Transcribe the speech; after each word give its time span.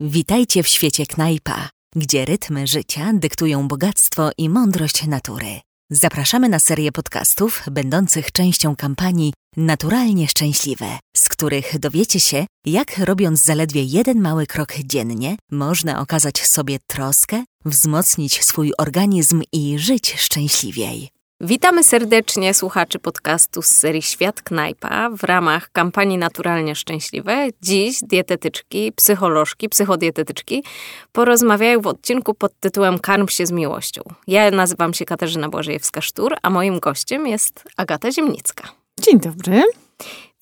Witajcie 0.00 0.62
w 0.62 0.68
świecie 0.68 1.06
knajpa, 1.06 1.68
gdzie 1.94 2.24
rytmy 2.24 2.66
życia 2.66 3.12
dyktują 3.14 3.68
bogactwo 3.68 4.30
i 4.38 4.48
mądrość 4.48 5.06
natury. 5.06 5.60
Zapraszamy 5.90 6.48
na 6.48 6.58
serię 6.58 6.92
podcastów 6.92 7.62
będących 7.70 8.32
częścią 8.32 8.76
kampanii 8.76 9.32
Naturalnie 9.56 10.28
Szczęśliwe, 10.28 10.98
z 11.16 11.28
których 11.28 11.78
dowiecie 11.78 12.20
się, 12.20 12.46
jak 12.66 12.98
robiąc 12.98 13.42
zaledwie 13.42 13.82
jeden 13.82 14.20
mały 14.20 14.46
krok 14.46 14.74
dziennie, 14.84 15.36
można 15.50 16.00
okazać 16.00 16.46
sobie 16.46 16.78
troskę, 16.86 17.44
wzmocnić 17.64 18.44
swój 18.44 18.72
organizm 18.78 19.42
i 19.52 19.78
żyć 19.78 20.14
szczęśliwiej. 20.18 21.15
Witamy 21.40 21.84
serdecznie 21.84 22.54
słuchaczy 22.54 22.98
podcastu 22.98 23.62
z 23.62 23.66
serii 23.66 24.02
Świat 24.02 24.42
Knajpa 24.42 25.10
w 25.10 25.24
ramach 25.24 25.72
kampanii 25.72 26.18
Naturalnie 26.18 26.74
Szczęśliwe. 26.74 27.48
Dziś 27.62 27.98
dietetyczki, 28.02 28.92
psycholożki, 28.92 29.68
psychodietetyczki 29.68 30.64
porozmawiają 31.12 31.80
w 31.80 31.86
odcinku 31.86 32.34
pod 32.34 32.60
tytułem 32.60 32.98
Karm 32.98 33.28
się 33.28 33.46
z 33.46 33.52
miłością. 33.52 34.02
Ja 34.26 34.50
nazywam 34.50 34.94
się 34.94 35.04
Katarzyna 35.04 35.48
Błażejewska-Sztur, 35.48 36.36
a 36.42 36.50
moim 36.50 36.78
gościem 36.78 37.26
jest 37.26 37.64
Agata 37.76 38.12
Ziemnicka. 38.12 38.68
Dzień 39.00 39.20
dobry. 39.20 39.62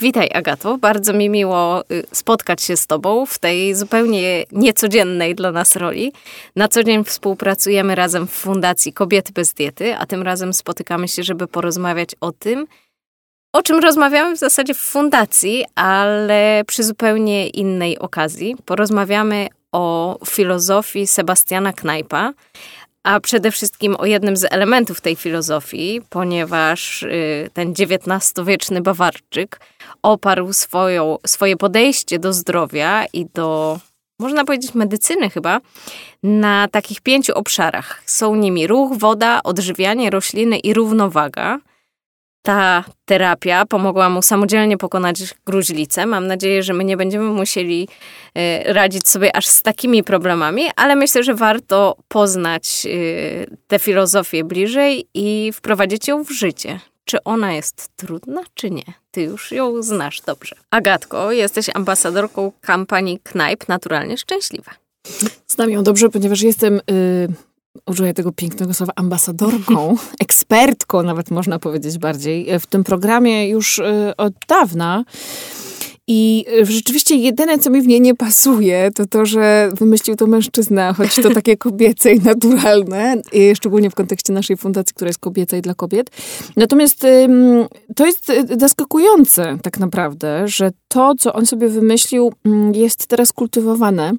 Witaj, 0.01 0.31
Agato. 0.35 0.79
Bardzo 0.79 1.13
mi 1.13 1.31
miło 1.31 1.83
y, 1.91 2.03
spotkać 2.13 2.63
się 2.63 2.77
z 2.77 2.87
Tobą 2.87 3.27
w 3.27 3.39
tej 3.39 3.75
zupełnie 3.75 4.45
niecodziennej 4.53 5.35
dla 5.35 5.53
nas 5.53 5.77
roli. 5.77 6.13
Na 6.57 6.69
co 6.69 6.85
dzień 6.85 7.05
współpracujemy 7.05 7.95
razem 7.95 8.27
w 8.27 8.31
Fundacji 8.31 8.93
Kobiety 8.93 9.33
bez 9.33 9.53
Diety, 9.53 9.97
a 9.97 10.07
tym 10.07 10.23
razem 10.23 10.53
spotykamy 10.53 11.09
się, 11.09 11.23
żeby 11.23 11.47
porozmawiać 11.47 12.11
o 12.21 12.33
tym, 12.33 12.67
o 13.53 13.63
czym 13.63 13.79
rozmawiamy 13.79 14.37
w 14.37 14.39
zasadzie 14.39 14.75
w 14.75 14.79
Fundacji, 14.79 15.65
ale 15.75 16.63
przy 16.67 16.83
zupełnie 16.83 17.49
innej 17.49 17.99
okazji. 17.99 18.57
Porozmawiamy 18.65 19.49
o 19.73 20.19
filozofii 20.27 21.07
Sebastiana 21.07 21.73
Knajpa, 21.73 22.33
a 23.05 23.21
przede 23.21 23.51
wszystkim 23.51 23.97
o 23.99 24.07
jednym 24.07 24.37
z 24.37 24.45
elementów 24.45 25.01
tej 25.01 25.17
filozofii, 25.17 26.01
ponieważ 26.11 27.03
y, 27.03 27.51
ten 27.53 27.71
XIX-wieczny 27.71 28.81
Bawarczyk 28.81 29.61
oparł 30.03 30.53
swoją, 30.53 31.19
swoje 31.27 31.57
podejście 31.57 32.19
do 32.19 32.33
zdrowia 32.33 33.05
i 33.13 33.27
do, 33.35 33.79
można 34.19 34.45
powiedzieć, 34.45 34.75
medycyny 34.75 35.31
chyba, 35.31 35.61
na 36.23 36.69
takich 36.69 37.01
pięciu 37.01 37.35
obszarach. 37.35 38.03
Są 38.07 38.35
nimi 38.35 38.67
ruch, 38.67 38.99
woda, 38.99 39.41
odżywianie, 39.43 40.11
rośliny 40.11 40.59
i 40.59 40.75
równowaga. 40.75 41.59
Ta 42.47 42.85
terapia 43.05 43.67
pomogła 43.67 44.09
mu 44.09 44.23
samodzielnie 44.23 44.79
pokonać 44.79 45.35
gruźlicę. 45.47 46.07
Mam 46.07 46.27
nadzieję, 46.27 46.63
że 46.63 46.73
my 46.73 46.85
nie 46.85 46.97
będziemy 46.97 47.25
musieli 47.25 47.89
y, 48.39 48.73
radzić 48.73 49.09
sobie 49.09 49.37
aż 49.37 49.47
z 49.47 49.63
takimi 49.63 50.03
problemami, 50.03 50.63
ale 50.77 50.97
myślę, 50.97 51.23
że 51.25 51.35
warto 51.35 51.97
poznać 52.09 52.83
y, 52.87 53.57
tę 53.67 53.79
filozofię 53.79 54.45
bliżej 54.45 55.07
i 55.15 55.53
wprowadzić 55.53 56.09
ją 56.09 56.25
w 56.25 56.31
życie. 56.31 56.81
Czy 57.05 57.25
ona 57.25 57.53
jest 57.53 57.97
trudna, 57.97 58.43
czy 58.55 58.71
nie? 58.71 58.85
Ty 59.11 59.23
już 59.23 59.53
ją 59.53 59.83
znasz 59.83 60.21
dobrze. 60.21 60.57
Agatko, 60.71 61.33
jesteś 61.33 61.67
ambasadorką 61.75 62.53
kampanii 62.61 63.19
Knajp 63.23 63.69
Naturalnie 63.69 64.19
Szczęśliwa. 64.19 64.73
Znam 65.47 65.71
ją 65.71 65.83
dobrze, 65.83 66.09
ponieważ 66.09 66.43
jestem, 66.43 66.75
yy, 66.75 67.29
użyję 67.87 68.15
tego 68.15 68.33
pięknego 68.33 68.75
słowa, 68.75 68.93
ambasadorką, 68.97 69.97
ekspertką 70.21 71.03
nawet 71.03 71.31
można 71.31 71.59
powiedzieć 71.59 71.99
bardziej, 71.99 72.61
w 72.61 72.67
tym 72.67 72.85
programie 72.85 73.49
już 73.49 73.79
yy, 73.79 74.17
od 74.17 74.33
dawna. 74.49 75.05
I 76.07 76.45
rzeczywiście 76.63 77.17
jedyne, 77.17 77.59
co 77.59 77.71
mi 77.71 77.83
w 77.83 77.87
niej 77.87 78.01
nie 78.01 78.15
pasuje, 78.15 78.91
to 78.95 79.07
to, 79.07 79.27
że 79.27 79.71
wymyślił 79.79 80.17
to 80.17 80.27
mężczyzna, 80.27 80.93
choć 80.93 81.15
to 81.15 81.31
takie 81.31 81.57
kobiece 81.57 82.13
i 82.13 82.21
naturalne, 82.21 83.23
szczególnie 83.55 83.91
w 83.91 83.95
kontekście 83.95 84.33
naszej 84.33 84.57
fundacji, 84.57 84.95
która 84.95 85.09
jest 85.09 85.19
kobieca 85.19 85.57
i 85.57 85.63
dla 85.63 85.75
kobiet. 85.75 86.11
Natomiast 86.57 87.07
to 87.97 88.07
jest 88.07 88.33
zaskakujące 88.59 89.59
tak 89.63 89.79
naprawdę, 89.79 90.49
że 90.49 90.71
to, 90.89 91.15
co 91.19 91.33
on 91.33 91.47
sobie 91.47 91.69
wymyślił, 91.69 92.33
jest 92.73 93.07
teraz 93.07 93.33
kultywowane 93.33 94.05
Mm, 94.09 94.19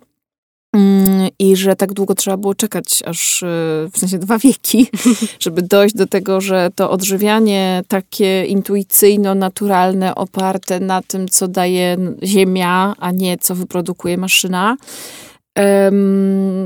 I 1.39 1.55
że 1.55 1.75
tak 1.75 1.93
długo 1.93 2.15
trzeba 2.15 2.37
było 2.37 2.55
czekać, 2.55 3.03
aż 3.05 3.43
e, 3.43 3.47
w 3.91 3.97
sensie 3.97 4.17
dwa 4.17 4.37
wieki, 4.39 4.87
żeby 5.39 5.61
dojść 5.61 5.95
do 5.95 6.07
tego, 6.07 6.41
że 6.41 6.69
to 6.75 6.91
odżywianie 6.91 7.83
takie 7.87 8.45
intuicyjno-naturalne, 8.45 10.15
oparte 10.15 10.79
na 10.79 11.01
tym, 11.01 11.29
co 11.29 11.47
daje 11.47 11.97
ziemia, 12.23 12.93
a 12.99 13.11
nie 13.11 13.37
co 13.37 13.55
wyprodukuje 13.55 14.17
maszyna, 14.17 14.77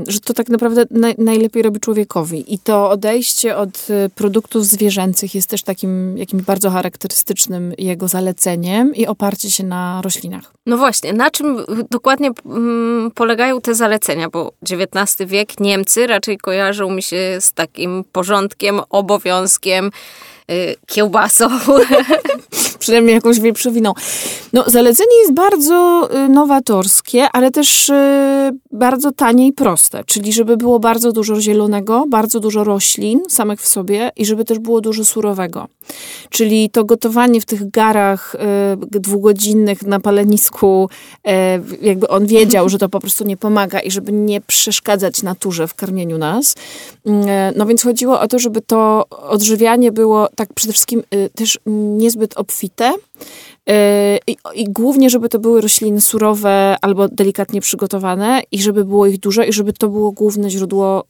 że 0.08 0.20
to 0.20 0.34
tak 0.34 0.48
naprawdę 0.48 0.84
naj, 0.90 1.14
najlepiej 1.18 1.62
robi 1.62 1.80
człowiekowi. 1.80 2.54
I 2.54 2.58
to 2.58 2.90
odejście 2.90 3.56
od 3.56 3.86
e, 3.90 4.08
produktów 4.08 4.64
zwierzęcych 4.64 5.34
jest 5.34 5.50
też 5.50 5.62
takim 5.62 6.18
jakimś 6.18 6.42
bardzo 6.42 6.70
charakterystycznym 6.70 7.74
jego 7.78 8.08
zaleceniem 8.08 8.94
i 8.94 9.06
oparcie 9.06 9.50
się 9.50 9.64
na 9.64 10.00
roślinach. 10.04 10.52
No 10.66 10.76
właśnie, 10.76 11.12
na 11.12 11.30
czym 11.30 11.56
dokładnie 11.90 12.30
mm, 12.46 13.10
polegają 13.10 13.60
te 13.60 13.74
zalecenia? 13.74 14.30
Bo 14.30 14.52
XIX 14.70 15.30
wiek 15.30 15.60
Niemcy 15.60 16.06
raczej 16.06 16.38
kojarzą 16.38 16.90
mi 16.90 17.02
się 17.02 17.36
z 17.40 17.52
takim 17.52 18.04
porządkiem, 18.12 18.80
obowiązkiem, 18.90 19.90
Y, 20.50 20.76
kiełbasą. 20.86 21.48
Przynajmniej 22.80 23.14
jakąś 23.14 23.40
wieprzowiną. 23.40 23.92
No, 24.52 24.64
zalecenie 24.66 25.18
jest 25.20 25.32
bardzo 25.32 26.08
y, 26.24 26.28
nowatorskie, 26.28 27.28
ale 27.32 27.50
też 27.50 27.88
y, 27.88 27.94
bardzo 28.72 29.12
tanie 29.12 29.46
i 29.46 29.52
proste. 29.52 30.04
Czyli 30.04 30.32
żeby 30.32 30.56
było 30.56 30.80
bardzo 30.80 31.12
dużo 31.12 31.40
zielonego, 31.40 32.04
bardzo 32.08 32.40
dużo 32.40 32.64
roślin 32.64 33.20
samych 33.28 33.60
w 33.60 33.68
sobie 33.68 34.10
i 34.16 34.26
żeby 34.26 34.44
też 34.44 34.58
było 34.58 34.80
dużo 34.80 35.04
surowego. 35.04 35.68
Czyli 36.30 36.70
to 36.70 36.84
gotowanie 36.84 37.40
w 37.40 37.44
tych 37.44 37.70
garach 37.70 38.36
dwugodzinnych 38.76 39.82
na 39.82 40.00
palenisku, 40.00 40.88
jakby 41.82 42.08
on 42.08 42.26
wiedział, 42.26 42.68
że 42.68 42.78
to 42.78 42.88
po 42.88 43.00
prostu 43.00 43.24
nie 43.24 43.36
pomaga 43.36 43.80
i 43.80 43.90
żeby 43.90 44.12
nie 44.12 44.40
przeszkadzać 44.40 45.22
naturze 45.22 45.68
w 45.68 45.74
karmieniu 45.74 46.18
nas. 46.18 46.54
No 47.56 47.66
więc 47.66 47.82
chodziło 47.82 48.20
o 48.20 48.28
to, 48.28 48.38
żeby 48.38 48.60
to 48.60 49.06
odżywianie 49.08 49.92
było 49.92 50.28
tak 50.36 50.54
przede 50.54 50.72
wszystkim 50.72 51.02
y, 51.14 51.30
też 51.34 51.58
niezbyt 51.66 52.38
obfite. 52.38 52.69
Y, 52.80 53.72
I, 54.26 54.36
I, 54.54 54.64
głównie, 54.64 55.10
żeby 55.10 55.28
to 55.28 55.38
były 55.38 55.60
rośliny 55.60 56.00
surowe 56.00 56.76
albo 56.80 57.08
delikatnie 57.08 57.60
przygotowane 57.60 58.42
i 58.52 58.62
żeby 58.62 58.84
było 58.84 59.06
ich 59.06 59.18
dużo 59.18 59.42
i 59.42 59.52
żeby 59.52 59.72
to 59.72 59.88
było 59.88 60.12
główne 60.12 60.50
źródło 60.50 61.04
y, 61.04 61.06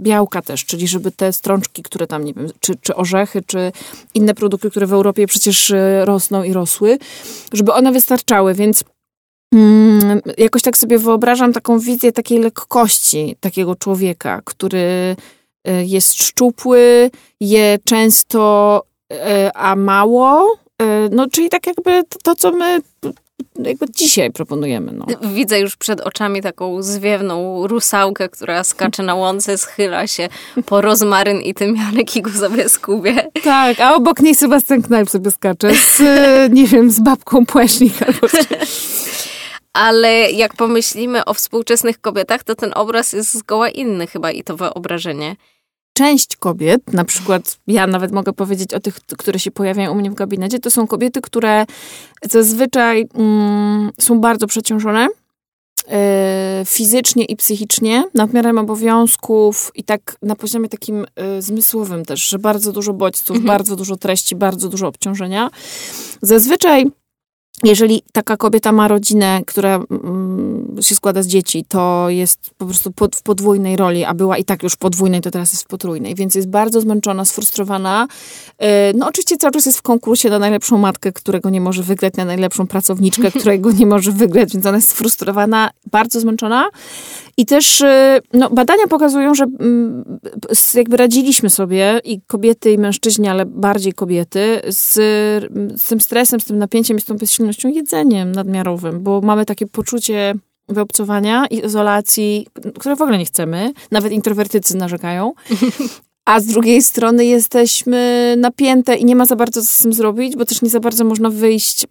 białka 0.00 0.42
też, 0.42 0.64
czyli 0.64 0.88
żeby 0.88 1.10
te 1.12 1.32
strączki, 1.32 1.82
które 1.82 2.06
tam, 2.06 2.24
nie 2.24 2.34
wiem, 2.34 2.48
czy, 2.60 2.74
czy 2.80 2.94
orzechy, 2.94 3.42
czy 3.46 3.72
inne 4.14 4.34
produkty, 4.34 4.70
które 4.70 4.86
w 4.86 4.92
Europie 4.92 5.26
przecież 5.26 5.72
rosną 6.04 6.42
i 6.42 6.52
rosły, 6.52 6.98
żeby 7.52 7.72
one 7.72 7.92
wystarczały, 7.92 8.54
więc 8.54 8.84
mm, 9.54 10.20
jakoś 10.38 10.62
tak 10.62 10.76
sobie 10.76 10.98
wyobrażam 10.98 11.52
taką 11.52 11.78
wizję 11.78 12.12
takiej 12.12 12.38
lekkości 12.38 13.36
takiego 13.40 13.74
człowieka, 13.76 14.42
który 14.44 15.16
Y, 15.68 15.84
jest 15.84 16.14
szczupły, 16.14 17.10
je 17.40 17.78
często, 17.84 18.82
y, 19.12 19.16
a 19.54 19.76
mało. 19.76 20.56
Y, 20.82 21.08
no, 21.12 21.26
czyli 21.30 21.48
tak 21.48 21.66
jakby 21.66 22.02
to, 22.22 22.36
co 22.36 22.52
my 22.52 22.80
jakby 23.58 23.86
dzisiaj 23.90 24.30
proponujemy. 24.30 24.92
No. 24.92 25.06
Widzę 25.34 25.60
już 25.60 25.76
przed 25.76 26.00
oczami 26.00 26.42
taką 26.42 26.82
zwiewną 26.82 27.66
rusałkę, 27.66 28.28
która 28.28 28.64
skacze 28.64 29.02
na 29.02 29.14
łące, 29.14 29.58
schyla 29.58 30.06
się 30.06 30.28
po 30.66 30.80
rozmaryn 30.80 31.40
i 31.40 31.54
tymianek 31.54 32.16
i 32.16 32.22
go 32.22 32.30
sobie 32.30 32.68
skubie. 32.68 33.28
Tak, 33.44 33.80
a 33.80 33.94
obok 33.94 34.20
niej 34.20 34.34
Sebastian 34.34 34.82
Knajp 34.82 35.10
sobie 35.10 35.30
skacze 35.30 35.74
z, 35.74 36.00
nie 36.58 36.66
wiem, 36.66 36.90
z 36.90 37.00
babką 37.00 37.46
Płeśnik 37.46 38.02
albo 38.02 38.28
ale 39.72 40.30
jak 40.30 40.56
pomyślimy 40.56 41.24
o 41.24 41.34
współczesnych 41.34 42.00
kobietach, 42.00 42.44
to 42.44 42.54
ten 42.54 42.72
obraz 42.74 43.12
jest 43.12 43.34
zgoła 43.34 43.68
inny 43.68 44.06
chyba 44.06 44.30
i 44.30 44.42
to 44.42 44.56
wyobrażenie 44.56 45.36
część 45.92 46.36
kobiet, 46.36 46.92
na 46.92 47.04
przykład 47.04 47.58
ja 47.66 47.86
nawet 47.86 48.12
mogę 48.12 48.32
powiedzieć 48.32 48.74
o 48.74 48.80
tych, 48.80 48.94
które 48.94 49.38
się 49.38 49.50
pojawiają 49.50 49.92
u 49.92 49.94
mnie 49.94 50.10
w 50.10 50.14
gabinecie, 50.14 50.58
to 50.58 50.70
są 50.70 50.86
kobiety, 50.86 51.20
które 51.20 51.66
zazwyczaj 52.30 53.08
mm, 53.14 53.90
są 54.00 54.20
bardzo 54.20 54.46
przeciążone 54.46 55.08
yy, 55.88 55.94
fizycznie 56.64 57.24
i 57.24 57.36
psychicznie, 57.36 58.04
nadmiarem 58.14 58.58
obowiązków 58.58 59.72
i 59.74 59.84
tak 59.84 60.16
na 60.22 60.36
poziomie 60.36 60.68
takim 60.68 61.06
yy, 61.16 61.42
zmysłowym 61.42 62.04
też, 62.04 62.28
że 62.28 62.38
bardzo 62.38 62.72
dużo 62.72 62.92
bodźców, 62.92 63.36
mhm. 63.36 63.46
bardzo 63.46 63.76
dużo 63.76 63.96
treści, 63.96 64.36
bardzo 64.36 64.68
dużo 64.68 64.86
obciążenia. 64.86 65.50
Zazwyczaj 66.22 66.86
jeżeli 67.64 68.02
taka 68.12 68.36
kobieta 68.36 68.72
ma 68.72 68.88
rodzinę, 68.88 69.40
która 69.46 69.74
mm, 69.90 70.76
się 70.80 70.94
składa 70.94 71.22
z 71.22 71.26
dzieci, 71.26 71.64
to 71.68 72.06
jest 72.08 72.50
po 72.58 72.66
prostu 72.66 72.92
pod, 72.92 73.16
w 73.16 73.22
podwójnej 73.22 73.76
roli, 73.76 74.04
a 74.04 74.14
była 74.14 74.38
i 74.38 74.44
tak 74.44 74.62
już 74.62 74.72
w 74.72 74.76
podwójnej, 74.76 75.20
to 75.20 75.30
teraz 75.30 75.52
jest 75.52 75.64
w 75.64 75.66
potrójnej, 75.66 76.14
więc 76.14 76.34
jest 76.34 76.48
bardzo 76.48 76.80
zmęczona, 76.80 77.24
sfrustrowana. 77.24 78.08
Yy, 78.60 78.66
no 78.94 79.08
oczywiście 79.08 79.36
cały 79.36 79.52
czas 79.52 79.66
jest 79.66 79.78
w 79.78 79.82
konkursie 79.82 80.30
na 80.30 80.38
najlepszą 80.38 80.78
matkę, 80.78 81.12
którego 81.12 81.50
nie 81.50 81.60
może 81.60 81.82
wygrać, 81.82 82.14
na 82.14 82.24
najlepszą 82.24 82.66
pracowniczkę, 82.66 83.30
którego 83.40 83.72
nie 83.72 83.86
może 83.86 84.12
wygrać, 84.12 84.52
więc 84.52 84.66
ona 84.66 84.76
jest 84.76 84.88
sfrustrowana, 84.88 85.70
bardzo 85.90 86.20
zmęczona. 86.20 86.68
I 87.36 87.46
też 87.46 87.80
yy, 87.80 87.88
no, 88.32 88.50
badania 88.50 88.86
pokazują, 88.86 89.34
że 89.34 89.44
yy, 89.44 90.80
jakby 90.80 90.96
radziliśmy 90.96 91.50
sobie 91.50 92.00
i 92.04 92.20
kobiety 92.20 92.72
i 92.72 92.78
mężczyźni, 92.78 93.28
ale 93.28 93.46
bardziej 93.46 93.92
kobiety 93.92 94.60
z, 94.68 94.94
z 95.82 95.84
tym 95.88 96.00
stresem, 96.00 96.40
z 96.40 96.44
tym 96.44 96.58
napięciem 96.58 97.00
z 97.00 97.04
tą 97.04 97.18
bezsilnością 97.42 97.68
jedzeniem 97.68 98.32
nadmiarowym, 98.32 99.02
bo 99.02 99.20
mamy 99.20 99.46
takie 99.46 99.66
poczucie 99.66 100.34
wyobcowania 100.68 101.46
izolacji, 101.46 102.46
które 102.78 102.96
w 102.96 103.02
ogóle 103.02 103.18
nie 103.18 103.24
chcemy. 103.24 103.72
Nawet 103.90 104.12
introwertycy 104.12 104.76
narzekają. 104.76 105.32
A 106.24 106.40
z 106.40 106.46
drugiej 106.46 106.82
strony 106.82 107.24
jesteśmy 107.24 108.34
napięte 108.38 108.96
i 108.96 109.04
nie 109.04 109.16
ma 109.16 109.26
za 109.26 109.36
bardzo 109.36 109.62
co 109.62 109.66
z 109.66 109.78
tym 109.78 109.92
zrobić, 109.92 110.36
bo 110.36 110.44
też 110.44 110.62
nie 110.62 110.70
za 110.70 110.80
bardzo 110.80 111.04
można 111.04 111.30
wyjść. 111.30 111.86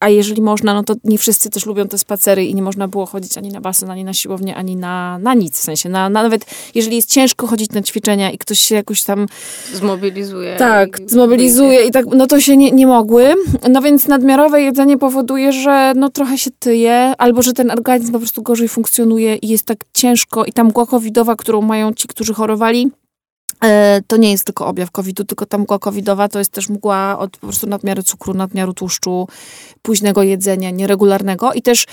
A 0.00 0.08
jeżeli 0.08 0.42
można, 0.42 0.74
no 0.74 0.82
to 0.82 0.94
nie 1.04 1.18
wszyscy 1.18 1.50
też 1.50 1.66
lubią 1.66 1.88
te 1.88 1.98
spacery 1.98 2.44
i 2.44 2.54
nie 2.54 2.62
można 2.62 2.88
było 2.88 3.06
chodzić 3.06 3.38
ani 3.38 3.48
na 3.48 3.60
basen, 3.60 3.90
ani 3.90 4.04
na 4.04 4.12
siłownię, 4.12 4.56
ani 4.56 4.76
na, 4.76 5.18
na 5.18 5.34
nic. 5.34 5.58
W 5.58 5.62
sensie, 5.62 5.88
na, 5.88 6.08
na 6.08 6.22
nawet 6.22 6.46
jeżeli 6.74 6.96
jest 6.96 7.10
ciężko 7.10 7.46
chodzić 7.46 7.70
na 7.70 7.82
ćwiczenia 7.82 8.30
i 8.30 8.38
ktoś 8.38 8.58
się 8.58 8.74
jakoś 8.74 9.02
tam... 9.02 9.26
Zmobilizuje. 9.74 10.56
Tak, 10.56 10.98
zmobilizuje 11.06 11.84
i 11.84 11.90
tak, 11.90 12.06
no 12.06 12.26
to 12.26 12.40
się 12.40 12.56
nie, 12.56 12.70
nie 12.70 12.86
mogły. 12.86 13.34
No 13.70 13.82
więc 13.82 14.08
nadmiarowe 14.08 14.62
jedzenie 14.62 14.98
powoduje, 14.98 15.52
że 15.52 15.92
no 15.96 16.10
trochę 16.10 16.38
się 16.38 16.50
tyje, 16.58 17.14
albo 17.18 17.42
że 17.42 17.52
ten 17.52 17.70
organizm 17.70 18.12
po 18.12 18.18
prostu 18.18 18.42
gorzej 18.42 18.68
funkcjonuje 18.68 19.36
i 19.36 19.48
jest 19.48 19.66
tak 19.66 19.78
ciężko 19.94 20.44
i 20.44 20.52
ta 20.52 20.64
mgła 20.64 20.86
covidowa, 20.86 21.36
którą 21.36 21.62
mają 21.62 21.94
ci, 21.94 22.08
którzy 22.08 22.34
chorowali, 22.34 22.90
to 24.06 24.16
nie 24.16 24.30
jest 24.30 24.44
tylko 24.44 24.66
objaw 24.66 24.90
COVID-u, 24.90 25.24
tylko 25.24 25.46
ta 25.46 25.58
mgła 25.58 25.78
covidowa 25.78 26.28
to 26.28 26.38
jest 26.38 26.50
też 26.50 26.68
mgła 26.68 27.18
od 27.18 27.30
po 27.30 27.46
prostu 27.46 27.66
nadmiaru 27.66 28.02
cukru, 28.02 28.34
nadmiaru 28.34 28.74
tłuszczu, 28.74 29.28
późnego 29.82 30.22
jedzenia, 30.22 30.70
nieregularnego. 30.70 31.52
I 31.52 31.62
też 31.62 31.86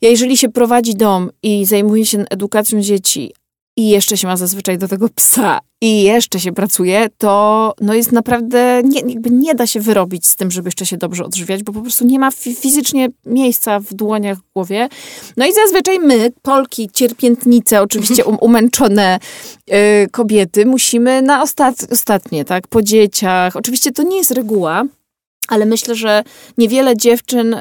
jeżeli 0.00 0.36
się 0.36 0.48
prowadzi 0.48 0.94
dom 0.94 1.30
i 1.42 1.64
zajmuje 1.64 2.06
się 2.06 2.24
edukacją 2.30 2.80
dzieci, 2.80 3.32
i 3.76 3.88
jeszcze 3.88 4.16
się 4.16 4.28
ma 4.28 4.36
zazwyczaj 4.36 4.78
do 4.78 4.88
tego 4.88 5.08
psa 5.08 5.60
i 5.80 6.02
jeszcze 6.02 6.40
się 6.40 6.52
pracuje, 6.52 7.08
to 7.18 7.74
no 7.80 7.94
jest 7.94 8.12
naprawdę, 8.12 8.82
nie, 8.84 9.00
jakby 9.00 9.30
nie 9.30 9.54
da 9.54 9.66
się 9.66 9.80
wyrobić 9.80 10.26
z 10.26 10.36
tym, 10.36 10.50
żeby 10.50 10.68
jeszcze 10.68 10.86
się 10.86 10.96
dobrze 10.96 11.24
odżywiać, 11.24 11.62
bo 11.62 11.72
po 11.72 11.80
prostu 11.80 12.06
nie 12.06 12.18
ma 12.18 12.30
fizycznie 12.30 13.08
miejsca 13.26 13.80
w 13.80 13.94
dłoniach, 13.94 14.38
w 14.38 14.52
głowie. 14.54 14.88
No 15.36 15.46
i 15.46 15.52
zazwyczaj 15.54 15.98
my, 15.98 16.32
Polki, 16.42 16.90
cierpiętnice, 16.92 17.82
oczywiście 17.82 18.24
um, 18.24 18.36
umęczone 18.40 19.18
y, 19.70 20.08
kobiety, 20.10 20.66
musimy 20.66 21.22
na 21.22 21.42
ostat, 21.42 21.86
ostatnie, 21.90 22.44
tak, 22.44 22.68
po 22.68 22.82
dzieciach. 22.82 23.56
Oczywiście 23.56 23.92
to 23.92 24.02
nie 24.02 24.16
jest 24.16 24.30
reguła, 24.30 24.84
ale 25.48 25.66
myślę, 25.66 25.94
że 25.94 26.22
niewiele 26.58 26.96
dziewczyn 26.96 27.54
y, 27.54 27.60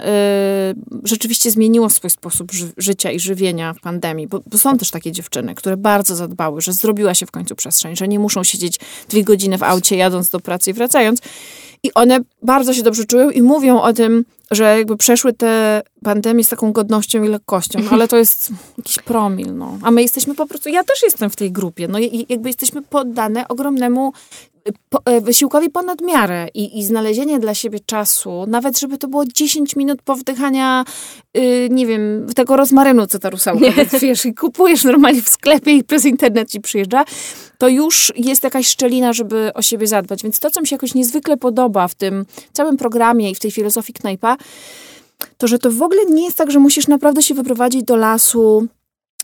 rzeczywiście 1.03 1.51
zmieniło 1.51 1.89
swój 1.89 2.09
sposób 2.09 2.51
ży 2.51 2.71
życia 2.77 3.11
i 3.11 3.19
żywienia 3.19 3.73
w 3.73 3.79
pandemii, 3.79 4.27
bo, 4.27 4.41
bo, 4.51 4.57
są 4.57 4.77
też 4.77 4.91
takie 4.91 5.11
dziewczyny, 5.11 5.55
które 5.55 5.77
bardzo 5.77 6.15
zadbały, 6.15 6.61
że 6.61 6.73
zrobiła 6.73 7.13
się 7.13 7.25
w 7.25 7.31
końcu 7.31 7.55
przestrzeń, 7.55 7.95
że 7.95 8.07
nie 8.07 8.19
muszą 8.19 8.43
siedzieć 8.43 8.79
dwie 9.09 9.23
godziny 9.23 9.57
w 9.57 9.63
aucie 9.63 9.95
jadąc 9.95 10.29
do 10.29 10.39
pracy 10.39 10.71
i 10.71 10.73
wracając. 10.73 11.21
I 11.83 11.93
one 11.93 12.19
bardzo 12.41 12.73
się 12.73 12.83
dobrze 12.83 13.05
czują 13.05 13.29
i 13.29 13.41
mówią 13.41 13.81
o 13.81 13.93
tym, 13.93 14.25
że 14.51 14.77
jakby 14.77 14.97
przeszły 14.97 15.33
te 15.33 15.81
pandemie 16.03 16.43
z 16.43 16.49
taką 16.49 16.71
godnością 16.71 17.23
i 17.23 17.27
lekkością, 17.27 17.79
ale 17.91 18.07
to 18.07 18.17
jest 18.17 18.49
jakiś 18.77 18.99
promil, 18.99 19.55
no. 19.55 19.77
A 19.81 19.91
my 19.91 20.01
jesteśmy 20.01 20.35
po 20.35 20.47
prostu, 20.47 20.69
ja 20.69 20.83
też 20.83 21.03
jestem 21.03 21.29
w 21.29 21.35
tej 21.35 21.51
grupie, 21.51 21.87
no 21.87 21.99
i 21.99 22.25
jakby 22.29 22.49
jesteśmy 22.49 22.81
poddane 22.81 23.47
ogromnemu 23.47 24.13
po, 24.89 25.01
e, 25.05 25.21
wysiłkowi 25.21 25.69
ponad 25.69 26.01
miarę 26.01 26.47
i, 26.53 26.79
i 26.79 26.83
znalezienie 26.83 27.39
dla 27.39 27.53
siebie 27.53 27.79
czasu, 27.85 28.45
nawet 28.47 28.79
żeby 28.79 28.97
to 28.97 29.07
było 29.07 29.25
10 29.25 29.75
minut 29.75 30.01
powdychania, 30.01 30.85
yy, 31.33 31.69
nie 31.69 31.87
wiem, 31.87 32.27
tego 32.35 32.55
rozmarynu, 32.55 33.07
co 33.07 33.19
ta 33.19 33.29
rusałka, 33.29 33.65
wiesz, 34.01 34.25
i 34.25 34.33
kupujesz 34.33 34.83
normalnie 34.83 35.21
w 35.21 35.29
sklepie 35.29 35.71
i 35.71 35.83
przez 35.83 36.05
internet 36.05 36.49
ci 36.49 36.61
przyjeżdża, 36.61 37.05
to 37.57 37.67
już 37.67 38.13
jest 38.15 38.43
jakaś 38.43 38.67
szczelina, 38.67 39.13
żeby 39.13 39.51
o 39.53 39.61
siebie 39.61 39.87
zadbać. 39.87 40.23
Więc 40.23 40.39
to, 40.39 40.49
co 40.49 40.61
mi 40.61 40.67
się 40.67 40.75
jakoś 40.75 40.93
niezwykle 40.93 41.37
podoba 41.37 41.87
w 41.87 41.95
tym 41.95 42.25
całym 42.53 42.77
programie 42.77 43.31
i 43.31 43.35
w 43.35 43.39
tej 43.39 43.51
filozofii 43.51 43.93
knajpa, 43.93 44.34
to, 45.37 45.47
że 45.47 45.59
to 45.59 45.71
w 45.71 45.81
ogóle 45.81 46.05
nie 46.05 46.25
jest 46.25 46.37
tak, 46.37 46.51
że 46.51 46.59
musisz 46.59 46.87
naprawdę 46.87 47.21
się 47.21 47.33
wyprowadzić 47.33 47.83
do 47.83 47.95
lasu, 47.95 48.67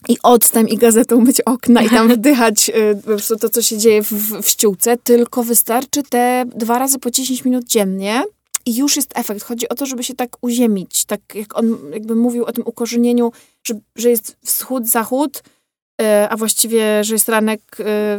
i 0.09 0.17
octem 0.23 0.69
i 0.69 0.77
gazetą 0.77 1.21
myć 1.21 1.41
okna 1.41 1.81
i 1.81 1.89
tam 1.89 2.09
wdychać 2.17 2.69
y, 2.69 2.95
po 2.95 3.01
prostu 3.01 3.35
to, 3.35 3.49
co 3.49 3.61
się 3.61 3.77
dzieje 3.77 4.03
w, 4.03 4.11
w 4.41 4.49
ściółce, 4.49 4.97
tylko 4.97 5.43
wystarczy 5.43 6.03
te 6.03 6.45
dwa 6.55 6.79
razy 6.79 6.99
po 6.99 7.11
10 7.11 7.45
minut 7.45 7.65
dziennie 7.65 8.23
i 8.65 8.77
już 8.77 8.95
jest 8.95 9.11
efekt. 9.15 9.43
Chodzi 9.43 9.69
o 9.69 9.75
to, 9.75 9.85
żeby 9.85 10.03
się 10.03 10.13
tak 10.13 10.37
uziemić, 10.41 11.05
tak 11.05 11.21
jak 11.33 11.57
on 11.57 11.77
jakby 11.93 12.15
mówił 12.15 12.45
o 12.45 12.51
tym 12.51 12.63
ukorzenieniu, 12.67 13.31
że, 13.63 13.73
że 13.95 14.09
jest 14.09 14.37
wschód, 14.45 14.87
zachód, 14.87 15.37
y, 15.37 15.41
a 16.29 16.37
właściwie, 16.37 17.03
że 17.03 17.15
jest 17.15 17.29
ranek, 17.29 17.61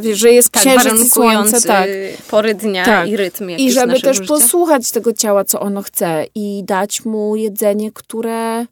y, 0.05 0.15
że 0.15 0.31
jest 0.31 0.49
tak, 0.49 0.61
księżyc 0.61 1.05
i 1.05 1.09
słońce. 1.09 1.61
Tak, 1.67 1.89
pory 2.29 2.53
dnia 2.53 2.85
tak. 2.85 3.09
i 3.09 3.17
rytm. 3.17 3.49
I 3.49 3.71
żeby 3.71 4.01
też 4.01 4.17
życia. 4.17 4.27
posłuchać 4.27 4.91
tego 4.91 5.13
ciała, 5.13 5.45
co 5.45 5.59
ono 5.59 5.81
chce 5.81 6.25
i 6.35 6.63
dać 6.65 7.05
mu 7.05 7.35
jedzenie, 7.35 7.91
które 7.91 8.65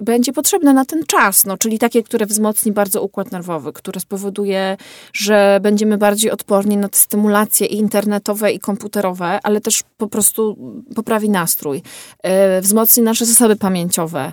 będzie 0.00 0.32
potrzebne 0.32 0.72
na 0.72 0.84
ten 0.84 1.06
czas, 1.06 1.46
no, 1.46 1.58
czyli 1.58 1.78
takie, 1.78 2.02
które 2.02 2.26
wzmocni 2.26 2.72
bardzo 2.72 3.02
układ 3.02 3.32
nerwowy, 3.32 3.72
które 3.72 4.00
spowoduje, 4.00 4.76
że 5.12 5.58
będziemy 5.62 5.98
bardziej 5.98 6.30
odporni 6.30 6.76
na 6.76 6.88
te 6.88 6.98
stymulacje 6.98 7.66
i 7.66 7.76
internetowe 7.76 8.52
i 8.52 8.58
komputerowe, 8.58 9.38
ale 9.42 9.60
też 9.60 9.82
po 9.96 10.08
prostu 10.08 10.56
poprawi 10.94 11.30
nastrój, 11.30 11.82
yy, 12.24 12.30
wzmocni 12.60 13.02
nasze 13.02 13.26
zasoby 13.26 13.56
pamięciowe, 13.56 14.32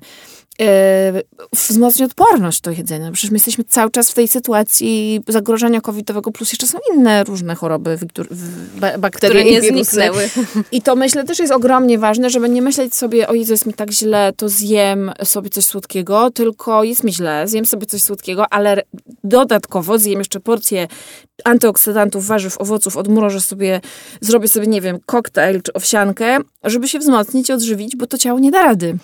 wzmocni 1.53 2.06
odporność 2.06 2.62
do 2.62 2.71
jedzenia. 2.71 3.12
Przecież 3.12 3.31
my 3.31 3.36
jesteśmy 3.36 3.63
cały 3.63 3.92
czas 3.92 4.12
w 4.12 4.13
tej 4.13 4.27
sytuacji 4.27 5.21
zagrożenia 5.27 5.81
covidowego, 5.81 6.31
plus 6.31 6.51
jeszcze 6.51 6.68
są 6.68 6.77
inne 6.95 7.24
różne 7.24 7.56
choroby, 7.56 7.98
bakterie 9.00 9.42
Które 9.42 9.51
nie 9.51 9.62
zniknęły. 9.62 10.30
I 10.71 10.81
to 10.81 10.95
myślę 10.95 11.24
też 11.24 11.39
jest 11.39 11.53
ogromnie 11.53 12.00
ważne, 12.00 12.30
żeby 12.30 12.50
nie 12.50 12.62
myśleć 12.62 12.95
sobie, 12.95 13.27
o 13.27 13.33
Jezu, 13.33 13.51
jest 13.51 13.65
mi 13.65 13.74
tak 13.74 13.92
źle, 13.92 14.33
to 14.38 14.50
zjem 14.50 15.12
sobie 15.24 15.50
coś 15.50 15.65
słodkiego, 15.65 16.31
tylko 16.31 16.83
jest 16.83 17.04
mi 17.04 17.13
źle, 17.13 17.47
zjem 17.47 17.65
sobie 17.65 17.86
coś 17.86 18.04
słodkiego, 18.04 18.54
ale 18.54 18.83
dodatkowo 19.24 20.00
zjem 20.00 20.19
jeszcze 20.19 20.39
porcję 20.39 20.88
antyoksydantów, 21.44 22.25
warzyw, 22.25 22.62
owoców, 22.62 22.97
odmrożę 22.97 23.42
sobie, 23.42 23.81
zrobię 24.21 24.47
sobie, 24.47 24.68
nie 24.68 24.81
wiem, 24.81 25.00
koktajl 25.06 25.62
czy 25.62 25.74
owsiankę, 25.74 26.38
żeby 26.63 26.88
się 26.88 27.00
wzmocnić 27.00 27.50
i 27.50 27.54
odżywić, 27.54 27.95
bo 27.95 28.07
to 28.07 28.18
ciało 28.18 28.39
nie 28.39 28.51
da 28.51 28.63
rady. 28.63 28.97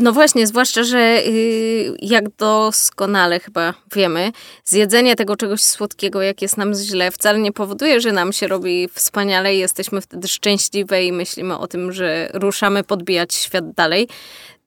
No 0.00 0.12
właśnie, 0.12 0.46
zwłaszcza, 0.46 0.84
że 0.84 0.98
yy, 0.98 1.96
jak 2.02 2.28
doskonale 2.28 3.40
chyba 3.40 3.74
wiemy, 3.94 4.32
zjedzenie 4.64 5.16
tego 5.16 5.36
czegoś 5.36 5.60
słodkiego, 5.60 6.22
jak 6.22 6.42
jest 6.42 6.56
nam 6.56 6.74
źle, 6.74 7.10
wcale 7.10 7.38
nie 7.38 7.52
powoduje, 7.52 8.00
że 8.00 8.12
nam 8.12 8.32
się 8.32 8.46
robi 8.46 8.88
wspaniale 8.92 9.54
i 9.54 9.58
jesteśmy 9.58 10.00
wtedy 10.00 10.28
szczęśliwe 10.28 11.04
i 11.04 11.12
myślimy 11.12 11.58
o 11.58 11.66
tym, 11.66 11.92
że 11.92 12.30
ruszamy 12.34 12.84
podbijać 12.84 13.34
świat 13.34 13.72
dalej. 13.72 14.08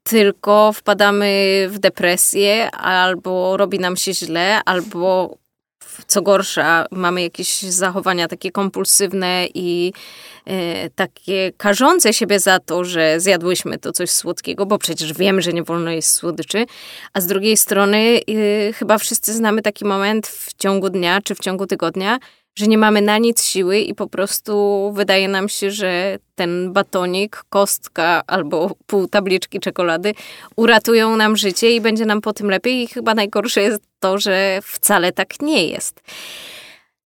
Tylko 0.03 0.73
wpadamy 0.73 1.67
w 1.69 1.79
depresję, 1.79 2.71
albo 2.71 3.57
robi 3.57 3.79
nam 3.79 3.97
się 3.97 4.13
źle, 4.13 4.61
albo 4.65 5.37
co 6.07 6.21
gorsza, 6.21 6.85
mamy 6.91 7.21
jakieś 7.21 7.61
zachowania 7.61 8.27
takie 8.27 8.51
kompulsywne 8.51 9.47
i 9.53 9.93
e, 10.45 10.89
takie 10.89 11.51
karzące 11.57 12.13
siebie 12.13 12.39
za 12.39 12.59
to, 12.59 12.83
że 12.83 13.19
zjadłyśmy 13.19 13.77
to 13.77 13.91
coś 13.91 14.09
słodkiego, 14.09 14.65
bo 14.65 14.77
przecież 14.77 15.13
wiem, 15.13 15.41
że 15.41 15.53
nie 15.53 15.63
wolno 15.63 15.91
jeść 15.91 16.07
słodyczy. 16.07 16.65
A 17.13 17.21
z 17.21 17.27
drugiej 17.27 17.57
strony 17.57 17.97
e, 17.97 18.73
chyba 18.73 18.97
wszyscy 18.97 19.33
znamy 19.33 19.61
taki 19.61 19.85
moment 19.85 20.27
w 20.27 20.53
ciągu 20.53 20.89
dnia 20.89 21.21
czy 21.21 21.35
w 21.35 21.39
ciągu 21.39 21.67
tygodnia, 21.67 22.19
że 22.55 22.67
nie 22.67 22.77
mamy 22.77 23.01
na 23.01 23.17
nic 23.17 23.43
siły 23.43 23.79
i 23.79 23.95
po 23.95 24.07
prostu 24.07 24.91
wydaje 24.95 25.27
nam 25.27 25.49
się, 25.49 25.71
że 25.71 26.17
ten 26.35 26.73
batonik, 26.73 27.43
kostka 27.49 28.21
albo 28.27 28.75
pół 28.87 29.07
tabliczki 29.07 29.59
czekolady 29.59 30.13
uratują 30.55 31.15
nam 31.15 31.37
życie 31.37 31.71
i 31.71 31.81
będzie 31.81 32.05
nam 32.05 32.21
po 32.21 32.33
tym 32.33 32.49
lepiej. 32.49 32.83
I 32.83 32.87
chyba 32.87 33.13
najgorsze 33.13 33.61
jest 33.61 33.81
to, 33.99 34.17
że 34.17 34.59
wcale 34.63 35.11
tak 35.11 35.41
nie 35.41 35.67
jest. 35.67 36.01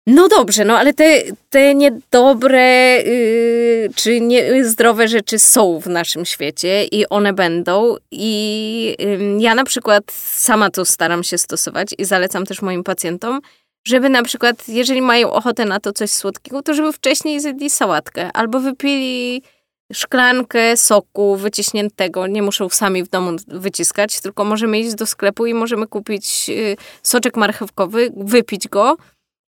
No 0.07 0.27
dobrze, 0.27 0.65
no 0.65 0.77
ale 0.77 0.93
te, 0.93 1.21
te 1.49 1.75
niedobre 1.75 2.97
yy, 3.05 3.89
czy 3.95 4.21
niezdrowe 4.21 5.07
rzeczy 5.07 5.39
są 5.39 5.79
w 5.79 5.87
naszym 5.87 6.25
świecie 6.25 6.85
i 6.85 7.07
one 7.07 7.33
będą. 7.33 7.95
I 8.11 8.95
yy, 8.99 9.41
ja 9.41 9.55
na 9.55 9.63
przykład 9.63 10.03
sama 10.11 10.69
to 10.69 10.85
staram 10.85 11.23
się 11.23 11.37
stosować 11.37 11.89
i 11.97 12.05
zalecam 12.05 12.45
też 12.45 12.61
moim 12.61 12.83
pacjentom, 12.83 13.41
żeby 13.85 14.09
na 14.09 14.23
przykład, 14.23 14.67
jeżeli 14.67 15.01
mają 15.01 15.31
ochotę 15.31 15.65
na 15.65 15.79
to 15.79 15.93
coś 15.93 16.11
słodkiego, 16.11 16.61
to 16.61 16.73
żeby 16.73 16.93
wcześniej 16.93 17.39
zjedli 17.39 17.69
sałatkę 17.69 18.29
albo 18.33 18.59
wypili 18.59 19.41
szklankę 19.93 20.77
soku 20.77 21.35
wyciśniętego. 21.35 22.27
Nie 22.27 22.41
muszę 22.41 22.67
sami 22.71 23.03
w 23.03 23.09
domu 23.09 23.31
wyciskać, 23.47 24.21
tylko 24.21 24.45
możemy 24.45 24.79
iść 24.79 24.95
do 24.95 25.05
sklepu 25.05 25.45
i 25.45 25.53
możemy 25.53 25.87
kupić 25.87 26.49
y, 26.49 26.77
soczek 27.03 27.37
marchewkowy, 27.37 28.11
wypić 28.17 28.67
go, 28.67 28.97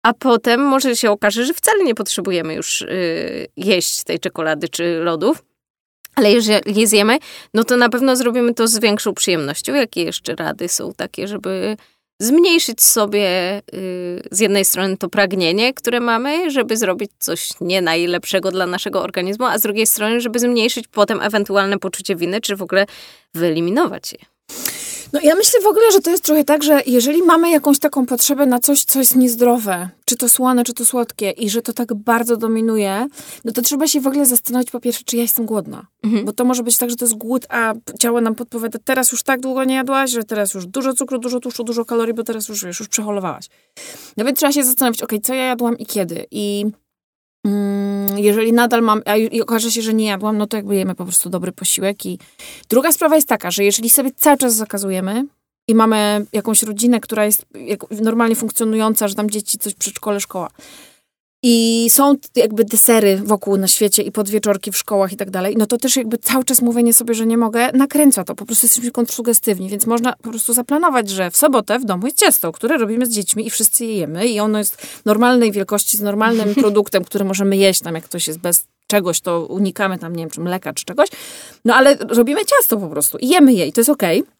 a 0.02 0.12
potem 0.14 0.60
może 0.60 0.96
się 0.96 1.10
okaże, 1.10 1.44
że 1.44 1.54
wcale 1.54 1.84
nie 1.84 1.94
potrzebujemy 1.94 2.54
już 2.54 2.82
y, 2.82 3.46
jeść 3.56 4.04
tej 4.04 4.18
czekolady 4.18 4.68
czy 4.68 4.98
lodów. 4.98 5.44
Ale 6.14 6.32
jeżeli 6.32 6.80
je 6.80 6.86
zjemy, 6.86 7.18
no 7.54 7.64
to 7.64 7.76
na 7.76 7.88
pewno 7.88 8.16
zrobimy 8.16 8.54
to 8.54 8.68
z 8.68 8.78
większą 8.78 9.14
przyjemnością. 9.14 9.74
Jakie 9.74 10.02
jeszcze 10.02 10.34
rady 10.34 10.68
są 10.68 10.92
takie, 10.92 11.28
żeby 11.28 11.76
zmniejszyć 12.18 12.82
sobie 12.82 13.58
y, 13.74 14.22
z 14.30 14.40
jednej 14.40 14.64
strony 14.64 14.96
to 14.96 15.08
pragnienie, 15.08 15.74
które 15.74 16.00
mamy, 16.00 16.50
żeby 16.50 16.76
zrobić 16.76 17.10
coś 17.18 17.50
nie 17.60 17.82
najlepszego 17.82 18.50
dla 18.50 18.66
naszego 18.66 19.02
organizmu, 19.02 19.44
a 19.44 19.58
z 19.58 19.62
drugiej 19.62 19.86
strony, 19.86 20.20
żeby 20.20 20.38
zmniejszyć 20.38 20.88
potem 20.88 21.20
ewentualne 21.20 21.78
poczucie 21.78 22.16
winy, 22.16 22.40
czy 22.40 22.56
w 22.56 22.62
ogóle 22.62 22.86
wyeliminować 23.34 24.12
je. 24.12 24.35
No 25.12 25.20
ja 25.22 25.34
myślę 25.34 25.60
w 25.60 25.66
ogóle, 25.66 25.92
że 25.92 26.00
to 26.00 26.10
jest 26.10 26.24
trochę 26.24 26.44
tak, 26.44 26.62
że 26.62 26.82
jeżeli 26.86 27.22
mamy 27.22 27.50
jakąś 27.50 27.78
taką 27.78 28.06
potrzebę 28.06 28.46
na 28.46 28.58
coś, 28.58 28.84
co 28.84 28.98
jest 28.98 29.16
niezdrowe, 29.16 29.88
czy 30.04 30.16
to 30.16 30.28
słone, 30.28 30.64
czy 30.64 30.74
to 30.74 30.84
słodkie 30.84 31.30
i 31.30 31.50
że 31.50 31.62
to 31.62 31.72
tak 31.72 31.94
bardzo 31.94 32.36
dominuje, 32.36 33.06
no 33.44 33.52
to 33.52 33.62
trzeba 33.62 33.86
się 33.86 34.00
w 34.00 34.06
ogóle 34.06 34.26
zastanowić 34.26 34.70
po 34.70 34.80
pierwsze, 34.80 35.04
czy 35.04 35.16
ja 35.16 35.22
jestem 35.22 35.46
głodna. 35.46 35.86
Mhm. 36.02 36.24
Bo 36.24 36.32
to 36.32 36.44
może 36.44 36.62
być 36.62 36.76
tak, 36.76 36.90
że 36.90 36.96
to 36.96 37.04
jest 37.04 37.14
głód, 37.14 37.46
a 37.48 37.74
ciało 38.00 38.20
nam 38.20 38.34
podpowiada, 38.34 38.78
teraz 38.84 39.12
już 39.12 39.22
tak 39.22 39.40
długo 39.40 39.64
nie 39.64 39.74
jadłaś, 39.74 40.10
że 40.10 40.24
teraz 40.24 40.54
już 40.54 40.66
dużo 40.66 40.94
cukru, 40.94 41.18
dużo 41.18 41.40
tłuszczu, 41.40 41.64
dużo 41.64 41.84
kalorii, 41.84 42.14
bo 42.14 42.22
teraz 42.22 42.48
już 42.48 42.64
wiesz, 42.64 42.78
już 42.78 42.88
przeholowałaś. 42.88 43.48
No 44.16 44.24
więc 44.24 44.38
trzeba 44.38 44.52
się 44.52 44.64
zastanowić, 44.64 45.02
ok, 45.02 45.12
co 45.22 45.34
ja 45.34 45.44
jadłam 45.44 45.78
i 45.78 45.86
kiedy. 45.86 46.26
I 46.30 46.66
jeżeli 48.16 48.52
nadal 48.52 48.82
mam, 48.82 49.02
a 49.04 49.16
i 49.16 49.40
okaże 49.40 49.70
się, 49.70 49.82
że 49.82 49.94
nie 49.94 50.06
jadłam, 50.06 50.38
no 50.38 50.46
to 50.46 50.56
jakby 50.56 50.76
jemy 50.76 50.94
po 50.94 51.04
prostu 51.04 51.30
dobry 51.30 51.52
posiłek. 51.52 52.06
I 52.06 52.18
druga 52.68 52.92
sprawa 52.92 53.16
jest 53.16 53.28
taka, 53.28 53.50
że 53.50 53.64
jeżeli 53.64 53.90
sobie 53.90 54.10
cały 54.16 54.36
czas 54.36 54.54
zakazujemy 54.54 55.24
i 55.68 55.74
mamy 55.74 56.26
jakąś 56.32 56.62
rodzinę, 56.62 57.00
która 57.00 57.24
jest 57.24 57.46
normalnie 57.90 58.36
funkcjonująca, 58.36 59.08
że 59.08 59.14
tam 59.14 59.30
dzieci 59.30 59.58
coś 59.58 59.74
przedszkole, 59.74 60.20
szkoła, 60.20 60.50
i 61.48 61.86
są 61.90 62.16
jakby 62.36 62.64
desery 62.64 63.16
wokół 63.24 63.56
na 63.56 63.66
świecie 63.66 64.02
i 64.02 64.12
podwieczorki 64.12 64.72
w 64.72 64.76
szkołach 64.76 65.12
i 65.12 65.16
tak 65.16 65.30
dalej, 65.30 65.54
no 65.58 65.66
to 65.66 65.78
też 65.78 65.96
jakby 65.96 66.18
cały 66.18 66.44
czas 66.44 66.62
mówienie 66.62 66.94
sobie, 66.94 67.14
że 67.14 67.26
nie 67.26 67.36
mogę, 67.36 67.72
nakręca 67.72 68.24
to. 68.24 68.34
Po 68.34 68.46
prostu 68.46 68.66
jesteśmy 68.66 68.90
kontrasugestywni, 68.90 69.68
więc 69.68 69.86
można 69.86 70.12
po 70.12 70.30
prostu 70.30 70.52
zaplanować, 70.52 71.10
że 71.10 71.30
w 71.30 71.36
sobotę 71.36 71.78
w 71.78 71.84
domu 71.84 72.06
jest 72.06 72.18
ciasto, 72.18 72.52
które 72.52 72.78
robimy 72.78 73.06
z 73.06 73.10
dziećmi 73.10 73.46
i 73.46 73.50
wszyscy 73.50 73.84
je 73.84 73.96
jemy 73.96 74.26
i 74.26 74.40
ono 74.40 74.58
jest 74.58 74.86
normalnej 75.04 75.52
wielkości, 75.52 75.96
z 75.96 76.00
normalnym 76.00 76.54
produktem, 76.64 77.04
który 77.04 77.24
możemy 77.24 77.56
jeść 77.56 77.80
tam, 77.80 77.94
jak 77.94 78.04
ktoś 78.04 78.26
jest 78.26 78.38
bez 78.38 78.64
czegoś, 78.86 79.20
to 79.20 79.46
unikamy 79.46 79.98
tam, 79.98 80.16
nie 80.16 80.22
wiem, 80.22 80.30
czy 80.30 80.40
mleka, 80.40 80.72
czy 80.72 80.84
czegoś. 80.84 81.08
No 81.64 81.74
ale 81.74 81.96
robimy 81.96 82.40
ciasto 82.44 82.76
po 82.76 82.88
prostu 82.88 83.18
i 83.18 83.28
jemy 83.28 83.52
je 83.52 83.66
i 83.66 83.72
to 83.72 83.80
jest 83.80 83.90
okej. 83.90 84.22
Okay. 84.22 84.35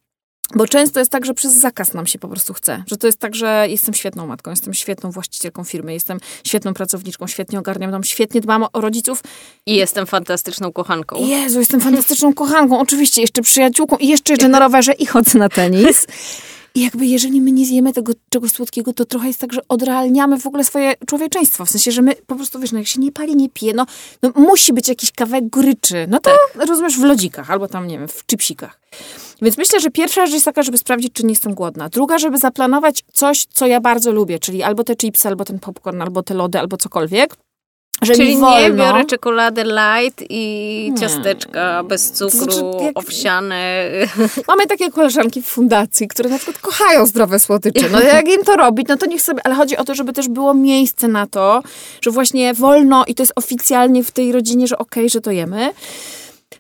Bo 0.55 0.69
często 0.69 0.99
jest 0.99 1.13
tak, 1.13 1.27
że 1.27 1.35
przez 1.35 1.53
zakaz 1.53 1.95
nam 1.95 2.07
się 2.07 2.19
po 2.19 2.29
prostu 2.29 2.55
chce. 2.55 2.85
Że 2.87 2.97
to 2.97 3.07
jest 3.07 3.19
tak, 3.19 3.35
że 3.35 3.67
jestem 3.69 3.95
świetną 3.95 4.27
matką, 4.27 4.51
jestem 4.51 4.75
świetną 4.75 5.11
właścicielką 5.11 5.65
firmy, 5.65 5.93
jestem 5.93 6.19
świetną 6.45 6.75
pracowniczką, 6.75 7.27
świetnie 7.27 7.59
ogarniam 7.59 7.91
dom, 7.91 8.05
świetnie 8.05 8.41
dbam 8.41 8.67
o 8.73 8.81
rodziców. 8.81 9.23
I 9.67 9.75
jestem 9.75 10.07
fantastyczną 10.07 10.73
kochanką. 10.73 11.27
Jezu, 11.27 11.59
jestem 11.59 11.81
fantastyczną 11.81 12.35
kochanką, 12.35 12.81
oczywiście, 12.81 13.21
jeszcze 13.21 13.43
przyjaciółką 13.43 13.97
i 13.97 14.09
jeszcze 14.09 14.33
jeżdżę 14.33 14.49
na 14.49 14.59
rowerze 14.59 14.93
i 14.93 15.07
chodzę 15.07 15.39
na 15.39 15.49
tenis. 15.49 16.07
I 16.77 16.81
jakby 16.81 17.07
jeżeli 17.07 17.41
my 17.41 17.53
nie 17.53 17.67
zjemy 17.67 17.93
tego 17.93 18.13
czegoś 18.29 18.51
słodkiego, 18.51 18.93
to 18.93 19.05
trochę 19.05 19.27
jest 19.27 19.41
tak, 19.41 19.53
że 19.53 19.61
odrealniamy 19.69 20.41
w 20.41 20.47
ogóle 20.47 20.65
swoje 20.65 20.95
człowieczeństwo. 21.07 21.65
W 21.65 21.71
sensie, 21.71 21.93
że 21.93 22.03
my 22.03 22.15
po 22.27 22.35
prostu, 22.37 22.61
wiesz, 22.61 22.73
no 22.73 22.79
jak 22.79 22.89
się 22.89 23.01
nie 23.01 23.13
pali, 23.13 23.37
nie 23.37 23.49
pije, 23.49 23.75
no, 23.75 23.87
no 24.23 24.33
musi 24.35 24.73
być 24.73 24.89
jakiś 24.89 25.13
kawałek 25.13 25.49
goryczy. 25.49 26.07
No 26.09 26.21
to 26.21 26.31
tak. 26.31 26.69
rozumiesz 26.69 26.99
w 26.99 27.03
lodzikach 27.03 27.51
albo 27.51 27.69
tam, 27.69 27.87
nie 27.87 27.99
wiem, 27.99 28.09
w 28.09 28.27
chipsikach. 28.27 28.81
Więc 29.43 29.59
myślę, 29.59 29.81
że 29.81 29.91
pierwsza 29.91 30.27
rzecz 30.27 30.35
jest 30.35 30.45
taka, 30.45 30.63
żeby 30.63 30.79
sprawdzić, 30.79 31.13
czy 31.13 31.23
nie 31.23 31.31
jestem 31.31 31.55
głodna. 31.55 31.89
Druga, 31.89 32.19
żeby 32.19 32.39
zaplanować 32.39 33.05
coś, 33.13 33.47
co 33.53 33.67
ja 33.67 33.81
bardzo 33.81 34.13
lubię, 34.13 34.39
czyli 34.39 34.63
albo 34.63 34.85
te 34.85 34.97
chipsy, 34.97 35.29
albo 35.29 35.45
ten 35.45 35.59
popcorn, 35.59 36.03
albo 36.03 36.23
te 36.23 36.35
lody, 36.35 36.59
albo 36.59 36.77
cokolwiek. 36.77 37.37
Że 38.03 38.15
Czyli 38.15 38.37
nie 38.37 38.71
biorę 38.71 39.05
czekolady 39.05 39.65
light 39.65 40.25
i 40.31 40.93
ciasteczka 41.01 41.83
bez 41.83 42.13
cukru, 42.13 42.39
znaczy, 42.39 42.85
jak... 42.85 42.99
owsiane. 42.99 43.91
Mamy 44.49 44.67
takie 44.67 44.91
koleżanki 44.91 45.43
w 45.43 45.47
fundacji, 45.47 46.09
które 46.09 46.31
na 46.31 46.37
przykład 46.37 46.59
kochają 46.59 47.07
zdrowe 47.07 47.39
słodycze. 47.39 47.89
No 47.93 48.01
jak 48.01 48.29
im 48.29 48.45
to 48.45 48.57
robić, 48.57 48.89
no 48.89 48.97
to 48.97 49.07
niech 49.07 49.23
sobie... 49.23 49.41
Ale 49.45 49.55
chodzi 49.55 49.77
o 49.77 49.85
to, 49.85 49.95
żeby 49.95 50.13
też 50.13 50.29
było 50.29 50.55
miejsce 50.55 51.09
na 51.09 51.27
to, 51.27 51.63
że 52.01 52.11
właśnie 52.11 52.55
wolno 52.55 53.05
i 53.07 53.15
to 53.15 53.23
jest 53.23 53.33
oficjalnie 53.37 54.05
w 54.05 54.11
tej 54.11 54.33
rodzinie, 54.33 54.67
że 54.67 54.79
okej, 54.79 55.03
okay, 55.03 55.09
że 55.09 55.21
to 55.21 55.31
jemy. 55.31 55.71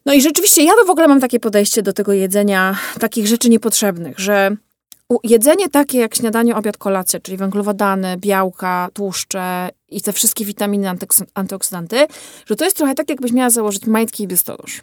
No 0.06 0.12
i 0.12 0.20
rzeczywiście 0.20 0.62
ja 0.62 0.72
w 0.86 0.90
ogóle 0.90 1.08
mam 1.08 1.20
takie 1.20 1.40
podejście 1.40 1.82
do 1.82 1.92
tego 1.92 2.12
jedzenia 2.12 2.76
takich 3.00 3.26
rzeczy 3.26 3.48
niepotrzebnych, 3.48 4.18
że 4.18 4.56
jedzenie 5.24 5.68
takie 5.68 5.98
jak 5.98 6.14
śniadanie, 6.14 6.56
obiad, 6.56 6.76
kolacja, 6.76 7.20
czyli 7.20 7.36
węglowodany, 7.36 8.16
białka, 8.16 8.88
tłuszcze 8.94 9.68
i 9.88 10.00
te 10.00 10.12
wszystkie 10.12 10.44
witaminy, 10.44 10.88
antyoksydanty, 11.34 12.06
że 12.46 12.56
to 12.56 12.64
jest 12.64 12.76
trochę 12.76 12.94
tak, 12.94 13.10
jakbyś 13.10 13.32
miała 13.32 13.50
założyć 13.50 13.86
majtki 13.86 14.22
i 14.22 14.28
biustonosz. 14.28 14.82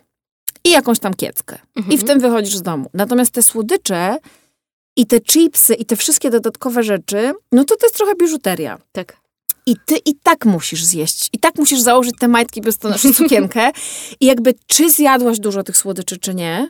I 0.63 0.69
jakąś 0.69 0.99
tam 0.99 1.13
kieckę. 1.13 1.57
Mhm. 1.75 1.93
I 1.93 1.97
w 1.97 2.01
mhm. 2.01 2.07
tym 2.07 2.29
wychodzisz 2.29 2.55
z 2.55 2.61
domu. 2.61 2.89
Natomiast 2.93 3.31
te 3.31 3.43
słodycze 3.43 4.17
i 4.95 5.05
te 5.05 5.21
chipsy 5.21 5.73
i 5.73 5.85
te 5.85 5.95
wszystkie 5.95 6.29
dodatkowe 6.29 6.83
rzeczy, 6.83 7.33
no 7.51 7.63
to 7.63 7.75
to 7.75 7.85
jest 7.85 7.95
trochę 7.95 8.15
biżuteria. 8.15 8.77
Tak. 8.91 9.17
I 9.65 9.75
ty 9.85 9.97
i 10.05 10.15
tak 10.15 10.45
musisz 10.45 10.83
zjeść. 10.83 11.29
I 11.33 11.39
tak 11.39 11.55
musisz 11.55 11.79
założyć 11.79 12.13
te 12.19 12.27
majtki 12.27 12.61
biustonosz 12.61 13.05
i 13.05 13.13
sukienkę. 13.13 13.71
I 14.19 14.25
jakby 14.25 14.53
czy 14.67 14.91
zjadłaś 14.91 15.39
dużo 15.39 15.63
tych 15.63 15.77
słodyczy, 15.77 16.17
czy 16.17 16.35
nie, 16.35 16.69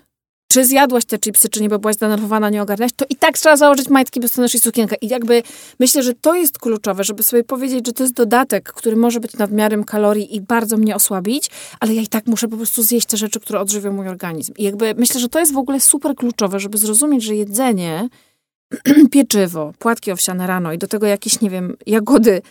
czy 0.54 0.66
zjadłaś 0.66 1.06
te 1.06 1.20
chipsy, 1.20 1.50
czy 1.50 1.62
nie, 1.62 1.70
bo 1.70 1.80
byłaś 1.80 1.96
zdenerwowana, 1.96 2.50
nie 2.50 2.62
ogarniałaś, 2.62 2.92
to 2.96 3.06
i 3.10 3.16
tak 3.16 3.38
trzeba 3.38 3.58
założyć 3.58 3.90
majtki 3.90 4.20
biustonosz 4.20 4.56
i 4.56 4.60
sukienkę. 4.60 4.96
I 5.02 5.08
jakby 5.08 5.44
myślę, 5.80 6.04
że 6.04 6.14
to 6.14 6.36
jest 6.36 6.60
kluczowe, 6.60 7.04
żeby 7.04 7.24
sobie 7.24 7.44
powiedzieć, 7.44 7.88
że 7.88 7.94
to 7.94 8.04
jest 8.04 8.16
dodatek, 8.16 8.74
który 8.74 8.96
może 8.96 9.20
być 9.20 9.34
nadmiarem 9.34 9.84
kalorii 9.84 10.36
i 10.36 10.42
bardzo 10.42 10.78
mnie 10.78 10.96
osłabić, 10.96 11.50
ale 11.80 11.94
ja 11.94 12.02
i 12.02 12.08
tak 12.08 12.28
muszę 12.28 12.48
po 12.48 12.58
prostu 12.58 12.84
zjeść 12.84 13.08
te 13.08 13.18
rzeczy, 13.18 13.40
które 13.40 13.60
odżywią 13.60 13.94
mój 13.94 14.08
organizm. 14.08 14.54
I 14.58 14.64
jakby 14.64 14.96
myślę, 14.98 15.22
że 15.22 15.30
to 15.30 15.40
jest 15.40 15.54
w 15.54 15.58
ogóle 15.58 15.80
super 15.80 16.16
kluczowe, 16.16 16.60
żeby 16.60 16.78
zrozumieć, 16.78 17.24
że 17.24 17.36
jedzenie, 17.36 18.10
pieczywo, 19.12 19.74
płatki 19.80 20.12
owsiane 20.12 20.48
rano 20.48 20.74
i 20.74 20.78
do 20.78 20.88
tego 20.88 21.08
jakieś, 21.08 21.42
nie 21.42 21.50
wiem, 21.50 21.76
jagody, 21.86 22.42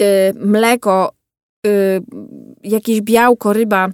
yy, 0.00 0.06
mleko, 0.34 1.12
yy, 1.64 1.72
jakieś 2.62 3.00
białko, 3.00 3.52
ryba, 3.52 3.88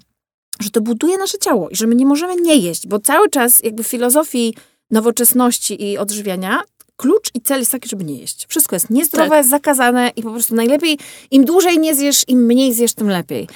że 0.60 0.70
to 0.70 0.80
buduje 0.80 1.18
nasze 1.18 1.38
ciało 1.38 1.68
i 1.68 1.76
że 1.76 1.86
my 1.86 1.94
nie 1.94 2.06
możemy 2.06 2.36
nie 2.36 2.56
jeść, 2.56 2.86
bo 2.86 2.98
cały 2.98 3.30
czas 3.30 3.62
jakby 3.62 3.84
w 3.84 3.86
filozofii 3.86 4.54
nowoczesności 4.90 5.84
i 5.90 5.98
odżywiania 5.98 6.62
klucz 6.96 7.30
i 7.34 7.40
cel 7.40 7.58
jest 7.58 7.72
taki, 7.72 7.88
żeby 7.88 8.04
nie 8.04 8.14
jeść. 8.14 8.46
Wszystko 8.48 8.76
jest 8.76 8.90
niezdrowe, 8.90 9.30
tak. 9.30 9.46
zakazane 9.46 10.10
i 10.16 10.22
po 10.22 10.30
prostu 10.30 10.54
najlepiej, 10.54 10.98
im 11.30 11.44
dłużej 11.44 11.78
nie 11.78 11.94
zjesz, 11.94 12.24
im 12.28 12.46
mniej 12.46 12.74
zjesz, 12.74 12.94
tym 12.94 13.08
lepiej. 13.08 13.48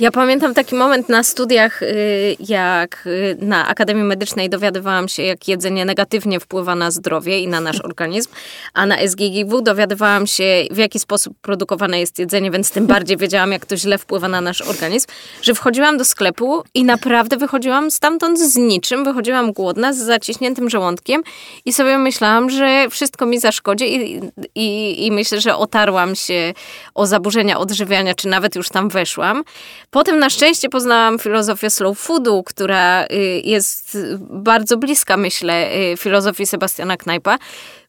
Ja 0.00 0.10
pamiętam 0.10 0.54
taki 0.54 0.74
moment 0.74 1.08
na 1.08 1.22
studiach, 1.22 1.82
y, 1.82 2.36
jak 2.48 3.06
y, 3.06 3.36
na 3.40 3.68
Akademii 3.68 4.04
Medycznej 4.04 4.50
dowiadywałam 4.50 5.08
się, 5.08 5.22
jak 5.22 5.48
jedzenie 5.48 5.84
negatywnie 5.84 6.40
wpływa 6.40 6.74
na 6.74 6.90
zdrowie 6.90 7.40
i 7.40 7.48
na 7.48 7.60
nasz 7.60 7.80
organizm, 7.90 8.30
a 8.74 8.86
na 8.86 8.96
SGGW 8.98 9.62
dowiadywałam 9.62 10.26
się, 10.26 10.64
w 10.70 10.76
jaki 10.76 10.98
sposób 10.98 11.34
produkowane 11.42 12.00
jest 12.00 12.18
jedzenie, 12.18 12.50
więc 12.50 12.70
tym 12.70 12.86
bardziej 12.86 13.16
wiedziałam, 13.16 13.52
jak 13.52 13.66
to 13.66 13.76
źle 13.76 13.98
wpływa 13.98 14.28
na 14.28 14.40
nasz 14.40 14.62
organizm, 14.62 15.06
że 15.42 15.54
wchodziłam 15.54 15.98
do 15.98 16.04
sklepu 16.04 16.62
i 16.74 16.84
naprawdę 16.84 17.36
wychodziłam 17.36 17.90
stamtąd 17.90 18.40
z 18.40 18.56
niczym, 18.56 19.04
wychodziłam 19.04 19.52
głodna, 19.52 19.92
z 19.92 19.96
zaciśniętym 19.96 20.70
żołądkiem 20.70 21.22
i 21.64 21.72
sobie 21.72 21.98
myślałam, 21.98 22.50
że 22.50 22.86
wszystko 22.90 23.26
mi 23.26 23.38
zaszkodzi 23.38 23.94
i, 23.94 24.20
i, 24.54 25.06
i 25.06 25.12
myślę, 25.12 25.40
że 25.40 25.56
otarłam 25.56 26.14
się 26.14 26.54
o 26.94 27.06
zaburzenia 27.06 27.58
odżywiania, 27.58 28.14
czy 28.14 28.28
nawet 28.28 28.56
już 28.56 28.68
tam 28.68 28.88
weszłam. 28.88 29.44
Potem 29.90 30.18
na 30.18 30.30
szczęście 30.30 30.68
poznałam 30.68 31.18
filozofię 31.18 31.70
slow 31.70 31.98
foodu, 31.98 32.42
która 32.42 33.04
y, 33.04 33.16
jest 33.44 33.98
bardzo 34.20 34.76
bliska, 34.76 35.16
myślę, 35.16 35.76
y, 35.92 35.96
filozofii 35.96 36.46
Sebastiana 36.46 36.96
Knajpa 36.96 37.38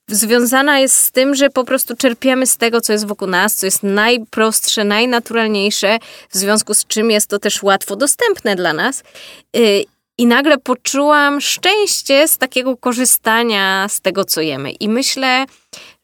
związana 0.07 0.79
jest 0.79 0.97
z 0.97 1.11
tym, 1.11 1.35
że 1.35 1.49
po 1.49 1.63
prostu 1.63 1.95
czerpiemy 1.95 2.47
z 2.47 2.57
tego, 2.57 2.81
co 2.81 2.93
jest 2.93 3.07
wokół 3.07 3.27
nas, 3.27 3.55
co 3.55 3.65
jest 3.65 3.83
najprostsze, 3.83 4.83
najnaturalniejsze, 4.83 5.99
w 6.29 6.37
związku 6.37 6.73
z 6.73 6.85
czym 6.85 7.11
jest 7.11 7.27
to 7.27 7.39
też 7.39 7.63
łatwo 7.63 7.95
dostępne 7.95 8.55
dla 8.55 8.73
nas. 8.73 9.03
Y, 9.57 9.85
I 10.17 10.25
nagle 10.25 10.57
poczułam 10.57 11.41
szczęście 11.41 12.27
z 12.27 12.37
takiego 12.37 12.77
korzystania 12.77 13.87
z 13.89 14.01
tego, 14.01 14.25
co 14.25 14.41
jemy. 14.41 14.71
I 14.71 14.89
myślę, 14.89 15.45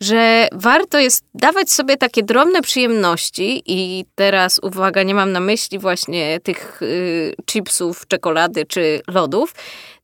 że 0.02 0.48
warto 0.52 1.00
jest 1.00 1.24
dawać 1.34 1.72
sobie 1.72 1.98
takie 1.98 2.24
drobne 2.24 2.62
przyjemności 2.62 3.64
i 3.66 4.06
teraz 4.16 4.60
uwaga, 4.64 5.04
nie 5.04 5.16
mam 5.16 5.32
na 5.32 5.40
myśli 5.40 5.80
właśnie 5.80 6.40
tych 6.40 6.82
y, 6.82 7.36
chipsów, 7.46 8.08
czekolady 8.08 8.66
czy 8.66 9.02
lodów, 9.08 9.54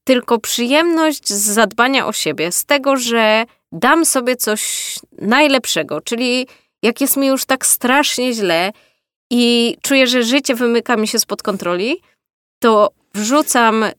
tylko 0.04 0.40
przyjemność 0.40 1.30
z 1.30 1.44
zadbania 1.44 2.08
o 2.08 2.14
siebie, 2.14 2.52
z 2.52 2.66
tego, 2.66 2.98
że 2.98 3.46
dam 3.72 4.06
sobie 4.06 4.36
coś 4.36 4.96
najlepszego, 5.22 6.02
czyli 6.02 6.48
jak 6.84 7.02
jest 7.02 7.18
mi 7.18 7.28
już 7.28 7.46
tak 7.46 7.66
strasznie 7.66 8.34
źle 8.34 8.72
i 9.32 9.76
czuję, 9.82 10.08
że 10.08 10.24
życie 10.24 10.56
wymyka 10.56 10.96
mi 10.96 11.08
się 11.08 11.20
spod 11.20 11.44
kontroli, 11.44 12.02
to 12.60 12.90
wrzucam 13.14 13.84
y, 13.84 13.92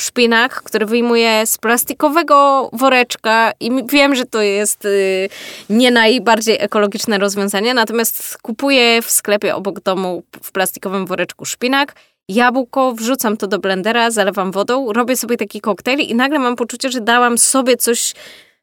szpinak, 0.00 0.62
który 0.62 0.86
wyjmuję 0.86 1.46
z 1.46 1.58
plastikowego 1.58 2.70
woreczka 2.72 3.52
i 3.60 3.70
wiem, 3.88 4.14
że 4.14 4.24
to 4.24 4.42
jest 4.42 4.84
y, 4.84 5.28
nie 5.70 5.90
najbardziej 5.90 6.56
ekologiczne 6.60 7.18
rozwiązanie, 7.18 7.74
natomiast 7.74 8.38
kupuję 8.42 9.02
w 9.02 9.10
sklepie 9.10 9.54
obok 9.54 9.80
domu 9.80 10.22
w 10.42 10.52
plastikowym 10.52 11.06
woreczku 11.06 11.44
szpinak, 11.44 11.94
jabłko, 12.28 12.92
wrzucam 12.92 13.36
to 13.36 13.46
do 13.46 13.58
blendera, 13.58 14.10
zalewam 14.10 14.52
wodą, 14.52 14.92
robię 14.92 15.16
sobie 15.16 15.36
taki 15.36 15.60
koktajl 15.60 16.00
i 16.00 16.14
nagle 16.14 16.38
mam 16.38 16.56
poczucie, 16.56 16.90
że 16.90 17.00
dałam 17.00 17.38
sobie 17.38 17.76
coś 17.76 18.14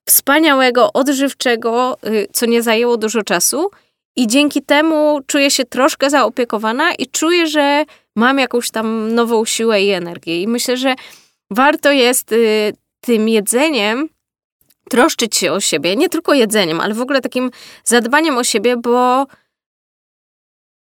wspaniałego, 0.06 0.94
odżywczego, 0.94 1.98
y, 2.08 2.28
co 2.34 2.46
nie 2.46 2.64
zajęło 2.64 2.98
dużo 2.98 3.24
czasu 3.24 3.70
i 4.16 4.28
dzięki 4.28 4.62
temu 4.62 5.20
czuję 5.28 5.52
się 5.52 5.66
troszkę 5.66 6.10
zaopiekowana 6.10 6.94
i 6.94 7.08
czuję, 7.08 7.48
że 7.48 7.86
mam 8.16 8.40
jakąś 8.40 8.72
tam 8.72 9.16
nową 9.16 9.46
siłę 9.46 9.84
i 9.84 9.90
energię. 9.90 10.42
I 10.42 10.48
myślę, 10.48 10.78
że 10.78 10.96
warto 11.52 11.92
jest 11.92 12.32
y, 12.32 12.74
tym 13.02 13.30
jedzeniem 13.30 14.10
troszczyć 14.90 15.36
się 15.36 15.52
o 15.52 15.60
siebie, 15.60 15.96
nie 15.96 16.10
tylko 16.10 16.34
jedzeniem, 16.34 16.80
ale 16.80 16.94
w 16.94 17.02
ogóle 17.02 17.22
takim 17.22 17.52
zadbaniem 17.84 18.38
o 18.38 18.44
siebie, 18.44 18.78
bo 18.78 19.26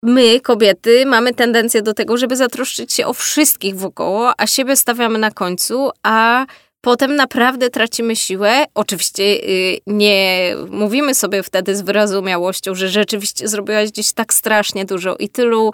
my, 0.03 0.41
kobiety, 0.41 1.05
mamy 1.05 1.33
tendencję 1.33 1.81
do 1.81 1.93
tego, 1.93 2.17
żeby 2.17 2.35
zatroszczyć 2.35 2.93
się 2.93 3.07
o 3.07 3.13
wszystkich 3.13 3.75
wokoło, 3.75 4.33
a 4.37 4.47
siebie 4.47 4.75
stawiamy 4.75 5.19
na 5.19 5.31
końcu, 5.31 5.89
a 6.03 6.45
potem 6.87 7.15
naprawdę 7.15 7.69
tracimy 7.69 8.15
siłę. 8.15 8.65
Oczywiście 8.75 9.23
y, 9.23 9.79
nie 9.87 10.55
mówimy 10.69 11.15
sobie 11.15 11.43
wtedy 11.43 11.75
z 11.75 11.81
wyrozumiałością, 11.81 12.75
że 12.75 12.89
rzeczywiście 12.89 13.47
zrobiłaś 13.47 13.89
dziś 13.89 14.13
tak 14.13 14.33
strasznie 14.33 14.85
dużo 14.85 15.15
i 15.15 15.29
tylu 15.29 15.71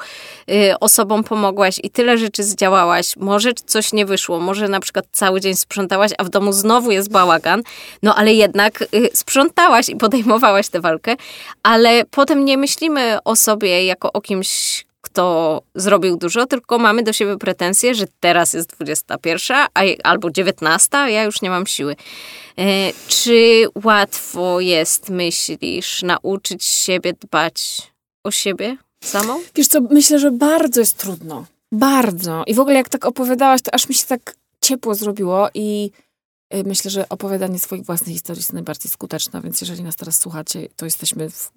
y, 0.50 0.80
osobom 0.80 1.24
pomogłaś 1.24 1.80
i 1.84 1.90
tyle 1.90 2.18
rzeczy 2.18 2.44
zdziałałaś. 2.44 3.18
Może 3.18 3.54
coś 3.54 3.94
nie 3.94 4.06
wyszło, 4.06 4.40
może 4.40 4.68
na 4.68 4.80
przykład 4.80 5.06
cały 5.12 5.42
dzień 5.42 5.56
sprzątałaś, 5.56 6.12
a 6.18 6.24
w 6.24 6.30
domu 6.30 6.54
znowu 6.54 6.92
jest 6.92 7.12
bałagan, 7.12 7.64
no 8.04 8.16
ale 8.16 8.34
jednak 8.34 8.82
y, 8.82 9.10
sprzątałaś 9.14 9.90
i 9.90 9.96
podejmowałaś 9.96 10.70
tę 10.70 10.82
walkę, 10.82 11.16
ale 11.64 12.04
potem 12.12 12.46
nie 12.46 12.58
myślimy 12.58 13.18
o 13.24 13.36
sobie 13.36 13.86
jako 13.86 14.14
o 14.14 14.22
kimś, 14.22 14.86
kto 15.14 15.62
zrobił 15.76 16.18
dużo, 16.18 16.46
tylko 16.46 16.80
mamy 16.80 17.04
do 17.04 17.14
siebie 17.14 17.38
pretensje, 17.38 17.96
że 17.96 18.06
teraz 18.20 18.54
jest 18.54 18.70
21 18.70 19.58
a, 19.74 19.82
albo 20.04 20.30
19, 20.30 20.98
a 20.98 21.10
ja 21.10 21.24
już 21.24 21.42
nie 21.42 21.50
mam 21.50 21.68
siły. 21.68 21.96
E, 22.58 22.64
czy 23.08 23.66
łatwo 23.84 24.60
jest, 24.60 25.10
myślisz, 25.10 26.02
nauczyć 26.02 26.64
siebie 26.64 27.14
dbać 27.14 27.82
o 28.24 28.32
siebie 28.32 28.78
samą? 29.04 29.40
Wiesz 29.56 29.68
co, 29.68 29.82
myślę, 29.82 30.20
że 30.20 30.32
bardzo 30.32 30.80
jest 30.80 30.98
trudno. 30.98 31.46
Bardzo. 31.72 32.44
I 32.48 32.54
w 32.54 32.60
ogóle 32.60 32.76
jak 32.76 32.90
tak 32.90 33.06
opowiadałaś, 33.06 33.62
to 33.62 33.74
aż 33.74 33.90
mi 33.90 33.96
się 33.96 34.06
tak 34.08 34.36
ciepło 34.62 34.96
zrobiło 34.96 35.50
i 35.54 35.92
myślę, 36.66 36.92
że 36.92 37.10
opowiadanie 37.10 37.60
swoich 37.60 37.86
własnych 37.86 38.16
historii 38.16 38.40
jest 38.40 38.54
najbardziej 38.54 38.92
skuteczne, 38.92 39.42
więc 39.42 39.62
jeżeli 39.62 39.84
nas 39.84 39.96
teraz 39.96 40.20
słuchacie, 40.20 40.68
to 40.76 40.86
jesteśmy 40.86 41.30
w 41.30 41.52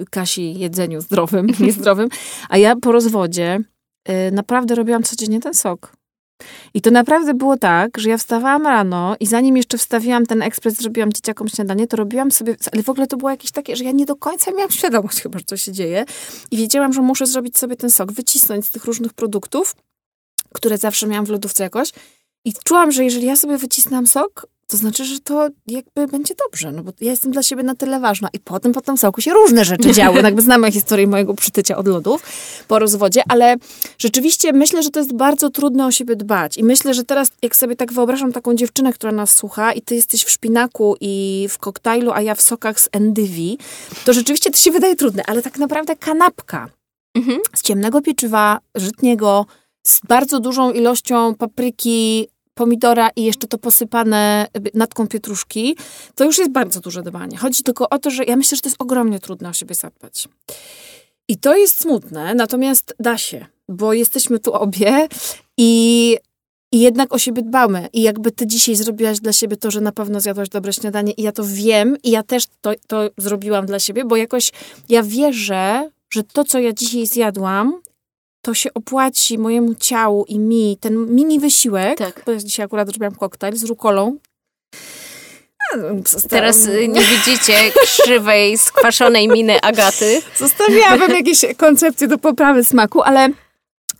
y, 0.00 0.04
kasi 0.10 0.58
jedzeniu 0.58 1.00
zdrowym, 1.00 1.46
niezdrowym. 1.60 2.08
A 2.48 2.58
ja 2.58 2.76
po 2.76 2.92
rozwodzie 2.92 3.60
y, 4.08 4.32
naprawdę 4.32 4.74
robiłam 4.74 5.02
codziennie 5.02 5.40
ten 5.40 5.54
sok. 5.54 5.92
I 6.74 6.80
to 6.80 6.90
naprawdę 6.90 7.34
było 7.34 7.56
tak, 7.56 7.98
że 7.98 8.10
ja 8.10 8.18
wstawałam 8.18 8.66
rano 8.66 9.16
i 9.20 9.26
zanim 9.26 9.56
jeszcze 9.56 9.78
wstawiłam 9.78 10.26
ten 10.26 10.42
ekspres, 10.42 10.74
zrobiłam 10.76 11.12
dzieciakom 11.12 11.48
śniadanie, 11.48 11.86
to 11.86 11.96
robiłam 11.96 12.30
sobie, 12.30 12.56
ale 12.72 12.82
w 12.82 12.88
ogóle 12.88 13.06
to 13.06 13.16
było 13.16 13.30
jakieś 13.30 13.50
takie, 13.50 13.76
że 13.76 13.84
ja 13.84 13.92
nie 13.92 14.06
do 14.06 14.16
końca 14.16 14.50
miałam 14.50 14.70
świadomość 14.70 15.20
chyba, 15.20 15.38
że 15.38 15.44
co 15.44 15.56
się 15.56 15.72
dzieje. 15.72 16.04
I 16.50 16.56
wiedziałam, 16.56 16.92
że 16.92 17.02
muszę 17.02 17.26
zrobić 17.26 17.58
sobie 17.58 17.76
ten 17.76 17.90
sok, 17.90 18.12
wycisnąć 18.12 18.66
z 18.66 18.70
tych 18.70 18.84
różnych 18.84 19.12
produktów, 19.12 19.76
które 20.54 20.78
zawsze 20.78 21.06
miałam 21.06 21.26
w 21.26 21.30
lodówce 21.30 21.62
jakoś 21.62 21.92
i 22.44 22.52
czułam, 22.64 22.92
że 22.92 23.04
jeżeli 23.04 23.26
ja 23.26 23.36
sobie 23.36 23.58
wycisnę 23.58 24.06
sok, 24.06 24.46
to 24.70 24.76
znaczy, 24.76 25.04
że 25.04 25.20
to 25.20 25.48
jakby 25.66 26.06
będzie 26.06 26.34
dobrze, 26.34 26.72
no 26.72 26.82
bo 26.82 26.92
ja 27.00 27.10
jestem 27.10 27.32
dla 27.32 27.42
siebie 27.42 27.62
na 27.62 27.74
tyle 27.74 28.00
ważna. 28.00 28.28
I 28.32 28.38
potem 28.40 28.72
po 28.72 28.80
tym 28.80 28.96
soku 28.96 29.20
się 29.20 29.32
różne 29.32 29.64
rzeczy 29.64 29.92
działy. 30.00 30.22
No 30.22 30.28
jakby 30.28 30.42
znamy 30.42 30.72
historię 30.72 31.06
mojego 31.06 31.34
przytycia 31.34 31.76
od 31.76 31.88
lodów 31.88 32.22
po 32.68 32.78
rozwodzie, 32.78 33.22
ale 33.28 33.56
rzeczywiście 33.98 34.52
myślę, 34.52 34.82
że 34.82 34.90
to 34.90 35.00
jest 35.00 35.12
bardzo 35.12 35.50
trudno 35.50 35.86
o 35.86 35.90
siebie 35.90 36.16
dbać. 36.16 36.56
I 36.56 36.64
myślę, 36.64 36.94
że 36.94 37.04
teraz, 37.04 37.28
jak 37.42 37.56
sobie 37.56 37.76
tak 37.76 37.92
wyobrażam 37.92 38.32
taką 38.32 38.54
dziewczynę, 38.54 38.92
która 38.92 39.12
nas 39.12 39.36
słucha 39.36 39.72
i 39.72 39.82
ty 39.82 39.94
jesteś 39.94 40.24
w 40.24 40.30
szpinaku 40.30 40.96
i 41.00 41.46
w 41.50 41.58
koktajlu, 41.58 42.12
a 42.12 42.20
ja 42.20 42.34
w 42.34 42.40
sokach 42.40 42.80
z 42.80 42.88
endywi, 42.92 43.58
to 44.04 44.12
rzeczywiście 44.12 44.50
to 44.50 44.56
się 44.56 44.70
wydaje 44.70 44.96
trudne, 44.96 45.22
ale 45.26 45.42
tak 45.42 45.58
naprawdę 45.58 45.96
kanapka 45.96 46.68
mhm. 47.14 47.38
z 47.54 47.62
ciemnego 47.62 48.02
pieczywa, 48.02 48.58
żytniego, 48.74 49.46
z 49.82 50.00
bardzo 50.08 50.40
dużą 50.40 50.72
ilością 50.72 51.34
papryki, 51.34 52.28
pomidora 52.54 53.10
i 53.16 53.24
jeszcze 53.24 53.46
to 53.46 53.58
posypane 53.58 54.46
natką 54.74 55.08
pietruszki, 55.08 55.76
to 56.14 56.24
już 56.24 56.38
jest 56.38 56.50
bardzo 56.50 56.80
duże 56.80 57.02
dbanie. 57.02 57.36
Chodzi 57.36 57.62
tylko 57.62 57.88
o 57.88 57.98
to, 57.98 58.10
że 58.10 58.24
ja 58.24 58.36
myślę, 58.36 58.56
że 58.56 58.62
to 58.62 58.68
jest 58.68 58.82
ogromnie 58.82 59.20
trudno 59.20 59.48
o 59.48 59.52
siebie 59.52 59.74
zadbać. 59.74 60.28
I 61.28 61.36
to 61.36 61.56
jest 61.56 61.80
smutne, 61.80 62.34
natomiast 62.34 62.94
da 63.00 63.18
się, 63.18 63.46
bo 63.68 63.92
jesteśmy 63.92 64.38
tu 64.38 64.52
obie 64.52 65.08
i, 65.56 66.16
i 66.72 66.80
jednak 66.80 67.14
o 67.14 67.18
siebie 67.18 67.42
dbamy. 67.42 67.88
I 67.92 68.02
jakby 68.02 68.32
ty 68.32 68.46
dzisiaj 68.46 68.76
zrobiłaś 68.76 69.20
dla 69.20 69.32
siebie 69.32 69.56
to, 69.56 69.70
że 69.70 69.80
na 69.80 69.92
pewno 69.92 70.20
zjadłaś 70.20 70.48
dobre 70.48 70.72
śniadanie 70.72 71.12
i 71.12 71.22
ja 71.22 71.32
to 71.32 71.42
wiem 71.46 71.96
i 72.04 72.10
ja 72.10 72.22
też 72.22 72.44
to, 72.60 72.72
to 72.86 73.10
zrobiłam 73.18 73.66
dla 73.66 73.78
siebie, 73.78 74.04
bo 74.04 74.16
jakoś 74.16 74.50
ja 74.88 75.02
wierzę, 75.02 75.90
że 76.10 76.22
to, 76.22 76.44
co 76.44 76.58
ja 76.58 76.72
dzisiaj 76.72 77.06
zjadłam, 77.06 77.80
to 78.42 78.54
się 78.54 78.74
opłaci 78.74 79.38
mojemu 79.38 79.74
ciału 79.74 80.24
i 80.28 80.38
mi 80.38 80.76
ten 80.80 81.14
mini 81.14 81.40
wysiłek, 81.40 81.98
tak. 81.98 82.22
bo 82.26 82.36
dzisiaj 82.36 82.66
akurat 82.66 82.88
zrobiłam 82.88 83.14
koktajl 83.14 83.56
z 83.56 83.64
rukolą. 83.64 84.18
Teraz 86.28 86.66
y, 86.66 86.88
nie 86.88 87.00
widzicie 87.00 87.54
krzywej, 87.82 88.58
skwaszonej 88.58 89.28
miny 89.28 89.60
Agaty. 89.60 90.22
Zostawiałabym 90.38 91.10
jakieś 91.10 91.44
koncepcje 91.56 92.08
do 92.08 92.18
poprawy 92.18 92.64
smaku, 92.64 93.02
ale 93.02 93.28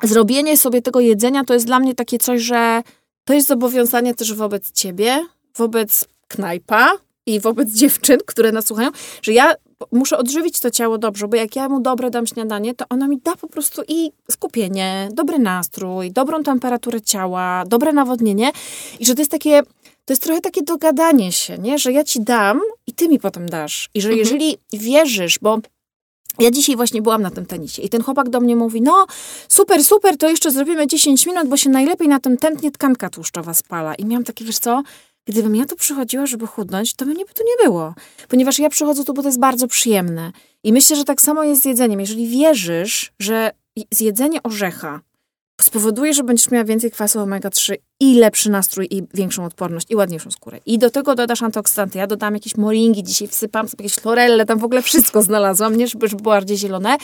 zrobienie 0.02 0.56
sobie 0.56 0.82
tego 0.82 1.00
jedzenia 1.00 1.44
to 1.44 1.54
jest 1.54 1.66
dla 1.66 1.78
mnie 1.78 1.94
takie 1.94 2.18
coś, 2.18 2.42
że 2.42 2.82
to 3.24 3.34
jest 3.34 3.48
zobowiązanie 3.48 4.14
też 4.14 4.34
wobec 4.34 4.72
ciebie, 4.72 5.26
wobec 5.56 6.04
knajpa 6.28 6.92
i 7.26 7.40
wobec 7.40 7.68
dziewczyn, 7.68 8.18
które 8.26 8.52
nas 8.52 8.66
słuchają, 8.66 8.90
że 9.22 9.32
ja 9.32 9.54
muszę 9.92 10.18
odżywić 10.18 10.60
to 10.60 10.70
ciało 10.70 10.98
dobrze, 10.98 11.28
bo 11.28 11.36
jak 11.36 11.56
ja 11.56 11.68
mu 11.68 11.80
dobre 11.80 12.10
dam 12.10 12.26
śniadanie, 12.26 12.74
to 12.74 12.84
ona 12.88 13.08
mi 13.08 13.18
da 13.18 13.36
po 13.36 13.48
prostu 13.48 13.82
i 13.88 14.12
skupienie, 14.30 15.08
dobry 15.12 15.38
nastrój, 15.38 16.10
dobrą 16.10 16.42
temperaturę 16.42 17.00
ciała, 17.00 17.64
dobre 17.66 17.92
nawodnienie 17.92 18.52
i 18.98 19.06
że 19.06 19.14
to 19.14 19.20
jest 19.20 19.30
takie, 19.30 19.62
to 20.04 20.12
jest 20.12 20.22
trochę 20.22 20.40
takie 20.40 20.62
dogadanie 20.62 21.32
się, 21.32 21.58
nie? 21.58 21.78
że 21.78 21.92
ja 21.92 22.04
ci 22.04 22.20
dam 22.20 22.60
i 22.86 22.92
ty 22.92 23.08
mi 23.08 23.18
potem 23.18 23.48
dasz. 23.48 23.90
I 23.94 24.00
że 24.00 24.08
mhm. 24.08 24.18
jeżeli 24.18 24.58
wierzysz, 24.72 25.38
bo 25.38 25.58
ja 26.38 26.50
dzisiaj 26.50 26.76
właśnie 26.76 27.02
byłam 27.02 27.22
na 27.22 27.30
tym 27.30 27.46
tenisie 27.46 27.82
i 27.82 27.88
ten 27.88 28.02
chłopak 28.02 28.28
do 28.28 28.40
mnie 28.40 28.56
mówi, 28.56 28.82
no 28.82 29.06
super, 29.48 29.84
super, 29.84 30.16
to 30.16 30.28
jeszcze 30.28 30.50
zrobimy 30.50 30.86
10 30.86 31.26
minut, 31.26 31.48
bo 31.48 31.56
się 31.56 31.70
najlepiej 31.70 32.08
na 32.08 32.20
tym 32.20 32.36
tętnie 32.36 32.70
tkanka 32.70 33.10
tłuszczowa 33.10 33.54
spala. 33.54 33.94
I 33.94 34.04
miałam 34.04 34.24
takie, 34.24 34.44
wiesz 34.44 34.58
co, 34.58 34.82
Gdybym 35.26 35.56
ja 35.56 35.66
tu 35.66 35.76
przychodziła, 35.76 36.26
żeby 36.26 36.46
chudnąć, 36.46 36.94
to 36.94 37.04
by 37.04 37.14
mnie 37.14 37.24
tu 37.24 37.44
nie 37.44 37.64
było. 37.64 37.94
Ponieważ 38.28 38.58
ja 38.58 38.70
przychodzę 38.70 39.04
tu, 39.04 39.14
bo 39.14 39.22
to 39.22 39.28
jest 39.28 39.40
bardzo 39.40 39.66
przyjemne. 39.66 40.32
I 40.64 40.72
myślę, 40.72 40.96
że 40.96 41.04
tak 41.04 41.20
samo 41.20 41.44
jest 41.44 41.62
z 41.62 41.64
jedzeniem. 41.64 42.00
Jeżeli 42.00 42.28
wierzysz, 42.28 43.12
że 43.18 43.50
zjedzenie 43.90 44.42
orzecha 44.42 45.00
spowoduje, 45.62 46.14
że 46.14 46.24
będziesz 46.24 46.50
miała 46.50 46.64
więcej 46.64 46.90
kwasu 46.90 47.18
omega-3 47.18 47.74
i 48.00 48.14
lepszy 48.14 48.50
nastrój 48.50 48.88
i 48.90 49.02
większą 49.14 49.44
odporność 49.44 49.86
i 49.90 49.96
ładniejszą 49.96 50.30
skórę. 50.30 50.58
I 50.66 50.78
do 50.78 50.90
tego 50.90 51.14
dodasz 51.14 51.42
antyoksydanty. 51.42 51.98
Ja 51.98 52.06
dodam 52.06 52.34
jakieś 52.34 52.56
moringi, 52.56 53.02
dzisiaj 53.02 53.28
wsypam 53.28 53.68
sobie 53.68 53.84
jakieś 53.84 53.98
florelle, 53.98 54.46
tam 54.46 54.58
w 54.58 54.64
ogóle 54.64 54.82
wszystko 54.82 55.22
znalazłam, 55.28 55.76
nie, 55.76 55.88
żeby 55.88 56.08
było 56.08 56.20
bardziej 56.20 56.56
zielone. 56.56 56.96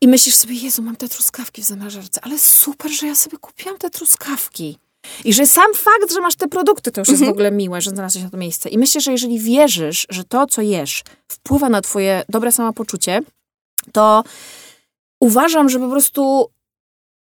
I 0.00 0.08
myślisz 0.08 0.34
sobie, 0.34 0.54
Jezu, 0.54 0.82
mam 0.82 0.96
te 0.96 1.08
truskawki 1.08 1.62
w 1.62 1.64
zamrażarce, 1.64 2.20
ale 2.24 2.38
super, 2.38 2.90
że 2.90 3.06
ja 3.06 3.14
sobie 3.14 3.38
kupiłam 3.38 3.78
te 3.78 3.90
truskawki. 3.90 4.78
I 5.24 5.32
że 5.32 5.46
sam 5.46 5.74
fakt, 5.74 6.12
że 6.12 6.20
masz 6.20 6.36
te 6.36 6.48
produkty, 6.48 6.92
to 6.92 7.00
już 7.00 7.08
jest 7.08 7.20
w 7.20 7.22
mhm. 7.22 7.32
ogóle 7.32 7.50
miłe, 7.50 7.80
że 7.80 7.90
znalazłeś 7.90 8.24
na 8.24 8.30
to 8.30 8.36
miejsce. 8.36 8.68
I 8.68 8.78
myślę, 8.78 9.00
że 9.00 9.12
jeżeli 9.12 9.38
wierzysz, 9.38 10.06
że 10.10 10.24
to, 10.24 10.46
co 10.46 10.62
jesz, 10.62 11.04
wpływa 11.28 11.68
na 11.68 11.80
twoje 11.80 12.24
dobre 12.28 12.52
samopoczucie, 12.52 13.20
to 13.92 14.24
uważam, 15.20 15.68
że 15.68 15.78
po 15.78 15.90
prostu 15.90 16.50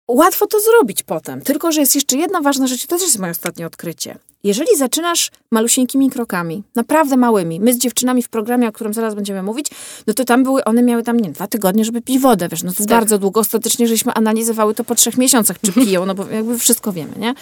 łatwo 0.08 0.46
to 0.46 0.60
zrobić 0.60 1.02
potem. 1.02 1.40
Tylko, 1.40 1.72
że 1.72 1.80
jest 1.80 1.94
jeszcze 1.94 2.16
jedna 2.16 2.40
ważna 2.40 2.66
rzecz, 2.66 2.86
to 2.86 2.96
też 2.96 3.02
jest 3.02 3.18
moje 3.18 3.30
ostatnie 3.30 3.66
odkrycie. 3.66 4.18
Jeżeli 4.44 4.76
zaczynasz 4.76 5.30
malusieńkimi 5.50 6.10
krokami, 6.10 6.62
naprawdę 6.74 7.16
małymi, 7.16 7.60
my 7.60 7.72
z 7.72 7.78
dziewczynami 7.78 8.22
w 8.22 8.28
programie, 8.28 8.68
o 8.68 8.72
którym 8.72 8.94
zaraz 8.94 9.14
będziemy 9.14 9.42
mówić, 9.42 9.70
no 10.06 10.14
to 10.14 10.24
tam 10.24 10.42
były, 10.42 10.64
one 10.64 10.82
miały 10.82 11.02
tam, 11.02 11.20
nie 11.20 11.30
dwa 11.30 11.46
tygodnie, 11.46 11.84
żeby 11.84 12.02
pić 12.02 12.18
wodę, 12.18 12.48
wiesz, 12.48 12.62
no 12.62 12.72
to 12.72 12.78
tak. 12.78 12.86
bardzo 12.86 13.18
długo. 13.18 13.40
Ostatecznie 13.40 13.88
żeśmy 13.88 14.12
analizowały 14.14 14.74
to 14.74 14.84
po 14.84 14.94
trzech 14.94 15.18
miesiącach, 15.18 15.60
czy 15.60 15.72
piją, 15.72 16.06
no 16.06 16.14
bo 16.14 16.26
jakby 16.26 16.58
wszystko 16.58 16.92
wiemy, 16.92 17.12
nie? 17.18 17.34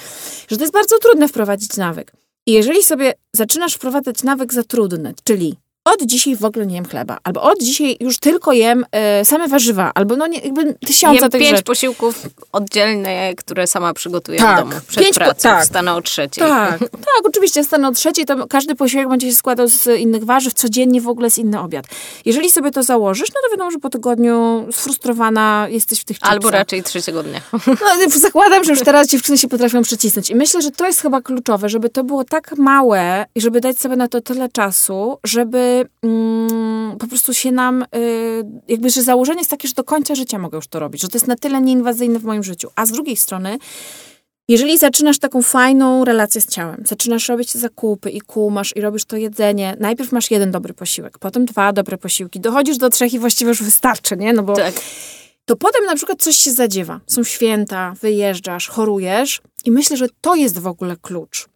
Że 0.48 0.56
to 0.56 0.62
jest 0.62 0.72
bardzo 0.72 0.98
trudne 0.98 1.28
wprowadzić 1.28 1.76
nawyk. 1.76 2.12
I 2.46 2.52
jeżeli 2.52 2.82
sobie 2.82 3.14
zaczynasz 3.32 3.74
wprowadzać 3.74 4.22
nawyk 4.22 4.52
za 4.52 4.64
trudny, 4.64 5.14
czyli 5.24 5.56
od 5.86 6.02
dzisiaj 6.02 6.36
w 6.36 6.44
ogóle 6.44 6.66
nie 6.66 6.74
jem 6.74 6.84
chleba, 6.84 7.18
albo 7.24 7.42
od 7.42 7.58
dzisiaj 7.62 7.96
już 8.00 8.18
tylko 8.18 8.52
jem 8.52 8.84
e, 8.92 9.24
same 9.24 9.48
warzywa, 9.48 9.92
albo 9.94 10.16
no 10.16 10.26
nie, 10.26 10.38
jakby 10.38 10.74
tysiące 10.74 11.20
Jem 11.22 11.30
tych 11.30 11.40
pięć 11.40 11.50
rzeczy. 11.50 11.62
posiłków 11.62 12.22
oddzielne, 12.52 13.34
które 13.34 13.66
sama 13.66 13.94
przygotuję 13.94 14.38
Tak. 14.38 14.56
w 14.56 14.68
domu. 14.68 14.80
Przed 14.88 15.04
Pięć 15.04 15.14
po- 15.18 15.24
pracą, 15.24 15.48
tak. 15.48 15.62
wstanę 15.64 15.94
o 15.94 16.02
trzeciej. 16.02 16.44
Tak, 16.44 16.78
tak, 16.78 17.20
oczywiście 17.24 17.64
stanę 17.64 17.88
o 17.88 17.92
trzeciej, 17.92 18.24
to 18.24 18.46
każdy 18.46 18.74
posiłek 18.74 19.08
będzie 19.08 19.30
się 19.30 19.36
składał 19.36 19.68
z 19.68 19.86
innych 20.00 20.24
warzyw, 20.24 20.54
codziennie 20.54 21.00
w 21.00 21.08
ogóle 21.08 21.26
jest 21.26 21.38
inny 21.38 21.60
obiad. 21.60 21.86
Jeżeli 22.24 22.50
sobie 22.50 22.70
to 22.70 22.82
założysz, 22.82 23.28
no 23.28 23.40
to 23.44 23.50
wiadomo, 23.50 23.70
że 23.70 23.78
po 23.78 23.90
tygodniu 23.90 24.66
sfrustrowana 24.72 25.66
jesteś 25.70 26.00
w 26.00 26.04
tych 26.04 26.16
chipsach. 26.16 26.32
Albo 26.32 26.50
raczej 26.50 26.82
trzeciego 26.82 27.22
dnia. 27.22 27.40
No, 27.66 28.10
zakładam, 28.20 28.64
że 28.64 28.70
już 28.72 28.80
teraz 28.80 29.08
dziewczyny 29.08 29.38
się 29.38 29.48
potrafią 29.48 29.82
przycisnąć. 29.82 30.30
I 30.30 30.34
myślę, 30.34 30.62
że 30.62 30.70
to 30.70 30.86
jest 30.86 31.00
chyba 31.02 31.20
kluczowe, 31.22 31.68
żeby 31.68 31.88
to 31.88 32.04
było 32.04 32.24
tak 32.24 32.58
małe 32.58 33.26
i 33.34 33.40
żeby 33.40 33.60
dać 33.60 33.78
sobie 33.80 33.96
na 33.96 34.08
to 34.08 34.20
tyle 34.20 34.48
czasu, 34.48 35.18
żeby 35.24 35.75
mm, 36.02 36.96
po 36.98 37.06
prostu 37.06 37.34
się 37.34 37.52
nam, 37.52 37.82
y, 37.82 37.86
jakby, 38.68 38.90
że 38.90 39.02
założenie 39.02 39.38
jest 39.40 39.50
takie, 39.50 39.68
że 39.68 39.74
do 39.74 39.84
końca 39.84 40.14
życia 40.14 40.38
mogę 40.38 40.58
już 40.58 40.68
to 40.68 40.78
robić, 40.78 41.02
że 41.02 41.08
to 41.08 41.16
jest 41.16 41.26
na 41.26 41.36
tyle 41.36 41.60
nieinwazyjne 41.60 42.18
w 42.18 42.24
moim 42.24 42.42
życiu. 42.42 42.68
A 42.76 42.86
z 42.86 42.90
drugiej 42.90 43.16
strony, 43.16 43.58
jeżeli 44.48 44.78
zaczynasz 44.78 45.18
taką 45.18 45.42
fajną 45.42 46.04
relację 46.04 46.40
z 46.40 46.46
ciałem, 46.46 46.82
zaczynasz 46.86 47.28
robić 47.28 47.52
te 47.52 47.58
zakupy 47.58 48.10
i 48.10 48.20
kumasz 48.20 48.76
i 48.76 48.80
robisz 48.80 49.04
to 49.04 49.16
jedzenie, 49.16 49.76
najpierw 49.80 50.12
masz 50.12 50.30
jeden 50.30 50.50
dobry 50.50 50.74
posiłek, 50.74 51.18
potem 51.18 51.44
dwa 51.44 51.72
dobre 51.72 51.98
posiłki, 51.98 52.40
dochodzisz 52.40 52.78
do 52.78 52.90
trzech 52.90 53.14
i 53.14 53.18
właściwie 53.18 53.48
już 53.48 53.62
wystarczy, 53.62 54.16
nie? 54.16 54.32
No 54.32 54.42
bo 54.42 54.56
Tak. 54.56 54.74
to 55.44 55.56
potem 55.56 55.84
na 55.84 55.94
przykład 55.96 56.22
coś 56.22 56.36
się 56.36 56.52
zadziewa. 56.52 57.00
Są 57.06 57.24
święta, 57.24 57.94
wyjeżdżasz, 58.00 58.68
chorujesz 58.68 59.40
i 59.64 59.70
myślę, 59.70 59.96
że 59.96 60.06
to 60.20 60.34
jest 60.34 60.58
w 60.58 60.66
ogóle 60.66 60.96
klucz. 61.02 61.48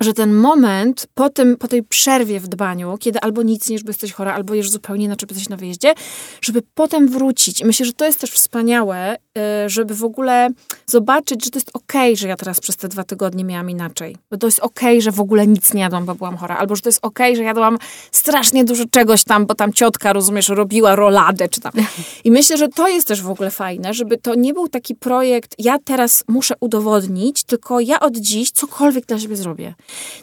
Że 0.00 0.14
ten 0.14 0.34
moment 0.34 1.06
po, 1.14 1.30
tym, 1.30 1.56
po 1.56 1.68
tej 1.68 1.82
przerwie 1.82 2.40
w 2.40 2.48
dbaniu, 2.48 2.98
kiedy 3.00 3.20
albo 3.20 3.42
nic 3.42 3.68
nie 3.68 3.74
jesz, 3.74 3.84
bo 3.84 3.90
jesteś 3.90 4.12
chora, 4.12 4.34
albo 4.34 4.54
jesz 4.54 4.70
zupełnie 4.70 5.04
inaczej, 5.04 5.26
bo 5.26 5.34
jesteś 5.34 5.48
na 5.48 5.56
wyjeździe, 5.56 5.94
żeby 6.40 6.62
potem 6.74 7.08
wrócić. 7.08 7.60
I 7.60 7.64
myślę, 7.64 7.86
że 7.86 7.92
to 7.92 8.04
jest 8.04 8.20
też 8.20 8.30
wspaniałe, 8.30 9.16
y, 9.16 9.68
żeby 9.68 9.94
w 9.94 10.04
ogóle 10.04 10.48
zobaczyć, 10.86 11.44
że 11.44 11.50
to 11.50 11.58
jest 11.58 11.70
okej, 11.74 12.16
że 12.16 12.28
ja 12.28 12.36
teraz 12.36 12.60
przez 12.60 12.76
te 12.76 12.88
dwa 12.88 13.04
tygodnie 13.04 13.44
miałam 13.44 13.70
inaczej. 13.70 14.16
Bo 14.30 14.36
to 14.36 14.46
jest 14.46 14.58
okej, 14.58 15.02
że 15.02 15.10
w 15.10 15.20
ogóle 15.20 15.46
nic 15.46 15.74
nie 15.74 15.80
jadłam, 15.80 16.04
bo 16.04 16.14
byłam 16.14 16.36
chora. 16.36 16.56
Albo, 16.56 16.76
że 16.76 16.82
to 16.82 16.88
jest 16.88 16.98
okej, 17.02 17.36
że 17.36 17.42
jadłam 17.42 17.78
strasznie 18.12 18.64
dużo 18.64 18.84
czegoś 18.90 19.24
tam, 19.24 19.46
bo 19.46 19.54
tam 19.54 19.72
ciotka, 19.72 20.12
rozumiesz, 20.12 20.48
robiła 20.48 20.96
roladę 20.96 21.48
czy 21.48 21.60
tam. 21.60 21.72
I 22.24 22.30
myślę, 22.30 22.56
że 22.56 22.68
to 22.68 22.88
jest 22.88 23.08
też 23.08 23.22
w 23.22 23.30
ogóle 23.30 23.50
fajne, 23.50 23.94
żeby 23.94 24.18
to 24.18 24.34
nie 24.34 24.54
był 24.54 24.68
taki 24.68 24.94
projekt, 24.94 25.54
ja 25.58 25.78
teraz 25.84 26.24
muszę 26.28 26.54
udowodnić, 26.60 27.44
tylko 27.44 27.80
ja 27.80 28.00
od 28.00 28.16
dziś 28.16 28.50
cokolwiek 28.50 29.06
dla 29.06 29.18
siebie 29.18 29.36
zrobię. 29.36 29.74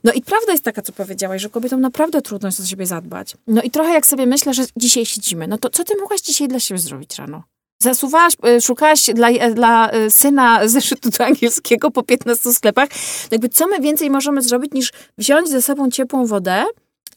No 0.04 0.14
i 0.14 0.22
prawda 0.22 0.52
jest 0.52 0.64
taka, 0.64 0.82
co 0.82 0.92
powiedziałaś, 0.92 1.42
że 1.42 1.50
kobietom 1.50 1.82
naprawdę 1.82 2.22
trudno 2.22 2.48
jest 2.48 2.60
o 2.60 2.66
siebie 2.66 2.86
zadbać. 2.86 3.34
No 3.48 3.62
i 3.62 3.72
trochę 3.72 3.94
jak 3.94 4.06
sobie 4.06 4.26
myślę, 4.26 4.54
że 4.54 4.64
dzisiaj 4.76 5.06
siedzimy, 5.06 5.48
no 5.48 5.58
to 5.58 5.70
co 5.70 5.84
ty 5.84 5.94
mogłaś 6.02 6.22
dzisiaj 6.22 6.48
dla 6.48 6.60
siebie 6.60 6.80
zrobić 6.80 7.16
rano? 7.16 7.44
Zasuwałaś, 7.82 8.34
y, 8.58 8.62
szukałaś 8.62 9.06
dla, 9.14 9.30
y, 9.30 9.54
dla 9.54 9.94
y, 9.94 10.12
syna 10.12 10.68
zeszytu 10.68 11.10
do 11.10 11.26
angielskiego 11.26 11.92
po 11.92 12.04
15 12.04 12.54
sklepach. 12.54 12.90
Jakby 13.32 13.50
co 13.50 13.68
my 13.68 13.80
więcej 13.80 14.10
możemy 14.10 14.42
zrobić, 14.42 14.72
niż 14.72 14.92
wziąć 15.18 15.50
ze 15.50 15.62
sobą 15.62 15.92
ciepłą 15.92 16.26
wodę 16.26 16.66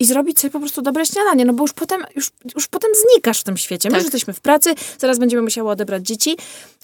i 0.01 0.05
zrobić 0.05 0.41
sobie 0.41 0.51
po 0.51 0.59
prostu 0.61 0.83
dobre 0.83 1.07
śniadanie, 1.07 1.45
no 1.45 1.53
bo 1.53 1.65
już 1.65 1.73
potem, 1.73 2.05
już, 2.17 2.31
już 2.55 2.69
potem 2.69 2.91
znikasz 3.03 3.41
w 3.41 3.45
tym 3.45 3.57
świecie. 3.57 3.89
My 3.89 3.93
Tak. 3.93 3.99
już 3.99 4.05
jesteśmy 4.05 4.35
w 4.35 4.41
pracy, 4.41 4.75
zaraz 4.99 5.19
będziemy 5.19 5.43
musiały 5.43 5.71
odebrać 5.71 6.07
dzieci 6.07 6.37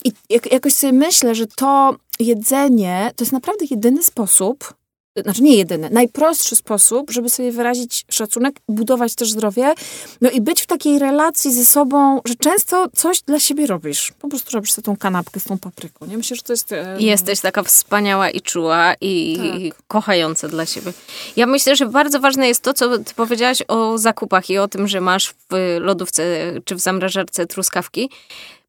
i 0.04 0.12
jak, 0.30 0.52
jakoś 0.52 0.74
sobie 0.74 0.92
myślę, 0.92 1.34
że 1.34 1.46
to 1.46 1.96
jedzenie 2.20 3.10
to 3.16 3.24
jest 3.24 3.32
naprawdę 3.32 3.64
jedyny 3.70 4.02
sposób, 4.02 4.74
znaczy 5.22 5.42
nie 5.42 5.56
jedyny, 5.56 5.90
najprostszy 5.92 6.56
sposób, 6.56 7.10
żeby 7.10 7.30
sobie 7.30 7.52
wyrazić 7.52 8.04
szacunek, 8.10 8.54
budować 8.68 9.14
też 9.14 9.30
zdrowie, 9.30 9.74
no 10.20 10.30
i 10.30 10.40
być 10.40 10.62
w 10.62 10.66
takiej 10.66 10.98
relacji 10.98 11.52
ze 11.52 11.64
sobą, 11.64 12.20
że 12.24 12.34
często 12.34 12.86
coś 12.96 13.20
dla 13.22 13.40
siebie 13.40 13.66
robisz. 13.66 14.12
Po 14.20 14.28
prostu 14.28 14.50
robisz 14.56 14.72
sobie 14.72 14.84
tą 14.84 14.96
kanapkę 14.96 15.40
z 15.40 15.44
tą 15.44 15.58
papryką. 15.58 16.06
Nie 16.06 16.16
myślę, 16.16 16.36
że 16.36 16.42
to 16.42 16.52
jest... 16.52 16.72
e, 16.72 16.96
Jesteś 16.98 17.40
taka 17.40 17.62
wspaniała 17.62 18.30
i 18.30 18.40
czuła 18.40 18.94
i 19.00 19.38
Tak. 19.70 19.82
kochająca 19.88 20.48
dla 20.48 20.66
siebie. 20.66 20.92
Ja 21.36 21.46
myślę, 21.46 21.76
że 21.76 21.86
bardzo 21.86 22.20
ważne 22.20 22.48
jest 22.48 22.62
to, 22.62 22.74
co 22.74 22.98
ty 22.98 23.14
powiedziałaś 23.14 23.62
o 23.68 23.98
zakupach 23.98 24.50
i 24.50 24.58
o 24.58 24.68
tym, 24.68 24.88
że 24.88 25.00
masz 25.00 25.28
w 25.30 25.76
lodówce 25.80 26.22
czy 26.64 26.74
w 26.74 26.80
zamrażarce 26.80 27.46
truskawki, 27.46 28.10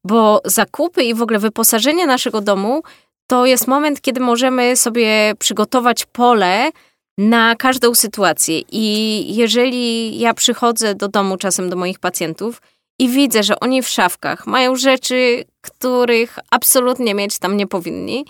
bo 0.04 0.40
zakupy 0.44 1.02
i 1.04 1.14
w 1.14 1.22
ogóle 1.22 1.38
wyposażenie 1.38 2.06
naszego 2.06 2.40
domu 2.40 2.82
to 3.28 3.46
jest 3.46 3.66
moment, 3.66 4.00
kiedy 4.00 4.20
możemy 4.20 4.76
sobie 4.76 5.32
przygotować 5.38 6.06
pole 6.06 6.70
na 7.18 7.56
każdą 7.56 7.94
sytuację. 7.94 8.60
I 8.72 9.24
jeżeli 9.36 10.18
ja 10.18 10.34
przychodzę 10.34 10.94
do 10.94 11.08
domu 11.08 11.36
czasem 11.36 11.70
do 11.70 11.76
moich 11.76 11.98
pacjentów 11.98 12.62
i 12.98 13.08
widzę, 13.08 13.42
że 13.42 13.60
oni 13.60 13.82
w 13.82 13.88
szafkach 13.88 14.46
mają 14.46 14.76
rzeczy, 14.76 15.44
których 15.60 16.38
absolutnie 16.50 17.14
mieć 17.14 17.38
tam 17.38 17.56
nie 17.56 17.66
powinni, 17.66 18.24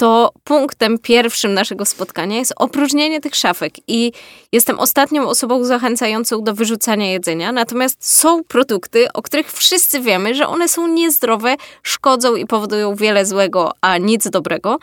to 0.00 0.32
punktem 0.44 0.98
pierwszym 0.98 1.54
naszego 1.54 1.84
spotkania 1.84 2.38
jest 2.38 2.52
opróżnienie 2.56 3.20
tych 3.20 3.34
szafek. 3.34 3.74
I 3.88 4.12
jestem 4.52 4.78
ostatnią 4.78 5.28
osobą 5.28 5.64
zachęcającą 5.64 6.42
do 6.44 6.54
wyrzucania 6.54 7.10
jedzenia, 7.10 7.52
natomiast 7.52 8.08
są 8.08 8.44
produkty, 8.44 9.12
o 9.12 9.22
których 9.22 9.52
wszyscy 9.52 10.00
wiemy, 10.00 10.34
że 10.34 10.48
one 10.48 10.68
są 10.68 10.86
niezdrowe, 10.86 11.56
szkodzą 11.82 12.36
i 12.36 12.46
powodują 12.46 12.94
wiele 12.94 13.26
złego, 13.26 13.72
a 13.80 13.98
nic 13.98 14.30
dobrego. 14.30 14.78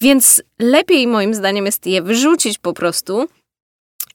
Więc 0.00 0.42
lepiej 0.58 1.06
moim 1.06 1.34
zdaniem 1.34 1.66
jest 1.66 1.86
je 1.86 2.02
wyrzucić 2.02 2.58
po 2.58 2.72
prostu 2.72 3.28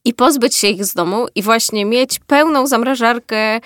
i 0.06 0.13
pozbyć 0.13 0.56
się 0.56 0.68
ich 0.68 0.86
z 0.86 0.94
domu 0.94 1.28
i 1.36 1.42
właśnie 1.42 1.86
mieć 1.86 2.20
pełną 2.28 2.68
zamrażarkę 2.68 3.58
y, 3.58 3.62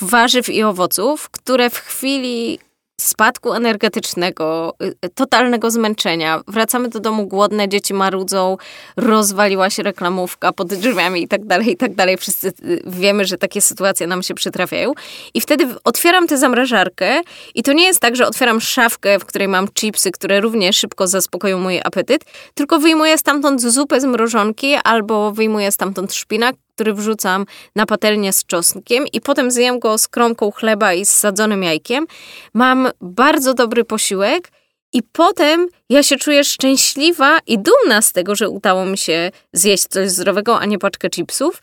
warzyw 0.00 0.48
i 0.48 0.62
owoców, 0.62 1.30
które 1.30 1.70
w 1.70 1.78
chwili 1.78 2.58
spadku 3.00 3.52
energetycznego, 3.52 4.74
y, 5.04 5.08
totalnego 5.14 5.70
zmęczenia, 5.70 6.40
wracamy 6.48 6.88
do 6.88 7.00
domu 7.00 7.26
głodne, 7.26 7.68
dzieci 7.68 7.94
marudzą, 7.94 8.56
rozwaliła 8.96 9.70
się 9.70 9.82
reklamówka 9.82 10.52
pod 10.52 10.74
drzwiami 10.74 11.22
i 11.22 11.28
tak 11.28 11.44
dalej, 11.46 11.72
i 11.72 11.76
tak 11.76 11.94
dalej. 11.94 12.16
Wszyscy 12.16 12.48
y, 12.48 12.82
wiemy, 12.86 13.24
że 13.24 13.38
takie 13.38 13.60
sytuacje 13.60 14.06
nam 14.06 14.22
się 14.22 14.34
przytrafiają. 14.34 14.92
I 15.34 15.40
wtedy 15.40 15.66
otwieram 15.84 16.26
tę 16.26 16.38
zamrażarkę 16.38 17.20
i 17.54 17.62
to 17.62 17.72
nie 17.72 17.84
jest 17.84 18.00
tak, 18.00 18.16
że 18.16 18.26
otwieram 18.26 18.60
szafkę, 18.60 19.18
w 19.18 19.24
której 19.24 19.48
mam 19.48 19.68
chipsy, 19.68 20.10
które 20.10 20.40
równie 20.40 20.72
szybko 20.72 21.06
zaspokoją 21.06 21.58
mój 21.58 21.80
apetyt, 21.84 22.24
tylko 22.54 22.78
wyjmuję 22.78 23.18
stamtąd 23.18 23.62
zupę 23.62 24.00
z 24.00 24.04
mrożonki 24.04 24.74
albo 24.84 25.32
wyjmuję 25.32 25.72
stamtąd 25.72 26.14
szpinak, 26.14 26.56
który 26.74 26.94
wrzucam 26.94 27.46
na 27.76 27.86
patelnię 27.86 28.32
z 28.32 28.44
czosnkiem 28.44 29.04
i 29.12 29.20
potem 29.20 29.50
zjem 29.50 29.78
go 29.78 29.98
z 29.98 30.08
kromką 30.08 30.50
chleba 30.50 30.94
i 30.94 31.06
z 31.06 31.10
sadzonym 31.10 31.62
jajkiem. 31.62 32.06
Mam 32.54 32.88
bardzo 33.00 33.54
dobry 33.54 33.84
posiłek 33.84 34.50
i 34.92 35.02
potem 35.02 35.68
ja 35.88 36.02
się 36.02 36.16
czuję 36.16 36.44
szczęśliwa 36.44 37.38
i 37.46 37.58
dumna 37.58 38.02
z 38.02 38.12
tego, 38.12 38.34
że 38.34 38.48
udało 38.48 38.86
mi 38.86 38.98
się 38.98 39.30
zjeść 39.52 39.86
coś 39.86 40.10
zdrowego, 40.10 40.58
a 40.58 40.64
nie 40.64 40.78
paczkę 40.78 41.10
chipsów. 41.10 41.62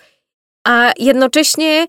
A 0.68 0.92
jednocześnie 1.00 1.88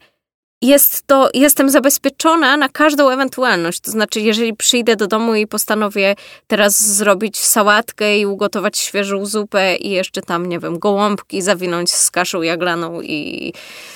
jest 0.63 1.07
to, 1.07 1.31
jestem 1.35 1.71
zabezpieczona 1.71 2.57
na 2.57 2.69
każdą 2.69 3.11
ewentualność. 3.11 3.81
To 3.81 3.91
znaczy, 3.91 4.21
jeżeli 4.21 4.57
przyjdę 4.57 4.97
do 4.97 5.07
domu 5.07 5.35
i 5.35 5.47
postanowię 5.47 6.15
teraz 6.47 6.87
zrobić 6.87 7.39
sałatkę 7.39 8.19
i 8.19 8.27
ugotować 8.27 8.79
świeżą 8.79 9.27
zupę 9.27 9.77
i 9.77 9.91
jeszcze 9.91 10.23
tam, 10.23 10.47
nie 10.47 10.59
wiem, 10.59 10.79
gołąbki 10.79 11.43
zawinąć 11.43 11.93
z 11.93 12.11
kaszą 12.11 12.43
jaglaną 12.43 13.01
i 13.03 13.53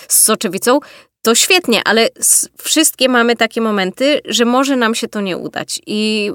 z 0.09 0.23
soczewicą, 0.23 0.81
to 1.23 1.35
świetnie, 1.35 1.83
ale 1.85 2.09
wszystkie 2.59 3.09
mamy 3.09 3.37
takie 3.37 3.61
momenty, 3.61 4.21
że 4.25 4.45
może 4.45 4.77
nam 4.77 4.95
się 4.95 5.09
to 5.09 5.21
nie 5.21 5.37
udać. 5.37 5.81
I 5.87 6.31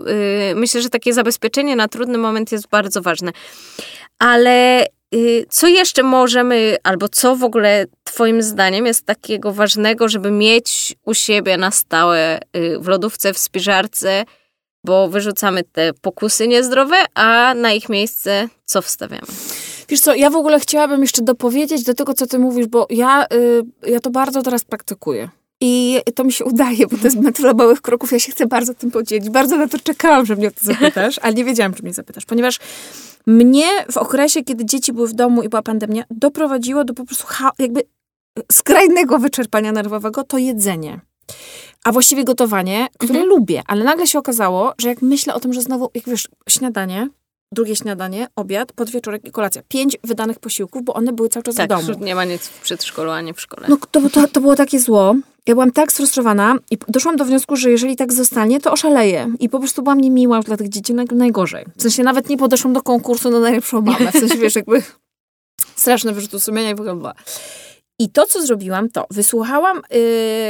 yy, 0.49 0.55
myślę, 0.55 0.81
że 0.81 0.89
takie 0.89 1.13
zabezpieczenie 1.13 1.75
na 1.75 1.87
trudny 1.87 2.17
moment 2.17 2.51
jest 2.51 2.67
bardzo 2.67 3.01
ważne. 3.01 3.31
Ale 4.19 4.85
co 5.49 5.67
jeszcze 5.67 6.03
możemy, 6.03 6.77
albo 6.83 7.09
co 7.09 7.35
w 7.35 7.43
ogóle 7.43 7.85
Twoim 8.03 8.43
zdaniem 8.43 8.85
jest 8.85 9.05
takiego 9.05 9.53
ważnego, 9.53 10.09
żeby 10.09 10.31
mieć 10.31 10.95
u 11.05 11.13
siebie 11.13 11.57
na 11.57 11.71
stałe 11.71 12.39
y, 12.57 12.79
w 12.79 12.87
lodówce, 12.87 13.33
w 13.33 13.37
spiżarce, 13.37 14.25
bo 14.83 15.07
wyrzucamy 15.07 15.63
te 15.63 15.93
pokusy 15.93 16.47
niezdrowe, 16.47 16.95
a 17.13 17.53
na 17.53 17.71
ich 17.71 17.89
miejsce 17.89 18.47
co 18.65 18.81
wstawiamy? 18.81 19.27
Wiesz 19.89 20.01
co, 20.01 20.15
ja 20.15 20.29
w 20.29 20.35
ogóle 20.35 20.59
chciałabym 20.59 21.01
jeszcze 21.01 21.21
dopowiedzieć 21.21 21.83
do 21.83 21.93
tego, 21.93 22.13
co 22.13 22.27
ty 22.27 22.39
mówisz, 22.39 22.67
bo 22.67 22.87
ja, 22.89 23.25
y, 23.33 23.63
ja 23.87 23.99
to 23.99 24.09
bardzo 24.09 24.41
teraz 24.41 24.65
praktykuję. 24.65 25.29
I 25.61 26.01
to 26.15 26.23
mi 26.23 26.31
się 26.31 26.45
udaje, 26.45 26.87
bo 26.87 26.97
to 26.97 27.03
jest 27.03 27.17
metoda 27.17 27.53
małych 27.53 27.81
kroków. 27.81 28.11
Ja 28.11 28.19
się 28.19 28.31
chcę 28.31 28.45
bardzo 28.45 28.73
tym 28.73 28.91
podzielić. 28.91 29.29
Bardzo 29.29 29.57
na 29.57 29.67
to 29.67 29.79
czekałam, 29.79 30.25
że 30.25 30.35
mnie 30.35 30.47
o 30.47 30.51
to 30.51 30.59
zapytasz, 30.61 31.19
ale 31.21 31.33
nie 31.33 31.45
wiedziałam, 31.45 31.73
czy 31.73 31.83
mnie 31.83 31.93
zapytasz, 31.93 32.25
ponieważ 32.25 32.59
mnie 33.27 33.67
w 33.91 33.97
okresie, 33.97 34.43
kiedy 34.43 34.65
dzieci 34.65 34.93
były 34.93 35.07
w 35.07 35.13
domu 35.13 35.43
i 35.43 35.49
była 35.49 35.61
pandemia, 35.61 36.03
doprowadziło 36.09 36.83
do 36.83 36.93
po 36.93 37.05
prostu 37.05 37.27
jakby 37.59 37.83
skrajnego 38.51 39.19
wyczerpania 39.19 39.71
nerwowego 39.71 40.23
to 40.23 40.37
jedzenie. 40.37 40.99
A 41.83 41.91
właściwie 41.91 42.23
gotowanie, 42.23 42.87
które 42.99 43.25
lubię, 43.25 43.63
ale 43.67 43.83
nagle 43.83 44.07
się 44.07 44.19
okazało, 44.19 44.73
że 44.77 44.89
jak 44.89 45.01
myślę 45.01 45.33
o 45.33 45.39
tym, 45.39 45.53
że 45.53 45.61
znowu, 45.61 45.89
jak 45.93 46.05
wiesz, 46.05 46.27
śniadanie, 46.49 47.07
drugie 47.53 47.75
śniadanie, 47.75 48.27
obiad, 48.35 48.73
podwieczorek 48.73 49.27
i 49.27 49.31
kolacja. 49.31 49.61
Pięć 49.67 49.97
wydanych 50.03 50.39
posiłków, 50.39 50.83
bo 50.83 50.93
one 50.93 51.13
były 51.13 51.29
cały 51.29 51.43
czas 51.43 51.55
tak, 51.55 51.65
w 51.65 51.85
domu. 51.87 52.05
nie 52.05 52.15
ma 52.15 52.25
nic 52.25 52.47
w 52.47 52.61
przedszkolu 52.61 53.11
ani 53.11 53.33
w 53.33 53.41
szkole. 53.41 53.67
No 53.69 53.77
to, 53.91 54.09
to, 54.09 54.27
to 54.27 54.41
było 54.41 54.55
takie 54.55 54.79
zło. 54.79 55.15
Ja 55.47 55.53
byłam 55.53 55.71
tak 55.71 55.91
sfrustrowana 55.91 56.55
i 56.71 56.77
doszłam 56.87 57.15
do 57.15 57.25
wniosku, 57.25 57.55
że 57.55 57.71
jeżeli 57.71 57.95
tak 57.95 58.13
zostanie, 58.13 58.59
to 58.59 58.71
oszaleję. 58.71 59.33
I 59.39 59.49
po 59.49 59.59
prostu 59.59 59.83
byłam 59.83 60.01
niemiła 60.01 60.37
już 60.37 60.45
dla 60.45 60.57
tych 60.57 60.69
dzieci 60.69 60.93
najgorzej. 60.93 61.65
W 61.77 61.81
sensie 61.81 62.03
nawet 62.03 62.29
nie 62.29 62.37
podeszłam 62.37 62.73
do 62.73 62.81
konkursu 62.81 63.29
na 63.29 63.39
najlepszą 63.39 63.81
mamę. 63.81 64.11
W 64.11 64.19
sensie, 64.19 64.37
wiesz, 64.37 64.55
jakby 64.55 64.83
straszne 65.75 66.13
wyrzutu 66.13 66.39
sumienia 66.39 66.71
i 66.71 66.75
w 66.75 66.79
ogóle 66.79 66.95
była. 66.95 67.13
I 67.99 68.09
to, 68.09 68.25
co 68.25 68.41
zrobiłam, 68.41 68.89
to 68.89 69.05
wysłuchałam, 69.09 69.81
yy, 69.91 70.01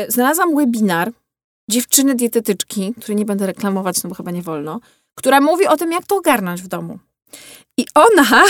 znalazłam 0.07 0.55
webinar 0.55 1.11
dziewczyny 1.69 2.15
dietetyczki, 2.15 2.93
której 2.97 3.15
nie 3.15 3.25
będę 3.25 3.45
reklamować, 3.45 4.03
no 4.03 4.09
bo 4.09 4.15
chyba 4.15 4.31
nie 4.31 4.41
wolno, 4.41 4.79
która 5.15 5.41
mówi 5.41 5.67
o 5.67 5.78
tym, 5.78 5.91
jak 5.91 6.06
to 6.06 6.17
ogarnąć 6.17 6.62
w 6.62 6.67
domu. 6.67 7.00
I 7.78 7.86
ona, 7.95 8.43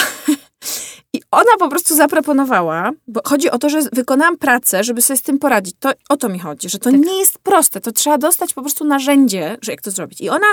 i 1.15 1.21
ona 1.32 1.58
po 1.60 1.69
prostu 1.69 1.95
zaproponowała, 1.95 2.91
bo 3.08 3.21
chodzi 3.26 3.50
o 3.50 3.58
to, 3.58 3.69
że 3.69 3.82
wykonałam 3.93 4.38
pracę, 4.38 4.84
żeby 4.84 5.02
sobie 5.02 5.17
z 5.17 5.21
tym 5.21 5.39
poradzić. 5.39 5.76
To, 5.80 5.91
o 6.10 6.17
to 6.17 6.30
mi 6.30 6.39
chodzi, 6.39 6.69
że 6.69 6.80
to 6.80 6.91
tak. 6.91 7.00
nie 7.00 7.19
jest 7.19 7.39
proste. 7.39 7.82
To 7.82 7.91
trzeba 7.91 8.17
dostać 8.17 8.54
po 8.54 8.62
prostu 8.62 8.86
narzędzie, 8.86 9.58
że 9.62 9.71
jak 9.71 9.82
to 9.82 9.91
zrobić. 9.91 10.21
I 10.21 10.30
ona 10.30 10.47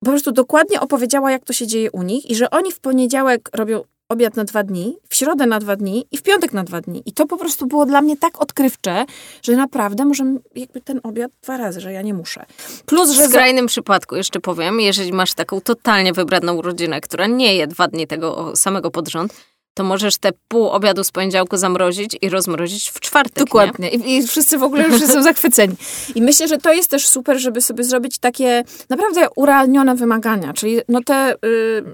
po 0.00 0.10
prostu 0.10 0.32
dokładnie 0.32 0.80
opowiedziała, 0.80 1.30
jak 1.30 1.44
to 1.44 1.52
się 1.52 1.66
dzieje 1.66 1.90
u 1.90 2.02
nich 2.02 2.30
i 2.30 2.34
że 2.34 2.50
oni 2.50 2.72
w 2.72 2.80
poniedziałek 2.80 3.50
robią 3.52 3.84
obiad 4.08 4.36
na 4.36 4.44
dwa 4.44 4.62
dni, 4.62 4.96
w 5.08 5.14
środę 5.14 5.46
na 5.46 5.58
dwa 5.58 5.76
dni 5.76 6.06
i 6.12 6.18
w 6.18 6.22
piątek 6.22 6.52
na 6.52 6.64
dwa 6.64 6.80
dni. 6.80 7.02
I 7.06 7.12
to 7.12 7.26
po 7.26 7.36
prostu 7.36 7.66
było 7.66 7.86
dla 7.86 8.02
mnie 8.02 8.16
tak 8.16 8.42
odkrywcze, 8.42 9.04
że 9.42 9.52
naprawdę 9.52 10.04
możemy 10.04 10.40
jakby 10.54 10.80
ten 10.80 11.00
obiad 11.02 11.32
dwa 11.42 11.56
razy, 11.56 11.80
że 11.80 11.92
ja 11.92 12.02
nie 12.02 12.14
muszę. 12.14 12.46
Plus, 12.86 13.10
że 13.10 13.26
w 13.26 13.28
skrajnym 13.28 13.64
za... 13.64 13.68
przypadku 13.68 14.16
jeszcze 14.16 14.40
powiem, 14.40 14.80
jeżeli 14.80 15.12
masz 15.12 15.34
taką 15.34 15.60
totalnie 15.60 16.12
wybraną 16.12 16.62
rodzinę, 16.62 17.00
która 17.00 17.26
nie 17.26 17.54
je 17.54 17.66
dwa 17.66 17.88
dni 17.88 18.06
tego 18.06 18.56
samego 18.56 18.90
pod 18.90 19.08
rząd, 19.08 19.34
to 19.74 19.84
możesz 19.84 20.16
te 20.16 20.30
pół 20.48 20.68
obiadu 20.68 21.04
z 21.04 21.10
poniedziałku 21.10 21.56
zamrozić 21.56 22.16
i 22.22 22.28
rozmrozić 22.28 22.90
w 22.90 23.00
czwartek. 23.00 23.44
Dokładnie. 23.44 23.90
I, 23.90 24.16
I, 24.16 24.26
wszyscy 24.26 24.58
w 24.58 24.62
ogóle 24.62 24.88
już 24.88 25.02
są 25.02 25.22
zachwyceni. 25.32 25.74
I 26.14 26.22
myślę, 26.22 26.48
że 26.48 26.58
to 26.58 26.72
jest 26.72 26.90
też 26.90 27.08
super, 27.08 27.38
żeby 27.38 27.60
sobie 27.60 27.84
zrobić 27.84 28.18
takie 28.18 28.64
naprawdę 28.88 29.28
urealnione 29.36 29.94
wymagania. 29.94 30.52
Czyli 30.52 30.80
no 30.88 31.00
te 31.02 31.34
y, 31.34 31.84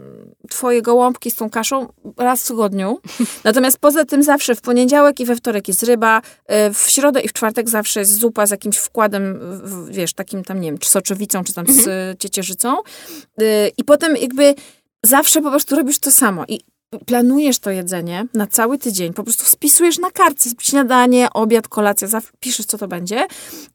twoje 0.50 0.82
gołąbki 0.82 1.30
z 1.30 1.34
tą 1.34 1.50
kaszą 1.50 1.92
raz 2.16 2.44
w 2.44 2.48
tygodniu. 2.48 3.00
Natomiast 3.44 3.78
poza 3.78 4.04
tym 4.04 4.22
zawsze 4.22 4.54
w 4.54 4.60
poniedziałek 4.60 5.20
i 5.20 5.24
we 5.24 5.36
wtorek 5.36 5.68
jest 5.68 5.82
ryba, 5.82 6.18
y, 6.18 6.74
w 6.74 6.90
środę 6.90 7.20
i 7.20 7.28
w 7.28 7.32
czwartek 7.32 7.68
zawsze 7.68 8.00
jest 8.00 8.14
zupa 8.14 8.46
z 8.46 8.50
jakimś 8.50 8.76
wkładem, 8.76 9.40
wiesz, 9.90 10.12
takim 10.12 10.44
tam, 10.44 10.60
nie 10.60 10.68
wiem, 10.68 10.78
czy 10.78 10.90
soczowicą, 10.90 11.44
czy 11.44 11.54
tam 11.54 11.66
z 11.66 11.78
mhm. 11.78 12.16
ciecierzycą. 12.16 12.76
Y, 13.42 13.44
I 13.76 13.84
potem 13.84 14.16
jakby 14.16 14.54
zawsze 15.04 15.42
po 15.42 15.50
prostu 15.50 15.76
robisz 15.76 15.98
to 15.98 16.10
samo. 16.10 16.44
I 16.48 16.60
planujesz 17.06 17.58
to 17.58 17.70
jedzenie 17.70 18.26
na 18.34 18.46
cały 18.46 18.78
tydzień, 18.78 19.12
po 19.12 19.24
prostu 19.24 19.44
spisujesz 19.44 19.98
na 19.98 20.10
kartce 20.10 20.50
śniadanie, 20.60 21.28
obiad, 21.34 21.68
kolacja, 21.68 22.08
piszesz 22.40 22.66
co 22.66 22.78
to 22.78 22.88
będzie 22.88 23.26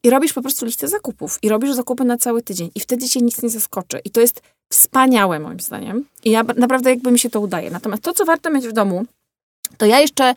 i 0.02 0.10
robisz 0.10 0.32
po 0.32 0.42
prostu 0.42 0.66
listę 0.66 0.88
zakupów 0.88 1.38
i 1.42 1.48
robisz 1.48 1.72
zakupy 1.72 2.04
na 2.04 2.18
cały 2.18 2.42
tydzień 2.42 2.70
i 2.74 2.80
wtedy 2.80 3.08
cię 3.08 3.20
nic 3.20 3.42
nie 3.42 3.50
zaskoczy 3.50 4.00
i 4.04 4.10
to 4.10 4.20
jest 4.20 4.40
wspaniałe 4.72 5.40
moim 5.40 5.60
zdaniem 5.60 6.04
i 6.24 6.30
ja 6.30 6.44
naprawdę 6.56 6.90
jakby 6.90 7.10
mi 7.10 7.18
się 7.18 7.30
to 7.30 7.40
udaje. 7.40 7.70
Natomiast 7.70 8.02
to, 8.02 8.12
co 8.12 8.24
warto 8.24 8.50
mieć 8.50 8.68
w 8.68 8.72
domu, 8.72 9.06
to 9.78 9.86
ja 9.86 10.00
jeszcze 10.00 10.34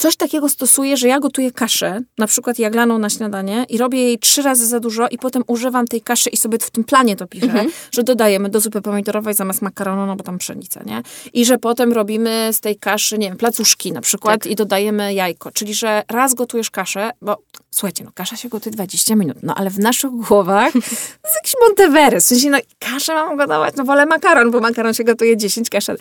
coś 0.00 0.16
takiego 0.16 0.48
stosuję, 0.48 0.96
że 0.96 1.08
ja 1.08 1.20
gotuję 1.20 1.52
kaszę, 1.52 2.00
na 2.18 2.26
przykład 2.26 2.58
jaglaną 2.58 2.98
na 2.98 3.10
śniadanie 3.10 3.64
i 3.68 3.78
robię 3.78 4.02
jej 4.02 4.18
trzy 4.18 4.42
razy 4.42 4.66
za 4.66 4.80
dużo 4.80 5.08
i 5.08 5.18
potem 5.18 5.42
używam 5.46 5.86
tej 5.86 6.00
kaszy 6.00 6.30
i 6.30 6.36
sobie 6.36 6.58
w 6.58 6.70
tym 6.70 6.84
planie 6.84 7.16
to 7.16 7.26
piszę, 7.26 7.46
mhm. 7.46 7.70
że 7.92 8.02
dodajemy 8.02 8.48
do 8.48 8.60
zupy 8.60 8.82
pomidorowej 8.82 9.34
zamiast 9.34 9.62
makaronu, 9.62 10.06
no 10.06 10.16
bo 10.16 10.24
tam 10.24 10.38
pszenica, 10.38 10.82
nie? 10.86 11.02
I 11.32 11.44
że 11.44 11.58
potem 11.58 11.92
robimy 11.92 12.48
z 12.52 12.60
tej 12.60 12.76
kaszy, 12.76 13.18
nie 13.18 13.28
wiem, 13.28 13.36
placuszki 13.36 13.92
na 13.92 14.00
przykład 14.00 14.42
tak. 14.42 14.52
i 14.52 14.56
dodajemy 14.56 15.14
jajko. 15.14 15.50
Czyli, 15.50 15.74
że 15.74 16.02
raz 16.08 16.34
gotujesz 16.34 16.70
kaszę, 16.70 17.10
bo 17.22 17.36
słuchajcie, 17.70 18.04
no 18.04 18.10
kasza 18.14 18.36
się 18.36 18.48
gotuje 18.48 18.72
20 18.72 19.16
minut, 19.16 19.36
no 19.42 19.54
ale 19.54 19.70
w 19.70 19.78
naszych 19.78 20.10
głowach 20.10 20.72
to 20.72 20.78
jest 20.78 21.36
jakiś 21.36 21.54
Monteverest. 21.60 22.26
W 22.26 22.28
sensie, 22.28 22.50
no 22.50 22.58
kaszę 22.78 23.14
mam 23.14 23.36
gotować, 23.36 23.74
no 23.76 23.84
wolę 23.84 24.06
makaron, 24.06 24.50
bo 24.50 24.60
makaron 24.60 24.94
się 24.94 25.04
gotuje 25.04 25.36
10, 25.36 25.70
kasza... 25.70 25.94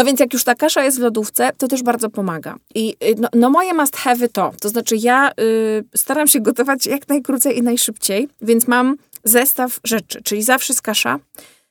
No 0.00 0.04
więc 0.04 0.20
jak 0.20 0.32
już 0.32 0.44
ta 0.44 0.54
kasza 0.54 0.84
jest 0.84 0.98
w 0.98 1.00
lodówce, 1.00 1.50
to 1.58 1.68
też 1.68 1.82
bardzo 1.82 2.10
pomaga. 2.10 2.56
I 2.74 2.96
y, 3.04 3.14
no, 3.18 3.28
no 3.32 3.50
moje 3.50 3.74
must 3.74 3.96
have 3.96 4.28
to, 4.28 4.52
to 4.60 4.68
znaczy 4.68 4.96
ja 4.96 5.30
y, 5.40 5.84
staram 5.96 6.28
się 6.28 6.40
gotować 6.40 6.86
jak 6.86 7.08
najkrócej 7.08 7.58
i 7.58 7.62
najszybciej, 7.62 8.28
więc 8.42 8.68
mam 8.68 8.96
zestaw 9.24 9.80
rzeczy, 9.84 10.22
czyli 10.22 10.42
zawsze 10.42 10.74
z 10.74 10.82
kasza, 10.82 11.18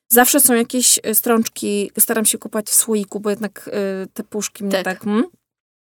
zawsze 0.09 0.39
są 0.39 0.53
jakieś 0.53 0.99
y, 1.07 1.15
strączki, 1.15 1.91
staram 1.99 2.25
się 2.25 2.37
kupować 2.37 2.67
w 2.67 2.73
słoiku, 2.73 3.19
bo 3.19 3.29
jednak 3.29 3.67
y, 4.03 4.07
te 4.13 4.23
puszki 4.23 4.63
mnie 4.63 4.73
tak, 4.73 4.83
tak 4.83 5.03
hmm, 5.03 5.23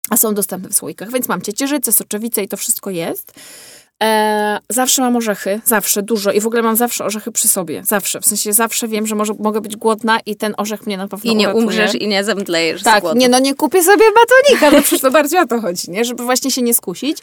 a 0.09 0.17
są 0.17 0.33
dostępne 0.33 0.69
w 0.69 0.75
słoikach, 0.75 1.11
więc 1.11 1.27
mam 1.27 1.41
ciecierzycę, 1.41 1.91
soczewice 1.91 2.43
i 2.43 2.47
to 2.47 2.57
wszystko 2.57 2.89
jest. 2.89 3.33
E, 4.03 4.59
zawsze 4.69 5.01
mam 5.01 5.15
orzechy, 5.15 5.61
zawsze 5.65 6.03
dużo 6.03 6.31
i 6.31 6.41
w 6.41 6.47
ogóle 6.47 6.61
mam 6.61 6.75
zawsze 6.75 7.05
orzechy 7.05 7.31
przy 7.31 7.47
sobie, 7.47 7.83
zawsze. 7.85 8.21
W 8.21 8.25
sensie 8.25 8.53
zawsze 8.53 8.87
wiem, 8.87 9.07
że 9.07 9.15
może, 9.15 9.33
mogę 9.39 9.61
być 9.61 9.75
głodna 9.75 10.19
i 10.25 10.35
ten 10.35 10.53
orzech 10.57 10.85
mnie 10.87 10.97
na 10.97 11.07
pewno 11.07 11.31
I 11.31 11.35
nie 11.35 11.45
uratuje. 11.45 11.65
umrzesz 11.65 11.95
i 11.95 12.07
nie 12.07 12.23
zemdlejesz 12.23 12.83
Tak, 12.83 13.03
nie 13.15 13.29
no 13.29 13.39
nie 13.39 13.55
kupię 13.55 13.83
sobie 13.83 14.05
batonika, 14.15 14.71
no 14.71 14.81
przecież 14.81 15.01
to 15.01 15.11
bardziej 15.11 15.39
o 15.39 15.47
to 15.47 15.61
chodzi, 15.61 15.91
nie? 15.91 16.05
Żeby 16.05 16.23
właśnie 16.23 16.51
się 16.51 16.61
nie 16.61 16.73
skusić. 16.73 17.17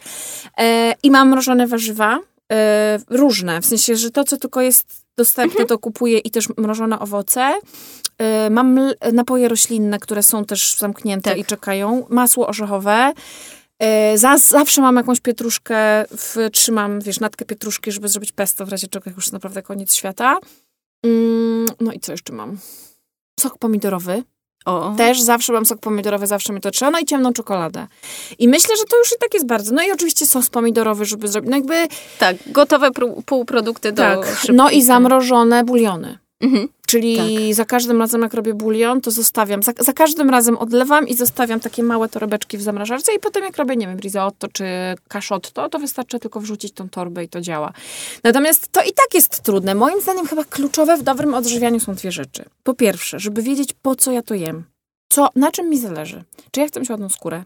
E, 0.59 0.95
I 1.03 1.11
mam 1.11 1.29
mrożone 1.29 1.67
warzywa, 1.67 2.19
e, 2.53 2.99
różne, 3.11 3.61
w 3.61 3.67
sensie, 3.67 3.97
że 3.97 4.11
to, 4.11 4.25
co 4.25 4.37
tylko 4.37 4.61
jest 4.61 4.87
dostępne, 5.17 5.61
mhm. 5.61 5.69
to 5.69 5.79
kupuję 5.79 6.19
i 6.19 6.31
też 6.31 6.49
mrożone 6.57 6.99
owoce. 6.99 7.55
E, 8.19 8.51
mam 8.51 8.81
napoje 9.13 9.49
roślinne, 9.49 9.99
które 9.99 10.23
są 10.23 10.45
też 10.45 10.77
zamknięte 10.79 11.31
tak. 11.31 11.39
i 11.39 11.45
czekają. 11.45 12.07
Masło 12.09 12.47
orzechowe. 12.47 13.13
E, 13.83 14.19
zawsze 14.39 14.81
mam 14.81 14.97
jakąś 14.97 15.21
pietruszkę, 15.21 16.05
w, 16.11 16.37
trzymam, 16.53 17.01
wiesz, 17.01 17.21
natkę 17.21 17.45
pietruszki, 17.45 17.93
żeby 17.93 18.09
zrobić 18.09 18.33
pesto, 18.33 18.67
w 18.67 18.69
razie 18.69 18.89
czego 18.89 19.11
już 19.11 19.33
naprawdę 19.33 19.63
koniec 19.63 19.95
świata. 19.95 20.39
Mm, 21.05 21.67
no 21.81 21.93
i 21.93 22.01
co 22.01 22.13
jeszcze 22.13 22.33
mam? 22.33 22.59
Sok 23.41 23.59
pomidorowy. 23.59 24.23
O. 24.65 24.95
Też 24.97 25.23
zawsze 25.23 25.53
mam 25.53 25.67
sok 25.67 25.81
pomidorowy, 25.81 26.27
zawsze 26.27 26.53
mi 26.53 26.61
to 26.61 26.71
trzeba. 26.71 26.91
No 26.91 26.99
i 26.99 27.05
ciemną 27.05 27.33
czekoladę. 27.33 27.87
I 28.39 28.49
myślę, 28.49 28.77
że 28.77 28.85
to 28.85 28.99
już 28.99 29.13
i 29.13 29.19
tak 29.21 29.35
jest 29.35 29.47
bardzo. 29.47 29.75
No 29.75 29.83
i 29.83 29.93
oczywiście 29.93 30.27
sos 30.27 30.51
pomidorowy, 30.51 31.05
żeby 31.05 31.29
zrobić. 31.29 31.51
No 31.51 31.57
jakby. 31.57 31.89
Tak, 32.19 32.37
gotowe 32.47 32.91
półprodukty 33.27 33.93
do. 33.93 34.03
Tak. 34.03 34.27
No 34.53 34.71
i 34.71 34.83
zamrożone 34.83 35.65
buliony. 35.65 36.19
Mhm. 36.41 36.69
Czyli 36.87 37.17
tak. 37.17 37.55
za 37.55 37.65
każdym 37.65 38.01
razem, 38.01 38.23
jak 38.23 38.35
robię 38.35 38.55
bulion, 38.55 39.01
to 39.01 39.11
zostawiam. 39.11 39.63
Za, 39.63 39.73
za, 39.79 39.93
każdym 39.93 40.31
razem 40.31 40.59
odlewam 40.59 41.09
i 41.09 41.15
zostawiam 41.15 41.61
takie 41.61 41.83
małe 41.83 42.09
torebeczki 42.09 42.59
w 42.59 42.63
zamrażarce 42.63 43.15
i 43.15 43.19
potem 43.19 43.45
jak 43.45 43.57
robię, 43.57 43.77
nie 43.77 43.87
wiem, 43.87 43.99
risotto 43.99 44.49
czy 44.49 44.65
kaszotto, 45.09 45.69
to 45.69 45.79
wystarczy 45.79 46.19
tylko 46.19 46.41
wrzucić 46.41 46.73
tą 46.73 46.89
torbę 46.89 47.25
i 47.25 47.29
to 47.29 47.41
działa. 47.41 47.73
Natomiast 48.25 48.69
to 48.73 48.83
i 48.83 48.93
tak 48.93 49.15
jest 49.15 49.43
trudne. 49.43 49.75
Moim 49.75 50.01
zdaniem 50.01 50.27
chyba 50.27 50.45
kluczowe 50.45 50.97
w 50.97 51.03
dobrym 51.03 51.35
odżywianiu 51.35 51.81
są 51.81 51.95
dwie 51.95 52.13
rzeczy. 52.13 52.45
Po 52.63 52.75
pierwsze, 52.75 53.19
żeby 53.19 53.43
wiedzieć, 53.43 53.73
po 53.83 53.97
co 53.97 54.13
ja 54.13 54.23
to 54.23 54.35
jem. 54.35 54.65
Co, 55.09 55.29
na 55.37 55.51
czym 55.51 55.69
mi 55.69 55.79
zależy. 55.79 56.25
Czy 56.51 56.61
ja 56.61 56.69
chcę 56.69 56.81
mieć 56.81 56.91
ładną 56.91 57.09
skórę? 57.09 57.45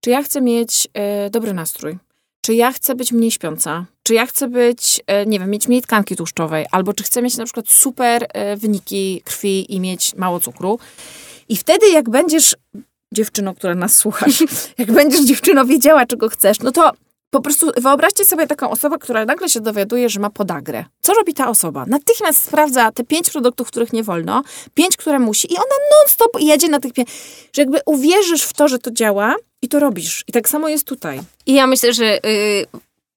Czy 0.00 0.10
ja 0.10 0.22
chcę 0.22 0.40
mieć 0.40 0.88
yy, 0.94 1.30
dobry 1.30 1.54
nastrój? 1.54 1.98
Czy 2.44 2.54
ja 2.54 2.72
chcę 2.72 2.94
być 2.94 3.12
mniej 3.12 3.30
śpiąca, 3.30 3.84
czy 4.02 4.14
ja 4.14 4.26
chcę 4.26 4.48
być, 4.48 5.00
e, 5.06 5.26
nie 5.26 5.38
wiem, 5.38 5.50
mieć 5.50 5.68
mniej 5.68 5.82
tkanki 5.82 6.16
tłuszczowej, 6.16 6.66
albo 6.70 6.92
czy 6.92 7.04
chcę 7.04 7.22
mieć 7.22 7.36
na 7.36 7.44
przykład 7.44 7.68
super 7.68 8.26
e, 8.28 8.56
wyniki 8.56 9.22
krwi 9.24 9.74
i 9.74 9.80
mieć 9.80 10.14
mało 10.14 10.40
cukru. 10.40 10.78
I 11.48 11.56
wtedy, 11.56 11.90
jak 11.90 12.10
będziesz 12.10 12.56
dziewczyną, 13.12 13.54
która 13.54 13.74
nas 13.74 13.96
słuchasz, 13.96 14.44
jak 14.78 14.92
będziesz 14.92 15.24
dziewczyną 15.24 15.66
wiedziała, 15.66 16.06
czego 16.06 16.28
chcesz, 16.28 16.60
no 16.60 16.72
to 16.72 16.90
po 17.34 17.40
prostu 17.40 17.70
wyobraźcie 17.76 18.24
sobie 18.24 18.46
taką 18.46 18.70
osobę, 18.70 18.98
która 18.98 19.24
nagle 19.24 19.48
się 19.48 19.60
dowiaduje, 19.60 20.08
że 20.08 20.20
ma 20.20 20.30
podagrę. 20.30 20.84
Co 21.00 21.14
robi 21.14 21.34
ta 21.34 21.48
osoba? 21.48 21.84
Natychmiast 21.86 22.44
sprawdza 22.44 22.92
te 22.92 23.04
pięć 23.04 23.30
produktów, 23.30 23.68
których 23.68 23.92
nie 23.92 24.02
wolno, 24.02 24.42
pięć, 24.74 24.96
które 24.96 25.18
musi 25.18 25.52
i 25.52 25.56
ona 25.56 25.76
non-stop 25.90 26.40
jedzie 26.40 26.68
na 26.68 26.80
tych 26.80 26.92
pięć. 26.92 27.08
Że 27.52 27.62
jakby 27.62 27.80
uwierzysz 27.86 28.42
w 28.42 28.52
to, 28.52 28.68
że 28.68 28.78
to 28.78 28.90
działa 28.90 29.34
i 29.62 29.68
to 29.68 29.80
robisz. 29.80 30.24
I 30.28 30.32
tak 30.32 30.48
samo 30.48 30.68
jest 30.68 30.86
tutaj. 30.86 31.20
I 31.46 31.54
ja 31.54 31.66
myślę, 31.66 31.92
że 31.92 32.26
y, 32.26 32.66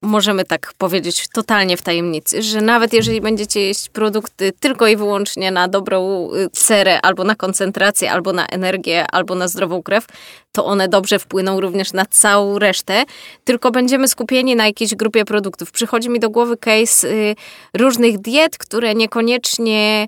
możemy 0.02 0.44
tak 0.44 0.72
powiedzieć 0.78 1.28
totalnie 1.28 1.76
w 1.76 1.82
tajemnicy, 1.82 2.42
że 2.42 2.60
nawet 2.60 2.92
jeżeli 2.92 3.20
będziecie 3.20 3.60
jeść 3.60 3.88
produkty 3.88 4.52
tylko 4.60 4.86
i 4.86 4.96
wyłącznie 4.96 5.50
na 5.50 5.68
dobrą 5.68 6.28
y, 6.34 6.50
cerę, 6.50 7.00
albo 7.00 7.24
na 7.24 7.34
koncentrację, 7.34 8.12
albo 8.12 8.32
na 8.32 8.46
energię, 8.46 9.06
albo 9.12 9.34
na 9.34 9.48
zdrową 9.48 9.82
krew, 9.82 10.06
to 10.52 10.64
one 10.64 10.88
dobrze 10.88 11.18
wpłyną 11.18 11.60
również 11.60 11.92
na 11.92 12.06
całą 12.06 12.58
resztę, 12.58 13.04
tylko 13.44 13.70
będziemy 13.70 14.08
skupieni 14.08 14.56
na 14.56 14.66
jakiejś 14.66 14.94
grupie 14.94 15.24
produktów. 15.24 15.70
Przychodzi 15.70 16.10
mi 16.10 16.20
do 16.20 16.30
głowy 16.30 16.56
case 16.56 17.08
y, 17.08 17.36
różnych 17.74 18.18
diet, 18.18 18.58
które 18.58 18.94
niekoniecznie 18.94 20.06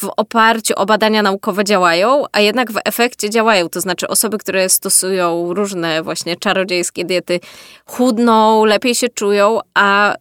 w 0.00 0.10
oparciu 0.16 0.74
o 0.76 0.86
badania 0.86 1.22
naukowe 1.22 1.64
działają, 1.64 2.24
a 2.32 2.40
jednak 2.40 2.72
w 2.72 2.78
efekcie 2.84 3.30
działają. 3.30 3.68
To 3.68 3.80
znaczy 3.80 4.08
osoby, 4.08 4.38
które 4.38 4.68
stosują 4.68 5.54
różne 5.54 6.02
właśnie 6.02 6.36
czarodziejskie 6.36 7.04
diety, 7.04 7.40
chudną, 7.86 8.64
lepiej 8.64 8.94
się 8.94 9.08
czują, 9.08 9.60
a 9.74 10.14
y, 10.14 10.16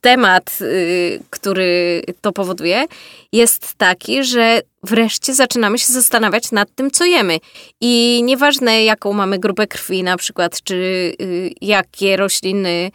temat, 0.00 0.58
y, 0.60 1.20
który 1.30 2.02
to 2.20 2.32
powoduje, 2.32 2.84
jest 3.32 3.74
taki, 3.74 4.24
że 4.24 4.60
wreszcie 4.82 5.34
zaczynamy 5.34 5.78
się 5.78 5.92
zastanawiać 5.92 6.52
nad 6.52 6.74
tym, 6.74 6.90
co 6.90 7.04
jemy. 7.04 7.38
I 7.80 8.20
nieważne, 8.24 8.84
jaką 8.84 9.12
mamy 9.12 9.38
grupę 9.38 9.66
krwi 9.66 10.02
na 10.02 10.16
przykład, 10.16 10.62
czy 10.62 10.74
y, 11.20 11.50
jakie 11.60 12.16
rośliny 12.16 12.90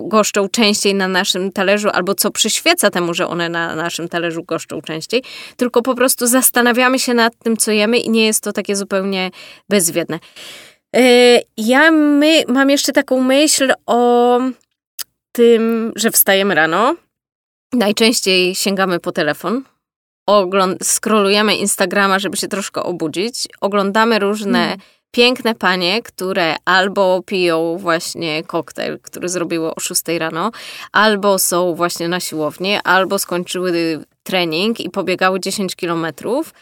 goszczą 0.00 0.48
częściej 0.48 0.94
na 0.94 1.08
naszym 1.08 1.52
talerzu, 1.52 1.88
albo 1.92 2.14
co 2.14 2.30
przyświeca 2.30 2.90
temu, 2.90 3.14
że 3.14 3.28
one 3.28 3.48
na 3.48 3.74
naszym 3.74 4.08
talerzu 4.08 4.44
goszczą 4.44 4.82
częściej, 4.82 5.22
tylko 5.56 5.82
po 5.82 5.94
prostu 5.94 6.26
zastanawiamy 6.26 6.98
się 6.98 7.14
nad 7.14 7.32
tym, 7.38 7.56
co 7.56 7.70
jemy 7.70 7.98
i 7.98 8.10
nie 8.10 8.26
jest 8.26 8.44
to 8.44 8.52
takie 8.52 8.76
zupełnie 8.76 9.30
bezwiedne. 9.68 10.18
E, 10.96 11.40
ja 11.56 11.90
my, 11.90 12.42
mam 12.48 12.70
jeszcze 12.70 12.92
taką 12.92 13.22
myśl 13.22 13.72
o 13.86 14.40
tym, 15.32 15.92
że 15.96 16.10
wstajemy 16.10 16.54
rano, 16.54 16.96
najczęściej 17.72 18.54
sięgamy 18.54 19.00
po 19.00 19.12
telefon, 19.12 19.62
ogląd- 20.26 20.84
scrollujemy 20.84 21.56
Instagrama, 21.56 22.18
żeby 22.18 22.36
się 22.36 22.48
troszkę 22.48 22.82
obudzić, 22.82 23.48
oglądamy 23.60 24.18
różne 24.18 24.66
mm 24.66 24.80
piękne 25.16 25.54
panie, 25.54 26.02
które 26.02 26.56
albo 26.64 27.22
piją 27.26 27.76
właśnie 27.78 28.42
koktajl, 28.42 28.98
który 29.02 29.28
zrobiły 29.28 29.74
o 29.74 29.80
6 29.80 30.02
rano, 30.18 30.50
albo 30.92 31.38
są 31.38 31.74
właśnie 31.74 32.08
na 32.08 32.20
siłowni, 32.20 32.78
albo 32.84 33.18
skończyły 33.18 34.04
trening 34.22 34.80
i 34.80 34.90
pobiegały 34.90 35.40
10 35.40 35.76
kilometrów. 35.76 36.54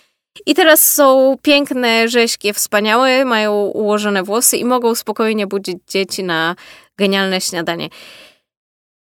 I 0.46 0.54
teraz 0.54 0.94
są 0.94 1.36
piękne, 1.42 2.08
rześkie, 2.08 2.52
wspaniałe, 2.52 3.24
mają 3.24 3.52
ułożone 3.54 4.22
włosy 4.22 4.56
i 4.56 4.64
mogą 4.64 4.94
spokojnie 4.94 5.46
budzić 5.46 5.76
dzieci 5.88 6.24
na 6.24 6.56
genialne 6.98 7.40
śniadanie 7.40 7.88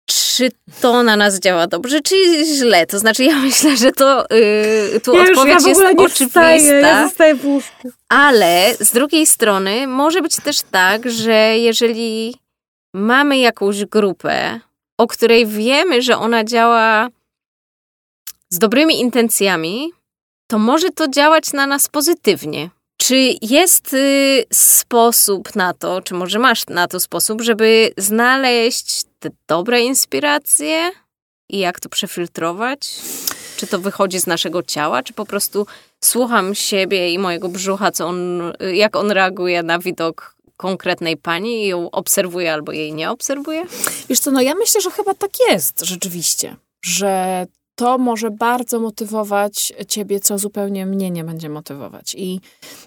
czy 0.07 0.51
to 0.81 1.03
na 1.03 1.16
nas 1.16 1.40
działa 1.40 1.66
dobrze, 1.66 2.01
czy 2.01 2.45
źle. 2.45 2.87
To 2.87 2.99
znaczy, 2.99 3.25
ja 3.25 3.38
myślę, 3.47 3.77
że 3.77 3.92
to 3.92 4.27
yy, 4.31 5.01
tu 5.01 5.14
ja 5.14 5.23
odpowiedź 5.23 5.62
ja 5.62 5.69
jest 5.69 5.81
oczywista. 5.81 6.27
Wstaję, 6.27 6.73
ja 6.73 7.09
zostaję 7.09 7.35
w 7.35 7.45
łóżku. 7.45 7.90
Ale 8.09 8.75
z 8.81 8.92
drugiej 8.92 9.27
strony 9.27 9.87
może 9.87 10.23
być 10.23 10.37
też 10.37 10.62
tak, 10.71 11.11
że 11.11 11.59
jeżeli 11.59 12.35
mamy 12.95 13.38
jakąś 13.38 13.85
grupę, 13.85 14.61
o 14.99 15.07
której 15.07 15.47
wiemy, 15.47 16.03
że 16.03 16.19
ona 16.19 16.45
działa 16.45 17.09
z 18.51 18.59
dobrymi 18.59 19.01
intencjami, 19.01 19.92
to 20.51 20.59
może 20.59 20.90
to 20.90 21.09
działać 21.09 21.53
na 21.53 21.66
nas 21.66 21.88
pozytywnie. 21.88 22.71
Czy 22.97 23.35
jest 23.43 23.93
y, 23.95 24.45
sposób 24.53 25.55
na 25.55 25.75
to, 25.75 26.03
czy 26.03 26.15
może 26.15 26.39
masz 26.39 26.67
na 26.67 26.89
to 26.89 27.01
sposób, 27.01 27.43
żeby 27.43 27.91
znaleźć 27.97 29.03
te 29.19 29.31
dobre 29.49 29.81
inspiracje 29.81 30.91
i 31.49 31.59
jak 31.59 31.81
to 31.81 31.89
przefiltrować? 31.89 32.89
Czy 33.57 33.67
to 33.67 33.79
wychodzi 33.79 34.21
z 34.21 34.27
naszego 34.27 34.63
ciała, 34.63 35.03
czy 35.03 35.13
po 35.13 35.27
prostu 35.27 35.67
słucham 36.05 36.55
siebie 36.55 37.13
i 37.13 37.19
mojego 37.19 37.49
brzucha, 37.49 37.91
co 37.91 38.07
on, 38.07 38.53
jak 38.75 38.97
on 38.97 39.11
reaguje 39.11 39.63
na 39.63 39.79
widok 39.79 40.37
konkretnej 40.57 41.17
pani 41.17 41.65
i 41.65 41.67
ją 41.67 41.91
obserwuje 41.91 42.53
albo 42.53 42.73
jej 42.73 42.95
nie 42.95 43.11
obserwuje? 43.11 43.65
Wiesz 44.09 44.21
co, 44.21 44.31
no 44.31 44.41
ja 44.41 44.55
myślę, 44.55 44.81
że 44.81 44.91
chyba 44.91 45.15
tak 45.15 45.31
jest 45.51 45.85
rzeczywiście, 45.85 46.57
że 46.85 47.47
to 47.77 47.99
może 47.99 48.31
bardzo 48.31 48.81
motywować 48.81 49.73
ciebie, 49.89 50.21
co 50.21 50.39
zupełnie 50.39 50.87
mnie 50.87 51.11
nie 51.11 51.25
będzie 51.25 51.49
motywować. 51.49 52.15
I 52.15 52.41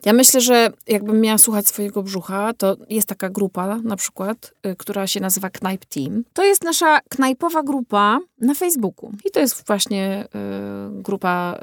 ja 0.06 0.14
myślę, 0.14 0.42
że 0.42 0.70
jakbym 0.88 1.22
miała 1.22 1.38
słuchać 1.38 1.68
swojego 1.68 2.04
brzucha, 2.04 2.54
to 2.54 2.78
jest 2.90 3.08
taka 3.08 3.30
grupa 3.30 3.78
na 3.84 3.96
przykład, 3.96 4.54
y, 4.66 4.76
która 4.76 5.08
się 5.08 5.20
nazywa 5.20 5.50
Knipe 5.50 5.86
Team. 5.86 6.24
To 6.34 6.44
jest 6.44 6.64
nasza 6.64 7.00
knajpowa 7.10 7.64
grupa 7.64 8.20
na 8.42 8.54
Facebooku. 8.54 9.12
I 9.26 9.32
to 9.32 9.40
jest 9.40 9.68
właśnie 9.68 10.26
y, 10.26 11.02
grupa 11.02 11.60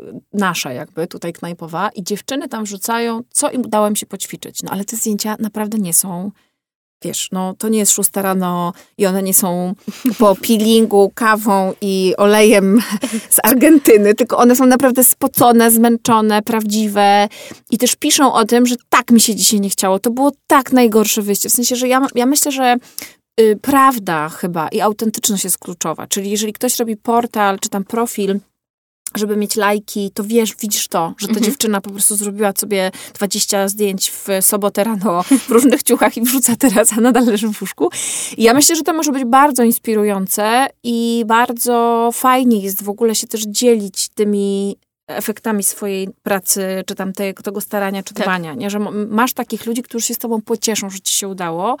y, 0.00 0.20
nasza 0.32 0.72
jakby, 0.72 1.06
tutaj 1.06 1.32
knajpowa. 1.32 1.88
I 1.88 2.02
dziewczyny 2.02 2.48
tam 2.48 2.64
wrzucają, 2.64 3.20
co 3.30 3.50
im 3.50 3.60
udało 3.60 3.88
im 3.88 3.96
się 3.96 4.06
poćwiczyć. 4.06 4.62
No 4.62 4.70
ale 4.70 4.84
te 4.84 4.96
zdjęcia 4.96 5.36
naprawdę 5.38 5.78
nie 5.78 5.94
są 5.94 6.30
wiesz, 7.04 7.28
no 7.32 7.54
to 7.58 7.68
nie 7.68 7.78
jest 7.78 7.92
szósta 7.92 8.22
rano 8.22 8.72
i 8.98 9.06
one 9.06 9.22
nie 9.22 9.34
są 9.34 9.74
po 10.18 10.34
peelingu, 10.34 11.12
kawą 11.14 11.72
i 11.80 12.14
olejem 12.16 12.82
z 13.30 13.38
Argentyny, 13.42 14.14
tylko 14.14 14.38
one 14.38 14.56
są 14.56 14.66
naprawdę 14.66 15.04
spocone, 15.04 15.70
zmęczone, 15.70 16.42
prawdziwe 16.42 17.28
i 17.70 17.78
też 17.78 17.96
piszą 17.96 18.32
o 18.32 18.44
tym, 18.44 18.66
że 18.66 18.74
tak 18.88 19.10
mi 19.10 19.20
się 19.20 19.34
dzisiaj 19.34 19.60
nie 19.60 19.70
chciało. 19.70 19.98
To 19.98 20.10
było 20.10 20.32
tak 20.46 20.72
najgorsze 20.72 21.22
wyjście. 21.22 21.48
W 21.48 21.52
sensie, 21.52 21.76
że 21.76 21.88
ja, 21.88 22.06
ja 22.14 22.26
myślę, 22.26 22.52
że 22.52 22.76
y, 23.40 23.58
prawda 23.62 24.28
chyba 24.28 24.68
i 24.68 24.80
autentyczność 24.80 25.44
jest 25.44 25.58
kluczowa. 25.58 26.06
Czyli 26.06 26.30
jeżeli 26.30 26.52
ktoś 26.52 26.78
robi 26.78 26.96
portal 26.96 27.58
czy 27.58 27.68
tam 27.68 27.84
profil 27.84 28.40
żeby 29.16 29.36
mieć 29.36 29.56
lajki, 29.56 30.10
to 30.10 30.24
wiesz, 30.24 30.56
widzisz 30.60 30.88
to, 30.88 31.14
że 31.18 31.26
ta 31.26 31.30
mhm. 31.30 31.46
dziewczyna 31.46 31.80
po 31.80 31.90
prostu 31.90 32.16
zrobiła 32.16 32.52
sobie 32.56 32.90
20 33.14 33.68
zdjęć 33.68 34.10
w 34.10 34.28
sobotę 34.40 34.84
rano 34.84 35.22
w 35.22 35.48
różnych 35.48 35.82
ciuchach 35.82 36.16
i 36.16 36.20
wrzuca 36.20 36.56
teraz, 36.56 36.92
a 36.92 37.00
nadal 37.00 37.24
leży 37.24 37.48
w 37.48 37.60
łóżku. 37.60 37.90
I 38.36 38.42
ja 38.42 38.54
myślę, 38.54 38.76
że 38.76 38.82
to 38.82 38.92
może 38.92 39.12
być 39.12 39.24
bardzo 39.24 39.62
inspirujące 39.62 40.66
i 40.82 41.24
bardzo 41.26 42.10
fajnie 42.12 42.60
jest 42.60 42.82
w 42.82 42.88
ogóle 42.88 43.14
się 43.14 43.26
też 43.26 43.42
dzielić 43.42 44.08
tymi 44.08 44.76
efektami 45.06 45.62
swojej 45.62 46.08
pracy, 46.22 46.82
czy 46.86 46.94
tam 46.94 47.12
tego, 47.12 47.42
tego 47.42 47.60
starania, 47.60 48.02
czy 48.02 48.14
tak. 48.14 48.26
dbania, 48.26 48.54
nie? 48.54 48.70
że 48.70 48.78
masz 49.08 49.32
takich 49.32 49.66
ludzi, 49.66 49.82
którzy 49.82 50.06
się 50.06 50.14
z 50.14 50.18
tobą 50.18 50.42
pocieszą, 50.42 50.90
że 50.90 51.00
ci 51.00 51.16
się 51.16 51.28
udało 51.28 51.76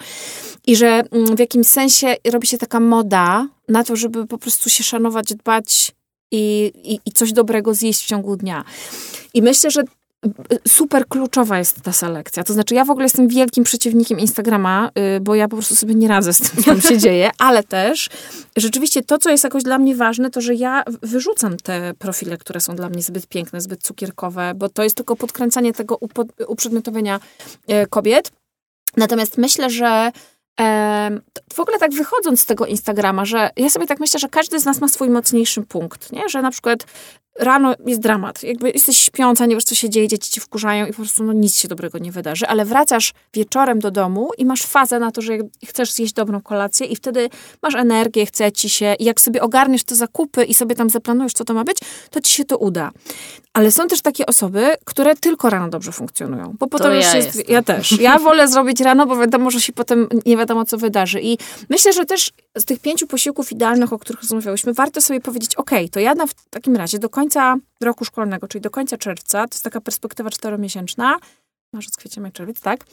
i 0.66 0.76
że 0.76 1.02
mm, 1.10 1.36
w 1.36 1.38
jakimś 1.38 1.66
sensie 1.66 2.16
robi 2.32 2.46
się 2.46 2.58
taka 2.58 2.80
moda 2.80 3.48
na 3.68 3.84
to, 3.84 3.96
żeby 3.96 4.26
po 4.26 4.38
prostu 4.38 4.70
się 4.70 4.84
szanować, 4.84 5.34
dbać 5.34 5.92
i, 6.34 6.72
i, 6.92 7.00
i 7.06 7.12
coś 7.12 7.32
dobrego 7.32 7.74
zjeść 7.74 8.04
w 8.04 8.06
ciągu 8.06 8.36
dnia. 8.36 8.64
I 9.34 9.42
myślę, 9.42 9.70
że 9.70 9.82
super 10.68 11.08
kluczowa 11.08 11.58
jest 11.58 11.80
ta 11.80 11.92
selekcja. 11.92 12.44
To 12.44 12.52
znaczy, 12.52 12.74
ja 12.74 12.84
w 12.84 12.90
ogóle 12.90 13.04
jestem 13.04 13.28
wielkim 13.28 13.64
przeciwnikiem 13.64 14.18
Instagrama, 14.20 14.90
y, 15.16 15.20
bo 15.20 15.34
ja 15.34 15.48
po 15.48 15.56
prostu 15.56 15.76
sobie 15.76 15.94
nie 15.94 16.08
radzę 16.08 16.34
z 16.34 16.38
tym, 16.38 16.62
co 16.62 16.70
tam 16.70 16.80
się 16.80 16.98
dzieje, 16.98 17.30
ale 17.38 17.62
też 17.62 18.08
rzeczywiście 18.56 19.02
to, 19.02 19.18
co 19.18 19.30
jest 19.30 19.44
jakoś 19.44 19.62
dla 19.62 19.78
mnie 19.78 19.96
ważne, 19.96 20.30
to 20.30 20.40
że 20.40 20.54
ja 20.54 20.84
wyrzucam 21.02 21.56
te 21.56 21.94
profile, 21.98 22.38
które 22.38 22.60
są 22.60 22.76
dla 22.76 22.88
mnie 22.88 23.02
zbyt 23.02 23.26
piękne, 23.26 23.60
zbyt 23.60 23.82
cukierkowe, 23.82 24.52
bo 24.56 24.68
to 24.68 24.82
jest 24.82 24.96
tylko 24.96 25.16
podkręcanie 25.16 25.72
tego 25.72 25.98
uprzedmiotowienia 26.48 27.20
y, 27.70 27.86
kobiet. 27.90 28.32
Natomiast 28.96 29.38
myślę, 29.38 29.70
że 29.70 30.12
w 31.52 31.60
ogóle 31.60 31.78
tak 31.78 31.92
wychodząc 31.92 32.40
z 32.40 32.46
tego 32.46 32.66
Instagrama, 32.66 33.24
że 33.24 33.50
ja 33.56 33.70
sobie 33.70 33.86
tak 33.86 34.00
myślę, 34.00 34.20
że 34.20 34.28
każdy 34.28 34.60
z 34.60 34.64
nas 34.64 34.80
ma 34.80 34.88
swój 34.88 35.10
mocniejszy 35.10 35.62
punkt, 35.62 36.12
nie? 36.12 36.28
Że 36.28 36.42
na 36.42 36.50
przykład 36.50 36.86
rano 37.38 37.74
jest 37.86 38.00
dramat. 38.00 38.42
Jakby 38.42 38.70
jesteś 38.70 38.98
śpiąca, 38.98 39.46
nie 39.46 39.54
wiesz, 39.54 39.64
co 39.64 39.74
się 39.74 39.90
dzieje, 39.90 40.08
dzieci 40.08 40.30
ci 40.30 40.40
wkurzają 40.40 40.86
i 40.86 40.90
po 40.90 40.96
prostu 40.96 41.24
no, 41.24 41.32
nic 41.32 41.56
się 41.56 41.68
dobrego 41.68 41.98
nie 41.98 42.12
wydarzy. 42.12 42.46
Ale 42.46 42.64
wracasz 42.64 43.12
wieczorem 43.34 43.78
do 43.78 43.90
domu 43.90 44.30
i 44.38 44.44
masz 44.44 44.62
fazę 44.62 44.98
na 44.98 45.12
to, 45.12 45.22
że 45.22 45.32
chcesz 45.66 45.92
zjeść 45.92 46.12
dobrą 46.12 46.42
kolację 46.42 46.86
i 46.86 46.96
wtedy 46.96 47.30
masz 47.62 47.74
energię, 47.74 48.26
chce 48.26 48.52
ci 48.52 48.68
się 48.68 48.94
i 48.98 49.04
jak 49.04 49.20
sobie 49.20 49.42
ogarniesz 49.42 49.84
te 49.84 49.94
zakupy 49.94 50.44
i 50.44 50.54
sobie 50.54 50.74
tam 50.74 50.90
zaplanujesz, 50.90 51.32
co 51.32 51.44
to 51.44 51.54
ma 51.54 51.64
być, 51.64 51.78
to 52.10 52.20
ci 52.20 52.32
się 52.32 52.44
to 52.44 52.58
uda. 52.58 52.90
Ale 53.52 53.70
są 53.70 53.86
też 53.86 54.00
takie 54.00 54.26
osoby, 54.26 54.74
które 54.84 55.16
tylko 55.16 55.50
rano 55.50 55.68
dobrze 55.68 55.92
funkcjonują. 55.92 56.54
Bo 56.58 56.66
potem 56.66 56.86
to 56.86 56.94
już 56.94 57.04
ja 57.04 57.16
jest... 57.16 57.36
Jestem. 57.36 57.54
Ja 57.54 57.62
też. 57.62 58.00
Ja 58.00 58.18
wolę 58.18 58.48
zrobić 58.48 58.80
rano, 58.80 59.06
bo 59.06 59.16
wiadomo, 59.16 59.50
że 59.50 59.60
się 59.60 59.72
potem 59.72 60.08
nie 60.26 60.36
wiadomo, 60.36 60.64
co 60.64 60.78
wydarzy. 60.78 61.20
I 61.22 61.38
myślę, 61.70 61.92
że 61.92 62.04
też 62.04 62.30
z 62.56 62.64
tych 62.64 62.80
pięciu 62.80 63.06
posiłków 63.06 63.52
idealnych, 63.52 63.92
o 63.92 63.98
których 63.98 64.22
rozmawiałyśmy, 64.22 64.72
warto 64.72 65.00
sobie 65.00 65.20
powiedzieć, 65.20 65.54
ok, 65.54 65.70
to 65.90 66.00
ja 66.00 66.14
na, 66.14 66.26
w 66.26 66.34
takim 66.50 66.76
razie 66.76 66.98
do 66.98 67.08
końca 67.08 67.23
roku 67.80 68.04
szkolnego, 68.04 68.48
czyli 68.48 68.62
do 68.62 68.70
końca 68.70 68.96
czerwca, 68.96 69.48
to 69.48 69.54
jest 69.54 69.64
taka 69.64 69.80
perspektywa 69.80 70.30
czteromiesięczna, 70.30 71.16
marzec, 71.72 71.96
kwiecień, 71.96 72.22
maj, 72.22 72.32
czerwiec, 72.32 72.60
tak? 72.60 72.84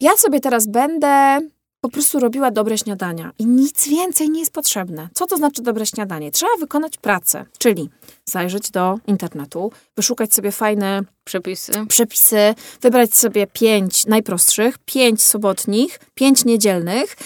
Ja 0.00 0.16
sobie 0.16 0.40
teraz 0.40 0.66
będę 0.66 1.40
po 1.80 1.88
prostu 1.88 2.20
robiła 2.20 2.50
dobre 2.50 2.78
śniadania 2.78 3.32
i 3.38 3.46
nic 3.46 3.88
więcej 3.88 4.30
nie 4.30 4.40
jest 4.40 4.52
potrzebne. 4.52 5.08
Co 5.14 5.26
to 5.26 5.36
znaczy 5.36 5.62
dobre 5.62 5.86
śniadanie? 5.86 6.30
Trzeba 6.30 6.56
wykonać 6.60 6.98
pracę, 6.98 7.44
czyli 7.58 7.90
zajrzeć 8.24 8.70
do 8.70 8.98
internetu, 9.06 9.72
wyszukać 9.96 10.34
sobie 10.34 10.52
fajne 10.52 11.02
przepisy, 11.24 11.72
przepisy 11.88 12.54
wybrać 12.80 13.14
sobie 13.14 13.46
pięć 13.46 14.06
najprostszych, 14.06 14.78
pięć 14.78 15.22
sobotnich, 15.22 16.00
pięć 16.14 16.44
niedzielnych 16.44 17.16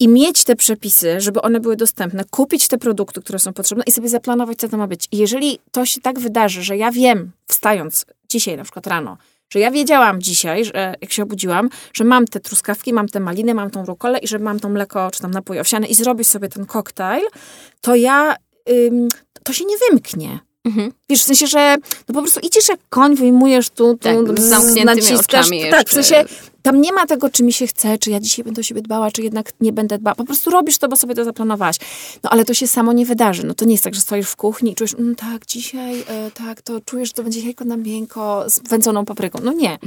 i 0.00 0.08
mieć 0.08 0.44
te 0.44 0.56
przepisy, 0.56 1.20
żeby 1.20 1.42
one 1.42 1.60
były 1.60 1.76
dostępne, 1.76 2.24
kupić 2.30 2.68
te 2.68 2.78
produkty, 2.78 3.20
które 3.20 3.38
są 3.38 3.52
potrzebne 3.52 3.84
i 3.86 3.92
sobie 3.92 4.08
zaplanować, 4.08 4.58
co 4.58 4.68
to 4.68 4.76
ma 4.76 4.86
być. 4.86 5.08
I 5.12 5.16
jeżeli 5.16 5.58
to 5.72 5.86
się 5.86 6.00
tak 6.00 6.18
wydarzy, 6.18 6.62
że 6.62 6.76
ja 6.76 6.90
wiem, 6.90 7.32
wstając 7.46 8.06
dzisiaj 8.28 8.56
na 8.56 8.64
przykład 8.64 8.86
rano, 8.86 9.16
że 9.50 9.60
ja 9.60 9.70
wiedziałam 9.70 10.22
dzisiaj, 10.22 10.64
że 10.64 10.94
jak 11.00 11.12
się 11.12 11.22
obudziłam, 11.22 11.70
że 11.92 12.04
mam 12.04 12.26
te 12.26 12.40
truskawki, 12.40 12.92
mam 12.92 13.08
te 13.08 13.20
maliny, 13.20 13.54
mam 13.54 13.70
tą 13.70 13.84
rukolę 13.84 14.18
i 14.18 14.28
że 14.28 14.38
mam 14.38 14.60
to 14.60 14.68
mleko, 14.68 15.10
czy 15.10 15.20
tam 15.20 15.30
napój 15.30 15.60
owsiany 15.60 15.86
i 15.86 15.94
zrobię 15.94 16.24
sobie 16.24 16.48
ten 16.48 16.66
koktajl, 16.66 17.24
to 17.80 17.94
ja, 17.94 18.36
ym, 18.70 19.08
to 19.44 19.52
się 19.52 19.64
nie 19.64 19.76
wymknie. 19.90 20.38
Mhm. 20.70 20.92
Wiesz, 21.08 21.22
w 21.22 21.24
sensie, 21.24 21.46
że 21.46 21.76
no 22.08 22.14
po 22.14 22.22
prostu 22.22 22.40
idziesz 22.40 22.68
jak 22.68 22.80
koń, 22.88 23.16
wyjmujesz 23.16 23.70
tu, 23.70 23.92
tu 23.92 23.98
tak, 23.98 24.40
z 24.40 24.48
zamkniętymi 24.48 25.16
oczami 25.16 25.70
Tak, 25.70 25.88
w 25.88 25.92
sensie 25.92 26.24
tam 26.62 26.80
nie 26.80 26.92
ma 26.92 27.06
tego, 27.06 27.30
czy 27.30 27.42
mi 27.42 27.52
się 27.52 27.66
chce, 27.66 27.98
czy 27.98 28.10
ja 28.10 28.20
dzisiaj 28.20 28.44
będę 28.44 28.60
o 28.60 28.62
siebie 28.62 28.82
dbała, 28.82 29.10
czy 29.10 29.22
jednak 29.22 29.52
nie 29.60 29.72
będę 29.72 29.98
dbała. 29.98 30.14
Po 30.14 30.24
prostu 30.24 30.50
robisz 30.50 30.78
to, 30.78 30.88
bo 30.88 30.96
sobie 30.96 31.14
to 31.14 31.24
zaplanowałaś. 31.24 31.76
No 32.22 32.30
ale 32.30 32.44
to 32.44 32.54
się 32.54 32.66
samo 32.66 32.92
nie 32.92 33.06
wydarzy. 33.06 33.46
No 33.46 33.54
to 33.54 33.64
nie 33.64 33.72
jest 33.72 33.84
tak, 33.84 33.94
że 33.94 34.00
stoisz 34.00 34.28
w 34.28 34.36
kuchni 34.36 34.72
i 34.72 34.74
czujesz, 34.74 34.94
mm, 34.94 35.16
tak, 35.16 35.46
dzisiaj, 35.46 36.00
e, 36.08 36.30
tak, 36.30 36.62
to 36.62 36.80
czujesz, 36.80 37.08
że 37.08 37.14
to 37.14 37.22
będzie 37.22 37.40
jajko 37.40 37.64
na 37.64 37.76
miękko 37.76 38.44
z 38.50 38.68
wędzoną 38.68 39.04
papryką. 39.04 39.38
No 39.42 39.52
nie. 39.52 39.78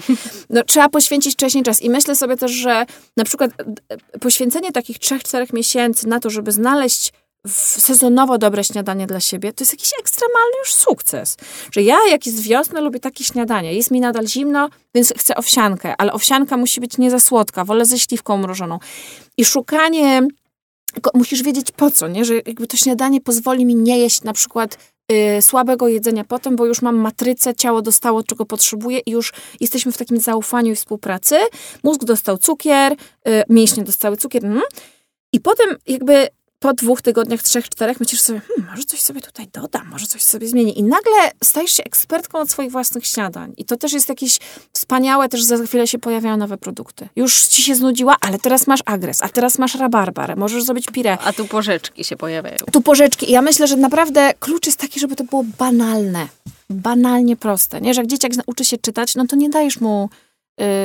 No 0.50 0.64
trzeba 0.64 0.90
poświęcić 0.90 1.34
wcześniej 1.34 1.64
czas. 1.64 1.82
I 1.82 1.90
myślę 1.90 2.16
sobie 2.16 2.38
też, 2.38 2.52
że 2.52 2.86
na 3.18 3.24
przykład 3.24 3.52
e, 3.90 4.20
poświęcenie 4.20 4.72
takich 4.72 5.00
trzech, 5.00 5.24
czterech 5.24 5.54
miesięcy 5.54 6.08
na 6.08 6.20
to, 6.20 6.30
żeby 6.30 6.52
znaleźć 6.52 7.14
sezonowo 7.48 8.38
dobre 8.38 8.64
śniadanie 8.64 9.08
dla 9.08 9.20
siebie, 9.20 9.54
to 9.54 9.62
jest 9.62 9.74
jakiś 9.74 9.92
ekstremalny 10.00 10.58
już 10.60 10.74
sukces. 10.74 11.38
Że 11.72 11.82
ja, 11.82 11.98
jak 12.12 12.26
jest 12.26 12.42
wiosna, 12.42 12.80
lubię 12.82 13.00
takie 13.00 13.24
śniadanie. 13.24 13.74
Jest 13.74 13.92
mi 13.92 14.00
nadal 14.00 14.28
zimno, 14.28 14.70
więc 14.96 15.14
chcę 15.18 15.36
owsiankę, 15.36 15.94
ale 15.98 16.14
owsianka 16.14 16.58
musi 16.58 16.82
być 16.82 16.98
nie 16.98 17.12
za 17.12 17.20
słodka, 17.20 17.66
wolę 17.66 17.86
ze 17.86 18.00
śliwką 18.00 18.38
mrożoną. 18.38 18.80
I 19.38 19.46
szukanie, 19.46 20.28
musisz 21.14 21.44
wiedzieć 21.44 21.72
po 21.72 21.92
co, 21.92 22.08
nie? 22.08 22.26
Że 22.26 22.36
jakby 22.36 22.68
to 22.68 22.78
śniadanie 22.78 23.22
pozwoli 23.22 23.66
mi 23.66 23.76
nie 23.76 24.00
jeść 24.00 24.24
na 24.24 24.34
przykład 24.34 24.78
y, 25.12 25.42
słabego 25.42 25.88
jedzenia 25.88 26.24
potem, 26.24 26.56
bo 26.56 26.66
już 26.66 26.82
mam 26.82 26.96
matrycę, 26.96 27.56
ciało 27.56 27.82
dostało, 27.82 28.24
czego 28.24 28.46
potrzebuje 28.46 29.00
i 29.00 29.12
już 29.12 29.34
jesteśmy 29.60 29.92
w 29.92 29.98
takim 29.98 30.20
zaufaniu 30.20 30.72
i 30.72 30.76
współpracy. 30.76 31.36
Mózg 31.84 32.04
dostał 32.04 32.38
cukier, 32.38 32.94
y, 32.94 32.98
mięśnie 33.50 33.84
dostały 33.84 34.18
cukier, 34.18 34.46
mm. 34.46 34.62
I 35.34 35.40
potem 35.40 35.76
jakby 35.88 36.28
po 36.64 36.74
dwóch 36.74 37.02
tygodniach, 37.02 37.44
trzech, 37.44 37.70
czterech 37.70 38.00
myślisz 38.00 38.22
sobie, 38.22 38.42
hmm, 38.48 38.72
może 38.72 38.84
coś 38.84 39.02
sobie 39.02 39.22
tutaj 39.22 39.48
dodam, 39.54 39.88
może 39.88 40.06
coś 40.06 40.24
sobie 40.24 40.48
zmieni. 40.48 40.80
I 40.80 40.84
nagle 40.84 41.32
stajesz 41.44 41.72
się 41.72 41.84
ekspertką 41.84 42.40
od 42.40 42.52
swoich 42.52 42.72
własnych 42.72 43.08
śniadań. 43.08 43.54
I 43.58 43.66
to 43.66 43.78
też 43.78 43.94
jest 43.94 44.10
jakieś 44.10 44.40
wspaniałe, 44.74 45.30
też 45.30 45.44
za 45.44 45.58
chwilę 45.58 45.88
się 45.88 46.00
pojawiają 46.00 46.38
nowe 46.38 46.58
produkty. 46.58 47.10
Już 47.16 47.48
ci 47.48 47.64
się 47.64 47.76
znudziła, 47.76 48.16
ale 48.22 48.40
teraz 48.40 48.68
masz 48.68 48.80
agres, 48.86 49.22
a 49.22 49.30
teraz 49.30 49.60
masz 49.60 49.76
rabarbar, 49.76 50.38
możesz 50.38 50.64
zrobić 50.64 50.86
pire. 50.86 51.18
A 51.24 51.34
tu 51.34 51.46
porzeczki 51.46 52.04
się 52.04 52.16
pojawiają. 52.16 52.58
Tu 52.72 52.82
porzeczki. 52.82 53.30
I 53.30 53.32
ja 53.34 53.42
myślę, 53.42 53.68
że 53.68 53.78
naprawdę 53.78 54.34
klucz 54.40 54.66
jest 54.66 54.80
taki, 54.80 55.00
żeby 55.00 55.16
to 55.16 55.24
było 55.24 55.44
banalne. 55.58 56.28
Banalnie 56.70 57.36
proste. 57.36 57.82
Nie, 57.82 57.94
że 57.94 58.02
jak 58.02 58.08
dzieciak 58.08 58.32
uczy 58.46 58.66
się 58.66 58.78
czytać, 58.78 59.16
no 59.16 59.28
to 59.28 59.36
nie 59.36 59.50
dajesz 59.50 59.82
mu 59.82 60.10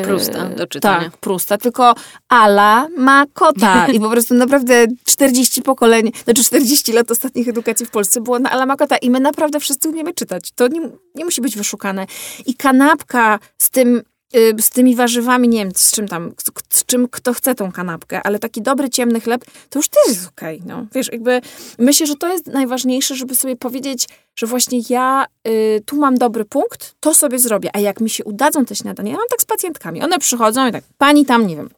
Prusta 0.04 0.44
do 0.48 0.66
czytania. 0.66 1.10
Tak, 1.10 1.16
Prusta, 1.16 1.58
tylko 1.58 1.94
Ala 2.28 2.88
ma 2.96 3.24
kota 3.32 3.86
i 3.94 4.00
po 4.00 4.10
prostu 4.10 4.34
naprawdę 4.34 4.86
40 5.04 5.62
pokoleń, 5.62 6.12
znaczy 6.24 6.44
40 6.44 6.92
lat 6.92 7.10
ostatnich 7.10 7.48
edukacji 7.48 7.86
w 7.86 7.90
Polsce 7.90 8.20
było 8.20 8.38
na 8.38 8.50
Ala 8.50 8.66
ma 8.66 8.76
kota 8.76 8.96
i 8.96 9.10
my 9.10 9.20
naprawdę 9.20 9.60
wszyscy 9.60 9.88
umiemy 9.88 10.14
czytać. 10.14 10.52
To 10.52 10.68
nie, 10.68 10.80
nie 11.14 11.24
musi 11.24 11.40
być 11.40 11.56
wyszukane. 11.56 12.06
I 12.46 12.54
kanapka 12.54 13.38
z 13.58 13.70
tym 13.70 14.02
z 14.60 14.70
tymi 14.70 14.96
warzywami, 14.96 15.48
nie 15.48 15.58
wiem, 15.58 15.72
z 15.74 15.92
czym 15.92 16.08
tam, 16.08 16.32
z 16.68 16.84
czym 16.84 17.08
kto 17.08 17.32
chce 17.34 17.54
tą 17.54 17.72
kanapkę, 17.72 18.22
ale 18.22 18.38
taki 18.38 18.62
dobry, 18.62 18.90
ciemny 18.90 19.20
chleb, 19.20 19.44
to 19.70 19.78
już 19.78 19.88
też 19.88 20.08
jest 20.08 20.28
okej, 20.28 20.56
okay, 20.56 20.68
no. 20.68 20.86
Wiesz, 20.94 21.12
jakby 21.12 21.40
myślę, 21.78 22.06
że 22.06 22.16
to 22.16 22.32
jest 22.32 22.46
najważniejsze, 22.46 23.14
żeby 23.14 23.34
sobie 23.34 23.56
powiedzieć, 23.56 24.08
że 24.36 24.46
właśnie 24.46 24.80
ja 24.88 25.26
y, 25.48 25.82
tu 25.86 25.96
mam 25.96 26.18
dobry 26.18 26.44
punkt, 26.44 26.94
to 27.00 27.14
sobie 27.14 27.38
zrobię, 27.38 27.70
a 27.72 27.80
jak 27.80 28.00
mi 28.00 28.10
się 28.10 28.24
udadzą 28.24 28.64
te 28.64 28.76
śniadania, 28.76 29.12
ja 29.12 29.18
mam 29.18 29.28
tak 29.30 29.40
z 29.40 29.44
pacjentkami, 29.44 30.02
one 30.02 30.18
przychodzą 30.18 30.68
i 30.68 30.72
tak, 30.72 30.84
pani 30.98 31.26
tam, 31.26 31.46
nie 31.46 31.56
wiem, 31.56 31.70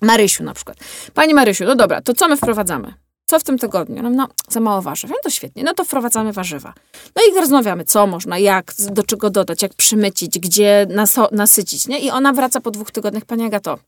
Marysiu 0.00 0.44
na 0.44 0.54
przykład. 0.54 0.76
Pani 1.14 1.34
Marysiu, 1.34 1.64
no 1.64 1.76
dobra, 1.76 2.02
to 2.02 2.14
co 2.14 2.28
my 2.28 2.36
wprowadzamy? 2.36 3.03
Co 3.26 3.38
w 3.38 3.44
tym 3.44 3.58
tygodniu? 3.58 4.02
No, 4.02 4.10
no 4.10 4.28
za 4.48 4.60
mało 4.60 4.82
warzyw. 4.82 5.10
No 5.10 5.16
to 5.22 5.30
świetnie, 5.30 5.64
no 5.64 5.74
to 5.74 5.84
wprowadzamy 5.84 6.32
warzywa. 6.32 6.74
No 7.16 7.22
i 7.30 7.40
rozmawiamy, 7.40 7.84
co 7.84 8.06
można, 8.06 8.38
jak, 8.38 8.72
do 8.78 9.02
czego 9.02 9.30
dodać, 9.30 9.62
jak 9.62 9.74
przymycić, 9.74 10.38
gdzie 10.38 10.86
naso- 10.90 11.32
nasycić, 11.32 11.86
nie? 11.86 11.98
I 11.98 12.10
ona 12.10 12.32
wraca 12.32 12.60
po 12.60 12.70
dwóch 12.70 12.90
tygodniach, 12.90 13.24
pani 13.24 13.44
Agato, 13.44 13.78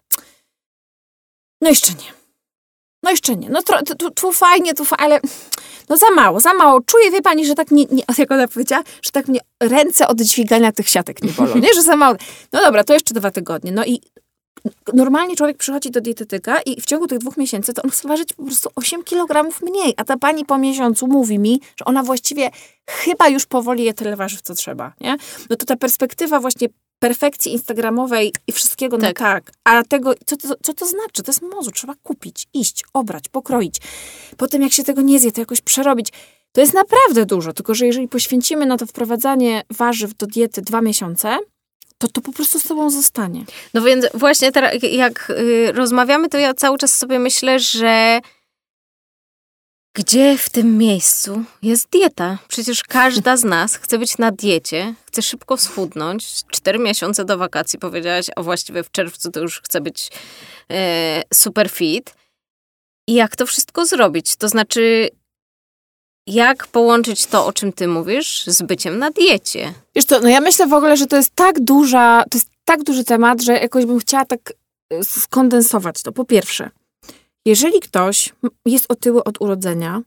no 1.61 1.69
jeszcze 1.69 1.93
nie. 1.93 2.13
No 3.03 3.11
jeszcze 3.11 3.37
nie. 3.37 3.51
No 3.51 3.63
tro, 3.63 3.83
tu, 3.83 4.11
tu 4.11 4.33
fajnie, 4.33 4.75
tu 4.75 4.85
fajnie, 4.85 5.05
ale 5.05 5.21
no 5.89 5.97
za 5.97 6.11
mało, 6.11 6.41
za 6.41 6.55
mało. 6.55 6.81
Czuję, 6.81 7.11
wie 7.11 7.23
pani, 7.23 7.47
że 7.47 7.55
tak 7.55 7.71
nie, 7.71 7.85
nie 7.85 8.03
jak 8.19 8.31
ona 8.31 8.49
powiedziała, 8.49 8.83
że 9.03 9.11
tak 9.11 9.29
mnie 9.29 9.41
ręce 9.63 10.09
od 10.09 10.21
dźwigania 10.21 10.73
tych 10.73 10.89
siatek 10.89 11.23
nie 11.23 11.33
bolą, 11.33 11.57
nie? 11.57 11.75
Że 11.75 11.83
za 11.83 11.97
mało. 11.97 12.17
No 12.53 12.61
dobra, 12.61 12.85
to 12.85 12.95
jeszcze 12.95 13.15
dwa 13.15 13.31
tygodnie. 13.31 13.73
No 13.73 13.85
i 13.85 14.01
normalnie 14.95 15.37
człowiek 15.37 15.57
przychodzi 15.57 15.91
do 15.91 16.01
dietetyka 16.01 16.61
i 16.61 16.81
w 16.81 16.87
ciągu 16.87 17.07
tych 17.07 17.19
dwóch 17.19 17.37
miesięcy 17.37 17.75
to 17.75 17.83
on 17.83 17.91
chce 17.91 18.09
ważyć 18.09 18.33
po 18.33 18.43
prostu 18.43 18.71
8 18.75 19.03
kg 19.05 19.61
mniej, 19.63 19.95
a 19.97 20.05
ta 20.05 20.17
pani 20.17 20.45
po 20.45 20.59
miesiącu 20.59 21.07
mówi 21.07 21.39
mi, 21.39 21.61
że 21.77 21.85
ona 21.85 22.03
właściwie 22.03 22.51
chyba 22.87 23.29
już 23.29 23.47
powoli 23.47 23.85
je 23.85 23.95
tyle 23.95 24.17
warzyw, 24.17 24.43
co 24.43 24.55
trzeba, 24.55 24.93
nie? 25.01 25.17
No 25.51 25.57
to 25.57 25.67
ta 25.67 25.77
perspektywa 25.77 26.41
właśnie 26.41 26.69
perfekcji 26.99 27.53
instagramowej 27.53 28.33
i 28.47 28.53
wszystkiego 28.53 28.99
tak. 28.99 29.21
na 29.21 29.27
tak, 29.27 29.53
a 29.65 29.83
tego, 29.83 30.15
co 30.27 30.37
to, 30.37 30.49
co 30.63 30.75
to 30.75 30.87
znaczy? 30.87 31.23
To 31.23 31.31
jest 31.31 31.43
mozu, 31.43 31.71
trzeba 31.71 31.95
kupić, 32.03 32.47
iść, 32.55 32.85
obrać, 32.93 33.29
pokroić. 33.29 33.77
Potem 34.37 34.63
jak 34.63 34.73
się 34.73 34.85
tego 34.85 35.03
nie 35.03 35.19
zje, 35.19 35.33
to 35.33 35.41
jakoś 35.41 35.61
przerobić. 35.61 36.09
To 36.53 36.61
jest 36.61 36.75
naprawdę 36.75 37.27
dużo, 37.27 37.53
tylko 37.53 37.75
że 37.75 37.87
jeżeli 37.87 38.09
poświęcimy 38.09 38.67
na 38.67 38.77
to 38.77 38.87
wprowadzanie 38.87 39.63
warzyw 39.71 40.15
do 40.15 40.27
diety 40.27 40.63
dwa 40.63 40.81
miesiące, 40.81 41.39
to 41.99 42.09
to 42.09 42.21
po 42.21 42.33
prostu 42.33 42.61
z 42.61 42.65
tobą 42.65 42.91
zostanie. 42.91 43.45
No 43.75 43.83
więc 43.83 44.07
właśnie 44.15 44.53
teraz, 44.53 44.73
jak 44.83 45.31
y, 45.31 45.73
rozmawiamy, 45.73 46.29
to 46.29 46.39
ja 46.39 46.55
cały 46.55 46.79
czas 46.79 46.97
sobie 46.97 47.19
myślę, 47.19 47.61
że 47.61 48.21
gdzie 49.97 50.39
w 50.39 50.51
tym 50.51 50.79
miejscu 50.79 51.45
jest 51.63 51.89
dieta? 51.91 52.39
Przecież 52.49 52.83
każda 52.83 53.37
z 53.37 53.45
nas 53.45 53.77
chce 53.77 53.99
być 53.99 54.19
na 54.19 54.33
diecie, 54.33 54.95
chce 55.07 55.23
szybko 55.23 55.57
schudnąć. 55.57 56.45
Cztery 56.51 56.79
miesiące 56.79 57.25
do 57.25 57.39
wakacji 57.39 57.79
powiedziałaś, 57.79 58.27
a 58.37 58.43
właściwie 58.43 58.83
w 58.83 58.91
czerwcu 58.91 59.31
to 59.31 59.41
już 59.41 59.61
chce 59.61 59.81
być 59.81 60.11
e, 60.73 61.23
super 61.35 61.71
fit. 61.71 62.15
I 63.09 63.15
jak 63.15 63.37
to 63.37 63.47
wszystko 63.47 63.87
zrobić? 63.87 64.37
To 64.37 64.49
znaczy, 64.49 65.11
jak 66.27 66.67
połączyć 66.67 67.27
to, 67.27 67.47
o 67.47 67.53
czym 67.53 67.73
ty 67.73 67.89
mówisz, 67.89 68.45
z 68.47 68.63
byciem 68.63 68.99
na 68.99 69.11
diecie? 69.11 69.73
Wiesz 69.95 70.05
co, 70.05 70.21
no 70.21 70.29
ja 70.29 70.41
myślę 70.41 70.67
w 70.67 70.73
ogóle, 70.73 70.97
że 70.97 71.07
to 71.07 71.17
jest 71.17 71.35
tak 71.35 71.61
duża, 71.61 72.25
to 72.31 72.39
jest 72.39 72.51
tak 72.65 72.83
duży 72.83 73.05
temat, 73.05 73.43
że 73.43 73.53
jakoś 73.53 73.85
bym 73.85 73.99
chciała 73.99 74.25
tak 74.25 74.53
e, 74.91 75.05
skondensować 75.05 76.03
to. 76.03 76.13
Po 76.13 76.25
pierwsze, 76.25 76.71
jeżeli 77.47 77.81
ktoś 77.81 78.35
jest 78.67 78.87
otyły 78.89 79.25
od 79.25 79.41
urodzenia, 79.41 80.03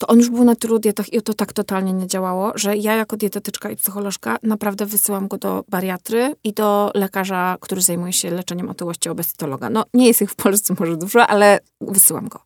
to 0.00 0.06
on 0.06 0.18
już 0.18 0.30
był 0.30 0.44
na 0.44 0.56
tylu 0.56 0.78
dietach 0.78 1.12
i 1.12 1.22
to 1.22 1.34
tak 1.34 1.52
totalnie 1.52 1.92
nie 1.92 2.06
działało, 2.06 2.52
że 2.54 2.76
ja 2.76 2.94
jako 2.94 3.16
dietetyczka 3.16 3.70
i 3.70 3.76
psycholożka 3.76 4.36
naprawdę 4.42 4.86
wysyłam 4.86 5.28
go 5.28 5.38
do 5.38 5.64
bariatry 5.68 6.34
i 6.44 6.52
do 6.52 6.90
lekarza, 6.94 7.56
który 7.60 7.80
zajmuje 7.80 8.12
się 8.12 8.30
leczeniem 8.30 8.68
otyłości 8.68 9.08
obesytologa. 9.08 9.70
No 9.70 9.84
nie 9.94 10.06
jest 10.06 10.22
ich 10.22 10.30
w 10.30 10.34
Polsce 10.34 10.74
może 10.80 10.96
dużo, 10.96 11.26
ale 11.26 11.58
wysyłam 11.80 12.28
go. 12.28 12.40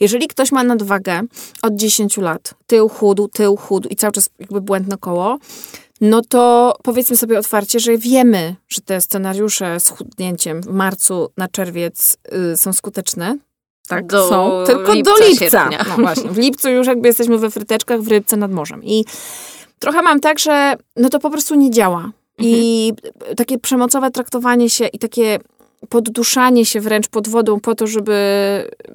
Jeżeli 0.00 0.28
ktoś 0.28 0.52
ma 0.52 0.64
nadwagę 0.64 1.20
od 1.62 1.74
10 1.74 2.16
lat, 2.16 2.54
tył 2.66 2.88
chudł, 2.88 3.28
tył 3.28 3.56
chudł 3.56 3.88
i 3.88 3.96
cały 3.96 4.12
czas 4.12 4.30
jakby 4.38 4.60
błędne 4.60 4.96
koło, 4.98 5.38
no 6.00 6.22
to 6.22 6.74
powiedzmy 6.82 7.16
sobie 7.16 7.38
otwarcie, 7.38 7.80
że 7.80 7.98
wiemy, 7.98 8.56
że 8.68 8.80
te 8.80 9.00
scenariusze 9.00 9.80
z 9.80 9.88
chudnięciem 9.88 10.62
w 10.62 10.66
marcu 10.66 11.28
na 11.36 11.48
czerwiec 11.48 12.16
y, 12.52 12.56
są 12.56 12.72
skuteczne, 12.72 13.36
tak, 13.86 14.06
do 14.06 14.28
są 14.28 14.64
tylko 14.66 14.94
lipca, 14.94 15.10
do 15.10 15.26
lipca. 15.26 15.68
No 15.88 15.96
właśnie, 15.96 16.30
w 16.30 16.38
lipcu 16.38 16.68
już 16.68 16.86
jakby 16.86 17.08
jesteśmy 17.08 17.38
we 17.38 17.50
fryteczkach 17.50 18.02
w 18.02 18.08
rybce 18.08 18.36
nad 18.36 18.52
morzem. 18.52 18.84
I 18.84 19.04
trochę 19.78 20.02
mam 20.02 20.20
tak, 20.20 20.38
że 20.38 20.74
no 20.96 21.08
to 21.08 21.18
po 21.18 21.30
prostu 21.30 21.54
nie 21.54 21.70
działa. 21.70 21.98
Mhm. 21.98 22.12
I 22.40 22.92
takie 23.36 23.58
przemocowe 23.58 24.10
traktowanie 24.10 24.70
się 24.70 24.86
i 24.86 24.98
takie 24.98 25.38
podduszanie 25.88 26.66
się 26.66 26.80
wręcz 26.80 27.08
pod 27.08 27.28
wodą 27.28 27.60
po 27.60 27.74
to, 27.74 27.86
żeby, 27.86 28.14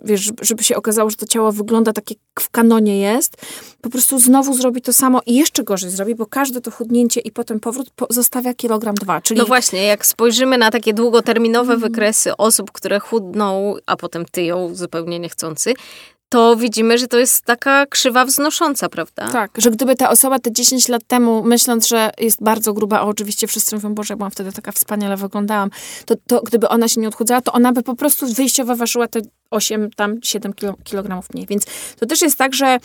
wiesz, 0.03 0.32
żeby 0.41 0.63
się 0.63 0.75
okazało, 0.75 1.09
że 1.09 1.15
to 1.15 1.25
ciało 1.25 1.51
wygląda 1.51 1.93
tak 1.93 2.09
jak 2.09 2.19
w 2.39 2.49
kanonie 2.49 2.99
jest, 2.99 3.38
po 3.82 3.89
prostu 3.89 4.19
znowu 4.19 4.53
zrobi 4.53 4.82
to 4.82 4.93
samo 4.93 5.21
i 5.25 5.36
jeszcze 5.36 5.63
gorzej 5.63 5.89
zrobi, 5.89 6.15
bo 6.15 6.25
każde 6.25 6.61
to 6.61 6.71
chudnięcie 6.71 7.21
i 7.21 7.32
potem 7.32 7.59
powrót 7.59 7.91
zostawia 8.09 8.53
kilogram 8.53 8.95
dwa. 8.95 9.21
Czyli... 9.21 9.39
No 9.39 9.45
właśnie, 9.45 9.84
jak 9.84 10.05
spojrzymy 10.05 10.57
na 10.57 10.71
takie 10.71 10.93
długoterminowe 10.93 11.73
mm. 11.73 11.82
wykresy 11.82 12.38
osób, 12.38 12.71
które 12.71 12.99
chudną, 12.99 13.75
a 13.86 13.97
potem 13.97 14.25
tyją 14.25 14.75
zupełnie 14.75 15.19
niechcący, 15.19 15.73
to 16.32 16.55
widzimy, 16.55 16.97
że 16.97 17.07
to 17.07 17.17
jest 17.17 17.45
taka 17.45 17.86
krzywa 17.86 18.25
wznosząca, 18.25 18.89
prawda? 18.89 19.32
Tak, 19.32 19.51
że 19.57 19.71
gdyby 19.71 19.95
ta 19.95 20.09
osoba 20.09 20.39
te 20.39 20.51
10 20.51 20.88
lat 20.88 21.01
temu, 21.07 21.43
myśląc, 21.43 21.88
że 21.88 22.09
jest 22.17 22.43
bardzo 22.43 22.73
gruba, 22.73 22.99
a 22.99 23.01
oczywiście 23.01 23.47
wszyscy 23.47 23.75
mówią, 23.75 23.95
Boże, 23.95 24.15
byłam 24.15 24.32
wtedy 24.32 24.51
taka 24.51 24.71
wspaniale 24.71 25.17
wyglądałam, 25.17 25.69
to, 26.05 26.15
to 26.27 26.41
gdyby 26.41 26.69
ona 26.69 26.88
się 26.88 27.01
nie 27.01 27.07
odchudzała, 27.07 27.41
to 27.41 27.51
ona 27.51 27.73
by 27.73 27.84
po 27.84 27.95
prostu 27.95 28.34
wyjściowo 28.34 28.75
ważyła 28.75 29.07
te 29.07 29.19
8, 29.49 29.89
tam 29.95 30.19
7 30.23 30.53
kilo, 30.53 30.73
kilogramów 30.84 31.34
mniej. 31.34 31.45
Więc 31.45 31.65
to 31.99 32.05
też 32.05 32.21
jest 32.21 32.38
tak, 32.38 32.53
że 32.53 32.77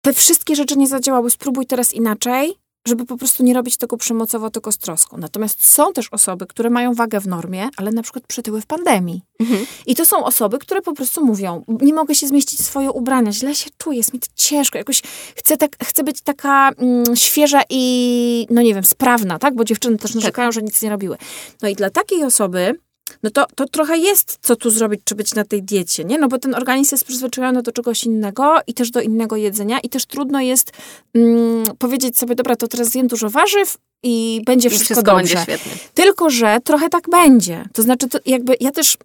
te 0.00 0.12
wszystkie 0.12 0.56
rzeczy 0.56 0.78
nie 0.78 0.88
zadziałały. 0.88 1.30
Spróbuj 1.30 1.66
teraz 1.66 1.92
inaczej 1.92 2.59
żeby 2.86 3.06
po 3.06 3.16
prostu 3.16 3.42
nie 3.42 3.54
robić 3.54 3.76
tego 3.76 3.96
przemocowo, 3.96 4.50
tylko 4.50 4.72
z 4.72 4.78
troską. 4.78 5.16
Natomiast 5.16 5.66
są 5.66 5.92
też 5.92 6.08
osoby, 6.10 6.46
które 6.46 6.70
mają 6.70 6.94
wagę 6.94 7.20
w 7.20 7.26
normie, 7.26 7.68
ale 7.76 7.92
na 7.92 8.02
przykład 8.02 8.26
przytyły 8.26 8.60
w 8.60 8.66
pandemii. 8.66 9.22
Mhm. 9.40 9.66
I 9.86 9.94
to 9.94 10.06
są 10.06 10.24
osoby, 10.24 10.58
które 10.58 10.82
po 10.82 10.92
prostu 10.92 11.26
mówią, 11.26 11.64
nie 11.68 11.94
mogę 11.94 12.14
się 12.14 12.26
zmieścić 12.26 12.60
w 12.60 12.64
swoje 12.64 12.90
ubrania, 12.90 13.32
źle 13.32 13.54
się 13.54 13.70
czuję, 13.78 13.98
jest 13.98 14.14
mi 14.14 14.20
to 14.20 14.26
ciężko, 14.34 14.78
jakoś 14.78 15.02
chcę, 15.36 15.56
tak, 15.56 15.76
chcę 15.84 16.04
być 16.04 16.20
taka 16.20 16.70
mm, 16.70 17.16
świeża 17.16 17.62
i, 17.70 18.46
no 18.50 18.62
nie 18.62 18.74
wiem, 18.74 18.84
sprawna, 18.84 19.38
tak? 19.38 19.54
Bo 19.54 19.64
dziewczyny 19.64 19.98
też 19.98 20.14
narzekają, 20.14 20.48
tak. 20.48 20.54
że 20.54 20.62
nic 20.62 20.82
nie 20.82 20.90
robiły. 20.90 21.16
No 21.62 21.68
i 21.68 21.74
dla 21.74 21.90
takiej 21.90 22.24
osoby 22.24 22.74
no 23.22 23.30
to, 23.30 23.46
to 23.54 23.68
trochę 23.68 23.98
jest 23.98 24.38
co 24.40 24.56
tu 24.56 24.70
zrobić, 24.70 25.00
czy 25.04 25.14
być 25.14 25.34
na 25.34 25.44
tej 25.44 25.62
diecie, 25.62 26.04
nie? 26.04 26.18
No 26.18 26.28
bo 26.28 26.38
ten 26.38 26.54
organizm 26.54 26.94
jest 26.94 27.04
przyzwyczajony 27.04 27.62
do 27.62 27.72
czegoś 27.72 28.04
innego 28.04 28.56
i 28.66 28.74
też 28.74 28.90
do 28.90 29.00
innego 29.00 29.36
jedzenia 29.36 29.78
i 29.78 29.88
też 29.88 30.06
trudno 30.06 30.40
jest 30.40 30.72
mm, 31.14 31.64
powiedzieć 31.78 32.18
sobie, 32.18 32.34
dobra, 32.34 32.56
to 32.56 32.68
teraz 32.68 32.88
zjem 32.88 33.08
dużo 33.08 33.30
warzyw 33.30 33.76
i 34.02 34.42
będzie 34.46 34.68
I 34.68 34.70
wszystko, 34.70 34.94
wszystko 34.94 35.16
dobrze. 35.16 35.34
Będzie 35.34 35.58
Tylko, 35.94 36.30
że 36.30 36.58
trochę 36.64 36.88
tak 36.88 37.10
będzie. 37.10 37.64
To 37.72 37.82
znaczy, 37.82 38.08
to 38.08 38.18
jakby 38.26 38.56
ja 38.60 38.70
też 38.70 38.96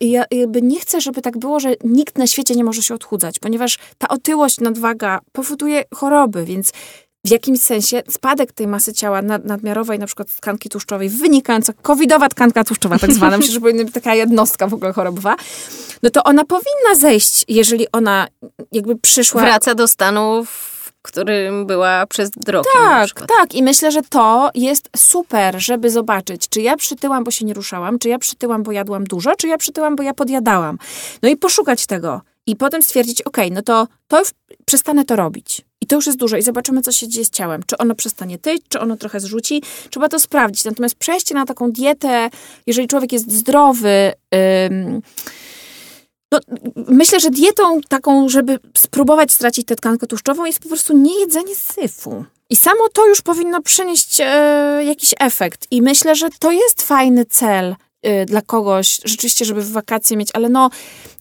ja 0.00 0.24
jakby 0.30 0.62
nie 0.62 0.80
chcę, 0.80 1.00
żeby 1.00 1.22
tak 1.22 1.38
było, 1.38 1.60
że 1.60 1.74
nikt 1.84 2.18
na 2.18 2.26
świecie 2.26 2.54
nie 2.54 2.64
może 2.64 2.82
się 2.82 2.94
odchudzać, 2.94 3.38
ponieważ 3.38 3.78
ta 3.98 4.08
otyłość, 4.08 4.60
nadwaga 4.60 5.20
powoduje 5.32 5.84
choroby, 5.94 6.44
więc 6.44 6.72
w 7.24 7.30
jakimś 7.30 7.60
sensie 7.60 8.02
spadek 8.08 8.52
tej 8.52 8.66
masy 8.66 8.92
ciała 8.92 9.22
nad, 9.22 9.44
nadmiarowej, 9.44 9.98
na 9.98 10.06
przykład 10.06 10.28
tkanki 10.36 10.68
tłuszczowej, 10.68 11.08
wynikająca, 11.08 11.72
covidowa 11.82 12.28
tkanka 12.28 12.64
tłuszczowa 12.64 12.98
tak 12.98 13.12
zwana, 13.12 13.36
myślę, 13.36 13.52
że 13.52 13.60
powinna 13.60 13.84
być 13.84 13.94
taka 13.94 14.14
jednostka 14.14 14.66
w 14.66 14.74
ogóle 14.74 14.92
chorobowa, 14.92 15.36
no 16.02 16.10
to 16.10 16.24
ona 16.24 16.44
powinna 16.44 16.94
zejść, 16.94 17.44
jeżeli 17.48 17.86
ona 17.92 18.26
jakby 18.72 18.96
przyszła... 18.96 19.40
Wraca 19.40 19.74
do 19.74 19.88
stanu, 19.88 20.44
w 20.44 20.92
którym 21.02 21.66
była 21.66 22.06
przez 22.06 22.30
drogę. 22.30 22.70
Tak, 22.74 23.10
tak. 23.38 23.54
I 23.54 23.62
myślę, 23.62 23.92
że 23.92 24.02
to 24.02 24.50
jest 24.54 24.88
super, 24.96 25.62
żeby 25.62 25.90
zobaczyć, 25.90 26.48
czy 26.48 26.60
ja 26.60 26.76
przytyłam, 26.76 27.24
bo 27.24 27.30
się 27.30 27.44
nie 27.44 27.54
ruszałam, 27.54 27.98
czy 27.98 28.08
ja 28.08 28.18
przytyłam, 28.18 28.62
bo 28.62 28.72
jadłam 28.72 29.04
dużo, 29.04 29.36
czy 29.36 29.48
ja 29.48 29.58
przytyłam, 29.58 29.96
bo 29.96 30.02
ja 30.02 30.14
podjadałam. 30.14 30.78
No 31.22 31.28
i 31.28 31.36
poszukać 31.36 31.86
tego. 31.86 32.20
I 32.46 32.56
potem 32.56 32.82
stwierdzić, 32.82 33.22
ok, 33.22 33.36
no 33.50 33.62
to, 33.62 33.86
to 34.08 34.22
przestanę 34.66 35.04
to 35.04 35.16
robić. 35.16 35.62
I 35.84 35.86
to 35.86 35.96
już 35.96 36.06
jest 36.06 36.18
dużo 36.18 36.36
i 36.36 36.42
zobaczymy, 36.42 36.82
co 36.82 36.92
się 36.92 37.08
dzieje 37.08 37.24
z 37.24 37.30
ciałem. 37.30 37.62
Czy 37.66 37.78
ono 37.78 37.94
przestanie 37.94 38.38
tyć, 38.38 38.62
czy 38.68 38.80
ono 38.80 38.96
trochę 38.96 39.20
zrzuci. 39.20 39.62
Trzeba 39.90 40.08
to 40.08 40.18
sprawdzić. 40.18 40.64
Natomiast 40.64 40.94
przejście 40.94 41.34
na 41.34 41.46
taką 41.46 41.72
dietę, 41.72 42.30
jeżeli 42.66 42.88
człowiek 42.88 43.12
jest 43.12 43.32
zdrowy, 43.32 44.12
ym, 44.70 45.02
no, 46.32 46.38
myślę, 46.76 47.20
że 47.20 47.30
dietą 47.30 47.80
taką, 47.88 48.28
żeby 48.28 48.58
spróbować 48.76 49.32
stracić 49.32 49.66
tę 49.66 49.76
tkankę 49.76 50.06
tłuszczową, 50.06 50.44
jest 50.44 50.60
po 50.60 50.68
prostu 50.68 50.96
niejedzenie 50.96 51.54
syfu. 51.54 52.24
I 52.50 52.56
samo 52.56 52.88
to 52.92 53.08
już 53.08 53.22
powinno 53.22 53.62
przynieść 53.62 54.20
e, 54.20 54.24
jakiś 54.84 55.14
efekt. 55.20 55.66
I 55.70 55.82
myślę, 55.82 56.14
że 56.14 56.28
to 56.38 56.52
jest 56.52 56.82
fajny 56.82 57.24
cel 57.24 57.74
dla 58.26 58.42
kogoś, 58.42 59.00
rzeczywiście, 59.04 59.44
żeby 59.44 59.62
w 59.62 59.72
wakacje 59.72 60.16
mieć, 60.16 60.28
ale 60.32 60.48
no, 60.48 60.70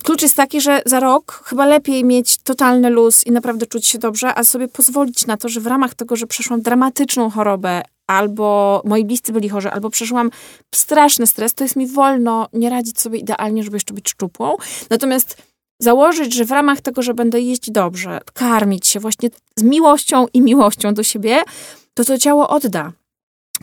klucz 0.03 0.21
jest 0.21 0.35
taki, 0.35 0.61
że 0.61 0.81
za 0.85 0.99
rok 0.99 1.43
chyba 1.45 1.65
lepiej 1.65 2.03
mieć 2.03 2.37
totalny 2.37 2.89
luz 2.89 3.25
i 3.27 3.31
naprawdę 3.31 3.65
czuć 3.65 3.87
się 3.87 3.97
dobrze, 3.97 4.35
a 4.35 4.43
sobie 4.43 4.67
pozwolić 4.67 5.27
na 5.27 5.37
to, 5.37 5.49
że 5.49 5.61
w 5.61 5.67
ramach 5.67 5.93
tego, 5.93 6.15
że 6.15 6.27
przeszłam 6.27 6.61
dramatyczną 6.61 7.29
chorobę, 7.29 7.81
albo 8.07 8.81
moi 8.85 9.05
bliscy 9.05 9.33
byli 9.33 9.49
chorzy, 9.49 9.71
albo 9.71 9.89
przeszłam 9.89 10.29
straszny 10.75 11.27
stres, 11.27 11.53
to 11.53 11.63
jest 11.63 11.75
mi 11.75 11.87
wolno 11.87 12.47
nie 12.53 12.69
radzić 12.69 13.01
sobie 13.01 13.19
idealnie, 13.19 13.63
żeby 13.63 13.75
jeszcze 13.75 13.93
być 13.93 14.09
szczupłą. 14.09 14.55
Natomiast 14.89 15.37
założyć, 15.79 16.33
że 16.33 16.45
w 16.45 16.51
ramach 16.51 16.81
tego, 16.81 17.01
że 17.01 17.13
będę 17.13 17.41
jeść 17.41 17.71
dobrze, 17.71 18.19
karmić 18.33 18.87
się 18.87 18.99
właśnie 18.99 19.29
z 19.55 19.63
miłością 19.63 20.25
i 20.33 20.41
miłością 20.41 20.93
do 20.93 21.03
siebie, 21.03 21.43
to 21.93 22.03
to 22.03 22.17
ciało 22.17 22.49
odda 22.49 22.91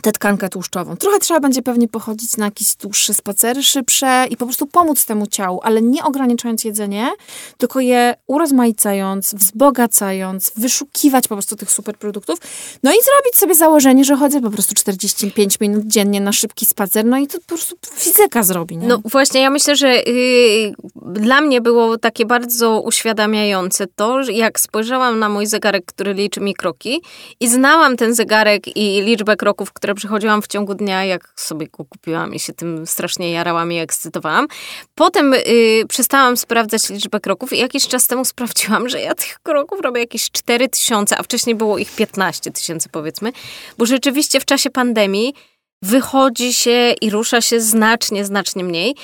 tę 0.01 0.11
tkankę 0.11 0.49
tłuszczową. 0.49 0.97
Trochę 0.97 1.19
trzeba 1.19 1.39
będzie 1.39 1.61
pewnie 1.61 1.87
pochodzić 1.87 2.37
na 2.37 2.45
jakieś 2.45 2.75
dłuższe 2.75 3.13
spacery, 3.13 3.63
szybsze 3.63 4.25
i 4.29 4.37
po 4.37 4.45
prostu 4.45 4.67
pomóc 4.67 5.05
temu 5.05 5.27
ciału, 5.27 5.59
ale 5.63 5.81
nie 5.81 6.03
ograniczając 6.03 6.63
jedzenie, 6.63 7.09
tylko 7.57 7.79
je 7.79 8.15
urozmaicając, 8.27 9.35
wzbogacając, 9.35 10.51
wyszukiwać 10.57 11.27
po 11.27 11.35
prostu 11.35 11.55
tych 11.55 11.71
super 11.71 11.97
produktów, 11.97 12.39
no 12.83 12.91
i 12.91 12.95
zrobić 12.95 13.35
sobie 13.35 13.55
założenie, 13.55 14.05
że 14.05 14.15
chodzę 14.15 14.41
po 14.41 14.49
prostu 14.49 14.75
45 14.75 15.59
minut 15.59 15.85
dziennie 15.85 16.21
na 16.21 16.31
szybki 16.31 16.65
spacer, 16.65 17.05
no 17.05 17.17
i 17.17 17.27
to 17.27 17.39
po 17.39 17.45
prostu 17.45 17.75
fizyka 17.95 18.43
zrobi. 18.43 18.77
Nie? 18.77 18.87
No 18.87 18.99
właśnie, 19.05 19.41
ja 19.41 19.49
myślę, 19.49 19.75
że 19.75 19.95
yy, 19.95 20.73
dla 20.95 21.41
mnie 21.41 21.61
było 21.61 21.97
takie 21.97 22.25
bardzo 22.25 22.81
uświadamiające 22.81 23.87
to, 23.95 24.21
jak 24.21 24.59
spojrzałam 24.59 25.19
na 25.19 25.29
mój 25.29 25.47
zegarek, 25.47 25.85
który 25.85 26.13
liczy 26.13 26.39
mi 26.39 26.53
kroki 26.53 27.01
i 27.39 27.47
znałam 27.47 27.97
ten 27.97 28.15
zegarek 28.15 28.77
i 28.77 29.01
liczbę 29.01 29.35
kroków, 29.35 29.73
które 29.73 29.90
przechodziłam 29.95 30.41
w 30.41 30.47
ciągu 30.47 30.75
dnia, 30.75 31.05
jak 31.05 31.33
sobie 31.35 31.67
go 31.67 31.85
kupiłam 31.85 32.33
i 32.33 32.39
się 32.39 32.53
tym 32.53 32.87
strasznie 32.87 33.31
jarałam 33.31 33.71
i 33.71 33.77
ekscytowałam. 33.77 34.47
Potem 34.95 35.31
yy, 35.31 35.85
przestałam 35.87 36.37
sprawdzać 36.37 36.89
liczbę 36.89 37.19
kroków 37.19 37.53
i 37.53 37.57
jakiś 37.57 37.87
czas 37.87 38.07
temu 38.07 38.25
sprawdziłam, 38.25 38.89
że 38.89 39.01
ja 39.01 39.15
tych 39.15 39.39
kroków 39.43 39.79
robię 39.81 39.99
jakieś 39.99 40.31
4 40.31 40.69
tysiące, 40.69 41.17
a 41.17 41.23
wcześniej 41.23 41.55
było 41.55 41.77
ich 41.77 41.95
15 41.95 42.51
tysięcy 42.51 42.89
powiedzmy, 42.89 43.31
bo 43.77 43.85
rzeczywiście 43.85 44.39
w 44.39 44.45
czasie 44.45 44.69
pandemii 44.69 45.33
wychodzi 45.81 46.53
się 46.53 46.93
i 47.01 47.09
rusza 47.09 47.41
się 47.41 47.61
znacznie, 47.61 48.25
znacznie 48.25 48.63
mniej, 48.63 48.95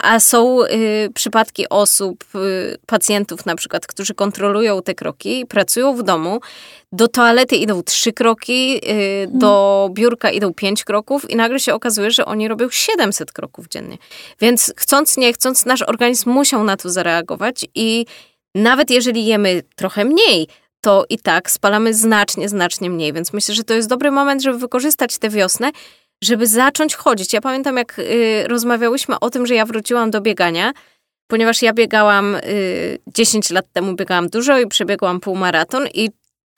a 0.00 0.20
są 0.20 0.62
y, 0.62 1.10
przypadki 1.14 1.68
osób, 1.68 2.24
y, 2.34 2.78
pacjentów 2.86 3.46
na 3.46 3.56
przykład, 3.56 3.86
którzy 3.86 4.14
kontrolują 4.14 4.82
te 4.82 4.94
kroki, 4.94 5.46
pracują 5.46 5.96
w 5.96 6.02
domu, 6.02 6.40
do 6.92 7.08
toalety 7.08 7.56
idą 7.56 7.82
trzy 7.82 8.12
kroki, 8.12 8.80
y, 8.90 9.28
do 9.32 9.88
biurka 9.92 10.30
idą 10.30 10.54
pięć 10.54 10.84
kroków 10.84 11.30
i 11.30 11.36
nagle 11.36 11.60
się 11.60 11.74
okazuje, 11.74 12.10
że 12.10 12.24
oni 12.24 12.48
robią 12.48 12.70
700 12.70 13.32
kroków 13.32 13.68
dziennie. 13.68 13.98
Więc 14.40 14.72
chcąc, 14.76 15.16
nie 15.16 15.32
chcąc, 15.32 15.66
nasz 15.66 15.82
organizm 15.82 16.30
musiał 16.30 16.64
na 16.64 16.76
to 16.76 16.90
zareagować 16.90 17.66
i 17.74 18.06
nawet 18.54 18.90
jeżeli 18.90 19.26
jemy 19.26 19.62
trochę 19.76 20.04
mniej, 20.04 20.48
to 20.80 21.04
i 21.08 21.18
tak 21.18 21.50
spalamy 21.50 21.94
znacznie, 21.94 22.48
znacznie 22.48 22.90
mniej. 22.90 23.12
Więc 23.12 23.32
myślę, 23.32 23.54
że 23.54 23.64
to 23.64 23.74
jest 23.74 23.88
dobry 23.88 24.10
moment, 24.10 24.42
żeby 24.42 24.58
wykorzystać 24.58 25.18
tę 25.18 25.28
wiosnę, 25.28 25.70
żeby 26.22 26.46
zacząć 26.46 26.94
chodzić. 26.94 27.32
Ja 27.32 27.40
pamiętam, 27.40 27.76
jak 27.76 27.98
y, 27.98 28.44
rozmawiałyśmy 28.48 29.20
o 29.20 29.30
tym, 29.30 29.46
że 29.46 29.54
ja 29.54 29.66
wróciłam 29.66 30.10
do 30.10 30.20
biegania, 30.20 30.72
ponieważ 31.26 31.62
ja 31.62 31.72
biegałam 31.72 32.34
y, 32.34 32.98
10 33.06 33.50
lat 33.50 33.64
temu, 33.72 33.94
biegałam 33.94 34.28
dużo 34.28 34.58
i 34.58 34.66
przebiegłam 34.66 35.20
półmaraton 35.20 35.86
i 35.94 36.10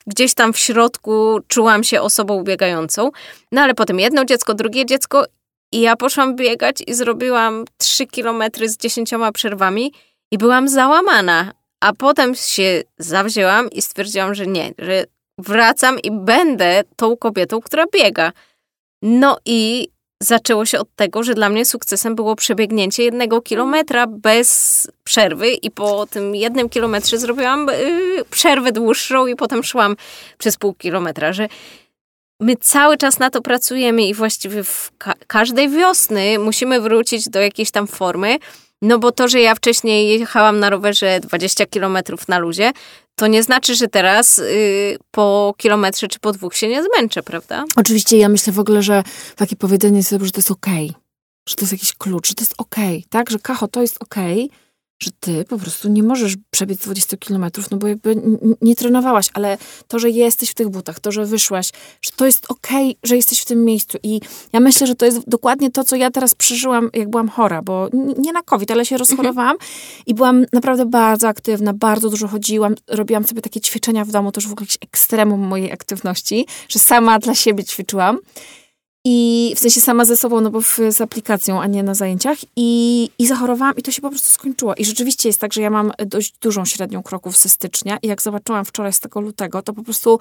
gdzieś 0.07 0.33
tam 0.33 0.53
w 0.53 0.59
środku 0.59 1.39
czułam 1.47 1.83
się 1.83 2.01
osobą 2.01 2.43
biegającą. 2.43 3.11
No 3.51 3.61
ale 3.61 3.73
potem 3.73 3.99
jedno 3.99 4.25
dziecko, 4.25 4.53
drugie 4.53 4.85
dziecko 4.85 5.25
i 5.71 5.81
ja 5.81 5.95
poszłam 5.95 6.35
biegać 6.35 6.83
i 6.87 6.93
zrobiłam 6.93 7.65
3 7.77 8.07
kilometry 8.07 8.69
z 8.69 8.77
10 8.77 9.11
przerwami 9.33 9.93
i 10.31 10.37
byłam 10.37 10.67
załamana. 10.67 11.51
A 11.81 11.93
potem 11.93 12.35
się 12.35 12.83
zawzięłam 12.97 13.69
i 13.71 13.81
stwierdziłam, 13.81 14.35
że 14.35 14.47
nie, 14.47 14.73
że 14.79 15.05
wracam 15.37 15.99
i 15.99 16.11
będę 16.11 16.83
tą 16.95 17.17
kobietą, 17.17 17.61
która 17.61 17.85
biega. 17.93 18.31
No 19.01 19.37
i 19.45 19.87
zaczęło 20.23 20.65
się 20.65 20.79
od 20.79 20.95
tego, 20.95 21.23
że 21.23 21.33
dla 21.33 21.49
mnie 21.49 21.65
sukcesem 21.65 22.15
było 22.15 22.35
przebiegnięcie 22.35 23.03
jednego 23.03 23.41
kilometra 23.41 24.07
bez 24.07 24.91
przerwy 25.03 25.49
i 25.49 25.71
po 25.71 26.05
tym 26.05 26.35
jednym 26.35 26.69
kilometrze 26.69 27.17
zrobiłam 27.17 27.67
yy, 27.67 28.25
przerwę 28.25 28.71
dłuższą 28.71 29.27
i 29.27 29.35
potem 29.35 29.63
szłam 29.63 29.95
przez 30.37 30.57
pół 30.57 30.73
kilometra, 30.73 31.33
że 31.33 31.47
my 32.41 32.55
cały 32.55 32.97
czas 32.97 33.19
na 33.19 33.29
to 33.29 33.41
pracujemy 33.41 34.03
i 34.03 34.13
właściwie 34.13 34.63
w 34.63 34.91
ka 34.97 35.13
każdej 35.27 35.69
wiosny 35.69 36.39
musimy 36.39 36.81
wrócić 36.81 37.29
do 37.29 37.41
jakiejś 37.41 37.71
tam 37.71 37.87
formy, 37.87 38.37
no 38.81 38.99
bo 38.99 39.11
to, 39.11 39.27
że 39.27 39.41
ja 39.41 39.55
wcześniej 39.55 40.19
jechałam 40.19 40.59
na 40.59 40.69
rowerze 40.69 41.19
20 41.19 41.65
kilometrów 41.65 42.27
na 42.27 42.39
luzie, 42.39 42.71
to 43.15 43.27
nie 43.27 43.43
znaczy, 43.43 43.75
że 43.75 43.87
teraz 43.87 44.39
y, 44.39 44.97
po 45.11 45.53
kilometrze 45.57 46.07
czy 46.07 46.19
po 46.19 46.31
dwóch 46.31 46.55
się 46.55 46.67
nie 46.67 46.83
zmęczę, 46.83 47.23
prawda? 47.23 47.63
Oczywiście 47.75 48.17
ja 48.17 48.29
myślę 48.29 48.53
w 48.53 48.59
ogóle, 48.59 48.83
że 48.83 49.03
takie 49.35 49.55
powiedzenie 49.55 50.03
sobie, 50.03 50.25
że 50.25 50.31
to 50.31 50.37
jest 50.37 50.51
okej, 50.51 50.89
okay, 50.89 51.01
że 51.49 51.55
to 51.55 51.61
jest 51.61 51.71
jakiś 51.71 51.93
klucz, 51.93 52.27
że 52.27 52.35
to 52.35 52.41
jest 52.41 52.53
okej, 52.57 52.97
okay, 52.97 53.09
tak? 53.09 53.29
Że 53.29 53.39
kacho, 53.39 53.67
to 53.67 53.81
jest 53.81 53.97
okej, 54.03 54.45
okay, 54.45 54.57
że 54.99 55.11
ty 55.19 55.45
po 55.45 55.57
prostu 55.57 55.89
nie 55.89 56.03
możesz 56.03 56.35
przebiec 56.51 56.79
20 56.79 57.17
kilometrów, 57.17 57.71
no 57.71 57.77
bo 57.77 57.87
jakby 57.87 58.21
nie 58.61 58.75
trenowałaś, 58.75 59.29
ale 59.33 59.57
to, 59.87 59.99
że 59.99 60.09
jesteś 60.09 60.49
w 60.49 60.53
tych 60.53 60.69
butach, 60.69 60.99
to, 60.99 61.11
że 61.11 61.25
wyszłaś, 61.25 61.69
że 62.01 62.11
to 62.15 62.25
jest 62.25 62.45
okej, 62.49 62.89
okay, 62.89 62.99
że 63.03 63.15
jesteś 63.15 63.41
w 63.41 63.45
tym 63.45 63.65
miejscu 63.65 63.97
i 64.03 64.21
ja 64.53 64.59
myślę, 64.59 64.87
że 64.87 64.95
to 64.95 65.05
jest 65.05 65.29
dokładnie 65.29 65.71
to, 65.71 65.83
co 65.83 65.95
ja 65.95 66.11
teraz 66.11 66.35
przeżyłam, 66.35 66.89
jak 66.93 67.09
byłam 67.09 67.29
chora, 67.29 67.61
bo 67.61 67.89
nie 68.17 68.33
na 68.33 68.41
COVID, 68.43 68.71
ale 68.71 68.85
się 68.85 68.95
mhm. 68.95 68.99
rozchorowałam 68.99 69.57
i 70.05 70.13
byłam 70.13 70.45
naprawdę 70.53 70.85
bardzo 70.85 71.27
aktywna, 71.27 71.73
bardzo 71.73 72.09
dużo 72.09 72.27
chodziłam, 72.27 72.75
robiłam 72.87 73.23
sobie 73.23 73.41
takie 73.41 73.61
ćwiczenia 73.61 74.05
w 74.05 74.11
domu, 74.11 74.31
to 74.31 74.41
już 74.41 74.47
w 74.47 74.51
ogóle 74.51 74.63
jakiś 74.63 74.77
ekstremum 74.81 75.39
mojej 75.39 75.71
aktywności, 75.71 76.45
że 76.69 76.79
sama 76.79 77.19
dla 77.19 77.35
siebie 77.35 77.63
ćwiczyłam. 77.63 78.19
I 79.05 79.53
w 79.55 79.59
sensie 79.59 79.81
sama 79.81 80.05
ze 80.05 80.17
sobą, 80.17 80.41
no 80.41 80.49
bo 80.49 80.61
w, 80.61 80.79
z 80.89 81.01
aplikacją, 81.01 81.61
a 81.61 81.67
nie 81.67 81.83
na 81.83 81.93
zajęciach. 81.93 82.37
I, 82.55 83.09
I 83.19 83.27
zachorowałam 83.27 83.75
i 83.77 83.81
to 83.81 83.91
się 83.91 84.01
po 84.01 84.09
prostu 84.09 84.29
skończyło. 84.29 84.75
I 84.75 84.85
rzeczywiście 84.85 85.29
jest 85.29 85.39
tak, 85.39 85.53
że 85.53 85.61
ja 85.61 85.69
mam 85.69 85.91
dość 86.05 86.33
dużą 86.41 86.65
średnią 86.65 87.03
kroków 87.03 87.37
ze 87.37 87.49
stycznia. 87.49 87.97
I 88.01 88.07
jak 88.07 88.21
zobaczyłam 88.21 88.65
wczoraj 88.65 88.93
z 88.93 88.99
tego 88.99 89.21
lutego, 89.21 89.61
to 89.61 89.73
po 89.73 89.83
prostu 89.83 90.19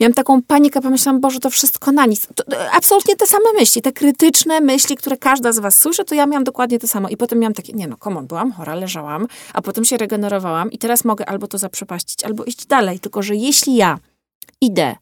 miałam 0.00 0.14
taką 0.14 0.42
panikę, 0.42 0.80
pomyślałam, 0.80 1.20
Boże, 1.20 1.40
to 1.40 1.50
wszystko 1.50 1.92
na 1.92 2.06
nic. 2.06 2.26
To, 2.34 2.44
to, 2.44 2.70
absolutnie 2.72 3.16
te 3.16 3.26
same 3.26 3.52
myśli, 3.58 3.82
te 3.82 3.92
krytyczne 3.92 4.60
myśli, 4.60 4.96
które 4.96 5.16
każda 5.16 5.52
z 5.52 5.58
was 5.58 5.78
słyszy, 5.78 6.04
to 6.04 6.14
ja 6.14 6.26
miałam 6.26 6.44
dokładnie 6.44 6.78
to 6.78 6.88
samo. 6.88 7.08
I 7.08 7.16
potem 7.16 7.38
miałam 7.38 7.54
takie, 7.54 7.72
nie 7.72 7.86
no, 7.86 7.96
komon, 7.96 8.26
byłam 8.26 8.52
chora, 8.52 8.74
leżałam, 8.74 9.26
a 9.52 9.62
potem 9.62 9.84
się 9.84 9.96
regenerowałam 9.96 10.72
i 10.72 10.78
teraz 10.78 11.04
mogę 11.04 11.26
albo 11.26 11.46
to 11.46 11.58
zaprzepaścić, 11.58 12.24
albo 12.24 12.44
iść 12.44 12.66
dalej. 12.66 13.00
Tylko, 13.00 13.22
że 13.22 13.36
jeśli 13.36 13.76
ja 13.76 13.98
idę 14.60 14.96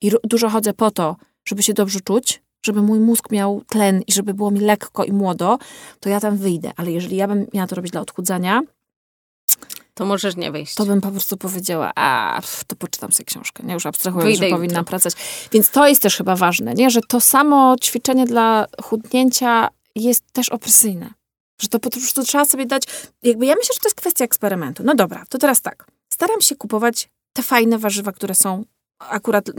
i 0.00 0.12
dużo 0.24 0.48
chodzę 0.48 0.72
po 0.72 0.90
to, 0.90 1.16
żeby 1.44 1.62
się 1.62 1.74
dobrze 1.74 2.00
czuć, 2.00 2.42
żeby 2.62 2.82
mój 2.82 3.00
mózg 3.00 3.30
miał 3.30 3.62
tlen 3.68 4.02
i 4.06 4.12
żeby 4.12 4.34
było 4.34 4.50
mi 4.50 4.60
lekko 4.60 5.04
i 5.04 5.12
młodo, 5.12 5.58
to 6.00 6.08
ja 6.08 6.20
tam 6.20 6.36
wyjdę. 6.36 6.72
Ale 6.76 6.92
jeżeli 6.92 7.16
ja 7.16 7.28
bym 7.28 7.46
miała 7.54 7.66
to 7.66 7.74
robić 7.76 7.92
dla 7.92 8.00
odchudzania, 8.00 8.62
to 9.94 10.06
możesz 10.06 10.36
nie 10.36 10.52
wyjść. 10.52 10.74
To 10.74 10.86
bym 10.86 11.00
po 11.00 11.10
prostu 11.10 11.36
powiedziała, 11.36 11.92
a 11.94 12.40
to 12.66 12.76
poczytam 12.76 13.12
sobie 13.12 13.24
książkę. 13.24 13.62
Nie, 13.66 13.74
już 13.74 13.86
abstrahuję, 13.86 14.24
Wyjdę 14.24 14.48
że 14.48 14.54
powinnam 14.54 14.84
pracować. 14.84 15.14
Więc 15.52 15.70
to 15.70 15.88
jest 15.88 16.02
też 16.02 16.16
chyba 16.16 16.36
ważne, 16.36 16.74
nie? 16.74 16.90
że 16.90 17.00
to 17.00 17.20
samo 17.20 17.76
ćwiczenie 17.82 18.26
dla 18.26 18.66
chudnięcia 18.82 19.68
jest 19.94 20.32
też 20.32 20.48
opresyjne. 20.48 21.10
Że 21.62 21.68
to 21.68 21.78
po 21.78 21.90
prostu 21.90 22.22
trzeba 22.22 22.44
sobie 22.44 22.66
dać, 22.66 22.82
jakby 23.22 23.46
ja 23.46 23.54
myślę, 23.54 23.74
że 23.74 23.80
to 23.80 23.88
jest 23.88 23.96
kwestia 23.96 24.24
eksperymentu. 24.24 24.82
No 24.86 24.94
dobra, 24.94 25.24
to 25.28 25.38
teraz 25.38 25.62
tak. 25.62 25.86
Staram 26.12 26.40
się 26.40 26.56
kupować 26.56 27.08
te 27.32 27.42
fajne 27.42 27.78
warzywa, 27.78 28.12
które 28.12 28.34
są 28.34 28.64
akurat 29.08 29.50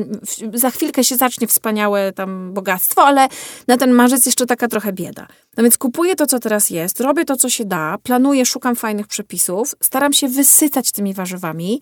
za 0.54 0.70
chwilkę 0.70 1.04
się 1.04 1.16
zacznie 1.16 1.48
wspaniałe 1.48 2.12
tam 2.14 2.54
bogactwo, 2.54 3.04
ale 3.04 3.28
na 3.68 3.78
ten 3.78 3.92
marzec 3.92 4.26
jeszcze 4.26 4.46
taka 4.46 4.68
trochę 4.68 4.94
bieda. 4.94 5.28
No 5.58 5.64
więc 5.64 5.78
kupuję 5.78 6.16
to, 6.16 6.26
co 6.26 6.40
teraz 6.40 6.70
jest, 6.70 7.00
robię 7.00 7.26
to, 7.26 7.36
co 7.36 7.50
się 7.50 7.66
da, 7.66 7.98
planuję, 8.04 8.46
szukam 8.46 8.76
fajnych 8.76 9.08
przepisów, 9.08 9.76
staram 9.82 10.14
się 10.14 10.28
wysycać 10.28 10.92
tymi 10.92 11.14
warzywami. 11.14 11.82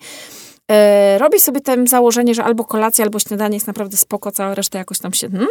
E, 0.70 1.18
robię 1.18 1.40
sobie 1.40 1.60
tym 1.60 1.86
założenie, 1.86 2.34
że 2.34 2.44
albo 2.44 2.64
kolacja, 2.64 3.04
albo 3.04 3.18
śniadanie 3.18 3.56
jest 3.56 3.66
naprawdę 3.66 3.96
spoko, 3.96 4.32
cała 4.32 4.54
reszta 4.54 4.78
jakoś 4.78 4.98
tam 4.98 5.12
się... 5.12 5.30
Hmm. 5.30 5.48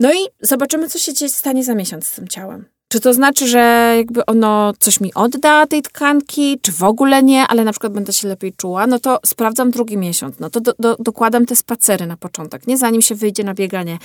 No 0.00 0.14
i 0.14 0.18
zobaczymy, 0.40 0.88
co 0.88 0.98
się 0.98 1.28
stanie 1.28 1.64
za 1.64 1.74
miesiąc 1.74 2.06
z 2.06 2.14
tym 2.14 2.28
ciałem. 2.28 2.73
Czy 2.94 3.00
to 3.00 3.14
znaczy, 3.14 3.48
że 3.48 3.94
jakby 3.96 4.26
ono 4.26 4.72
coś 4.78 5.00
mi 5.00 5.14
odda 5.14 5.66
tej 5.66 5.82
tkanki, 5.82 6.58
czy 6.62 6.72
w 6.72 6.82
ogóle 6.82 7.22
nie, 7.22 7.46
ale 7.46 7.64
na 7.64 7.72
przykład 7.72 7.92
będę 7.92 8.12
się 8.12 8.28
lepiej 8.28 8.52
czuła, 8.52 8.86
no 8.86 8.98
to 8.98 9.18
sprawdzam 9.26 9.70
drugi 9.70 9.96
miesiąc. 9.96 10.38
No 10.40 10.50
to 10.50 10.60
do, 10.60 10.74
do, 10.78 10.96
dokładam 10.98 11.46
te 11.46 11.56
spacery 11.56 12.06
na 12.06 12.16
początek, 12.16 12.66
nie 12.66 12.78
zanim 12.78 13.02
się 13.02 13.14
wyjdzie 13.14 13.44
na 13.44 13.54
bieganie. 13.54 13.98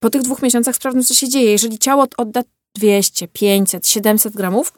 Po 0.00 0.10
tych 0.10 0.22
dwóch 0.22 0.42
miesiącach 0.42 0.76
sprawdzam, 0.76 1.02
co 1.02 1.14
się 1.14 1.28
dzieje. 1.28 1.50
Jeżeli 1.50 1.78
ciało 1.78 2.06
odda 2.16 2.42
200, 2.74 3.28
500, 3.28 3.88
700 3.88 4.34
gramów, 4.34 4.72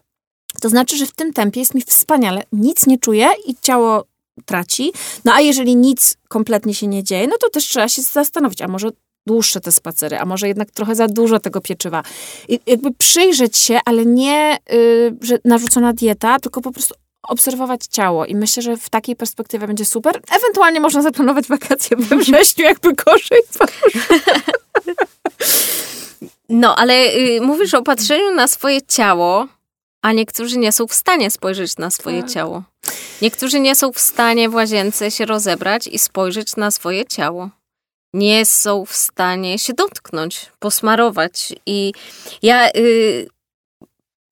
to 0.61 0.68
znaczy, 0.68 0.96
że 0.96 1.07
w 1.07 1.12
tym 1.12 1.32
tempie 1.32 1.61
jest 1.61 1.74
mi 1.74 1.82
wspaniale. 1.82 2.42
Nic 2.53 2.86
nie 2.86 2.98
czuję 2.98 3.28
i 3.46 3.55
ciało 3.62 4.05
traci. 4.44 4.92
No 5.24 5.32
a 5.32 5.40
jeżeli 5.40 5.76
nic 5.76 6.16
kompletnie 6.28 6.74
się 6.74 6.86
nie 6.86 7.05
dzieje, 7.05 7.26
no 7.26 7.36
to 7.40 7.50
też 7.50 7.64
trzeba 7.64 7.88
się 7.88 8.03
zastanowić, 8.03 8.62
a 8.62 8.68
może 8.68 8.90
dłuższe 9.27 9.61
te 9.61 9.73
spacery, 9.73 10.18
a 10.18 10.25
może 10.25 10.49
jednak 10.49 10.70
trochę 10.70 10.95
za 10.95 11.09
dużo 11.09 11.41
tego 11.41 11.61
pieczywa. 11.61 12.03
I 12.49 12.61
jakby 12.66 12.95
przyjrzeć 12.95 13.57
się, 13.57 13.79
ale 13.85 14.07
nie, 14.07 14.59
yy, 14.70 15.16
że 15.20 15.39
narzucona 15.45 15.93
dieta, 15.93 16.39
tylko 16.39 16.61
po 16.61 16.73
prostu 16.73 16.95
obserwować 17.23 17.87
ciało 17.87 18.27
i 18.27 18.35
myślę, 18.35 18.62
że 18.62 18.77
w 18.77 18.91
takiej 18.91 19.16
perspektywie 19.16 19.66
będzie 19.66 19.85
super. 19.85 20.20
Ewentualnie 20.31 20.81
można 20.81 21.03
zaplanować 21.03 21.47
wakacje 21.47 21.97
we 21.97 22.16
wrześniu, 22.16 22.64
jakby 22.64 22.93
gorzej 22.93 23.43
No, 26.49 26.77
ale 26.77 26.95
y, 27.14 27.41
mówisz 27.41 27.75
o 27.75 27.83
patrzeniu 27.83 28.31
na 28.31 28.49
swoje 28.49 28.83
ciało, 28.83 29.49
a 30.03 30.12
niektórzy 30.12 30.59
nie 30.59 30.73
są 30.73 30.87
w 30.87 30.95
stanie 30.95 31.31
spojrzeć 31.31 31.77
na 31.77 31.91
swoje 31.91 32.23
tak. 32.23 32.31
ciało. 32.31 32.62
Niektórzy 33.23 33.61
nie 33.61 33.75
są 33.75 33.93
w 33.93 33.99
stanie 33.99 34.49
w 34.49 34.55
łazience 34.55 35.11
się 35.11 35.27
rozebrać 35.27 35.87
i 35.87 35.99
spojrzeć 35.99 36.57
na 36.57 36.70
swoje 36.70 37.05
ciało 37.05 37.51
nie 38.15 38.47
są 38.47 38.85
w 38.85 38.93
stanie 38.93 39.59
się 39.59 39.73
dotknąć, 39.73 40.47
posmarować. 40.59 41.53
I 41.67 41.93
ja 42.43 42.71
y, 42.77 43.29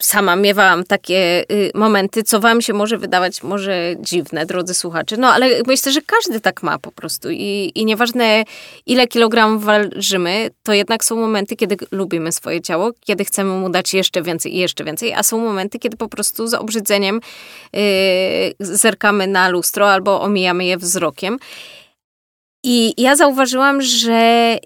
sama 0.02 0.36
miewałam 0.36 0.84
takie 0.84 1.44
y, 1.52 1.70
momenty, 1.74 2.22
co 2.22 2.40
wam 2.40 2.62
się 2.62 2.72
może 2.72 2.98
wydawać 2.98 3.42
może 3.42 3.94
dziwne, 4.00 4.46
drodzy 4.46 4.74
słuchacze, 4.74 5.16
no 5.16 5.28
ale 5.28 5.62
myślę, 5.66 5.92
że 5.92 6.00
każdy 6.02 6.40
tak 6.40 6.62
ma 6.62 6.78
po 6.78 6.92
prostu. 6.92 7.30
I, 7.30 7.72
i 7.74 7.84
nieważne 7.84 8.44
ile 8.86 9.06
kilogramów 9.06 9.64
ważymy, 9.64 10.50
to 10.62 10.72
jednak 10.72 11.04
są 11.04 11.16
momenty, 11.16 11.56
kiedy 11.56 11.76
lubimy 11.90 12.32
swoje 12.32 12.60
ciało, 12.60 12.90
kiedy 13.00 13.24
chcemy 13.24 13.50
mu 13.50 13.70
dać 13.70 13.94
jeszcze 13.94 14.22
więcej 14.22 14.54
i 14.54 14.58
jeszcze 14.58 14.84
więcej, 14.84 15.14
a 15.14 15.22
są 15.22 15.38
momenty, 15.38 15.78
kiedy 15.78 15.96
po 15.96 16.08
prostu 16.08 16.46
z 16.46 16.54
obrzydzeniem 16.54 17.20
y, 17.76 18.54
zerkamy 18.60 19.26
na 19.26 19.48
lustro 19.48 19.92
albo 19.92 20.20
omijamy 20.22 20.64
je 20.64 20.76
wzrokiem. 20.76 21.38
I 22.64 23.02
ja 23.02 23.16
zauważyłam, 23.16 23.82
że 23.82 24.56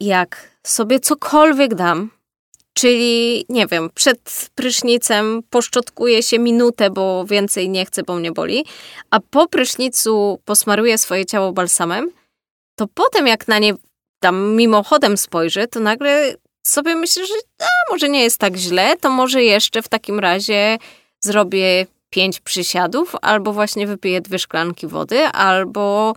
jak 0.00 0.50
sobie 0.62 1.00
cokolwiek 1.00 1.74
dam, 1.74 2.10
czyli 2.74 3.44
nie 3.48 3.66
wiem, 3.66 3.90
przed 3.94 4.50
prysznicem 4.54 5.42
poszczotkuję 5.50 6.22
się 6.22 6.38
minutę, 6.38 6.90
bo 6.90 7.24
więcej 7.24 7.68
nie 7.68 7.86
chcę, 7.86 8.02
bo 8.02 8.14
mnie 8.14 8.32
boli, 8.32 8.64
a 9.10 9.20
po 9.20 9.48
prysznicu 9.48 10.40
posmaruję 10.44 10.98
swoje 10.98 11.26
ciało 11.26 11.52
balsamem, 11.52 12.10
to 12.78 12.86
potem 12.94 13.26
jak 13.26 13.48
na 13.48 13.58
nie 13.58 13.74
tam 14.20 14.56
mimochodem 14.56 15.16
spojrzę, 15.16 15.66
to 15.66 15.80
nagle 15.80 16.34
sobie 16.66 16.94
myślę, 16.94 17.26
że 17.26 17.34
a, 17.60 17.92
może 17.92 18.08
nie 18.08 18.22
jest 18.22 18.38
tak 18.38 18.56
źle, 18.56 18.96
to 18.96 19.10
może 19.10 19.42
jeszcze 19.42 19.82
w 19.82 19.88
takim 19.88 20.18
razie 20.18 20.78
zrobię 21.20 21.86
pięć 22.10 22.40
przysiadów, 22.40 23.16
albo 23.22 23.52
właśnie 23.52 23.86
wypiję 23.86 24.20
dwie 24.20 24.38
szklanki 24.38 24.86
wody, 24.86 25.24
albo 25.24 26.14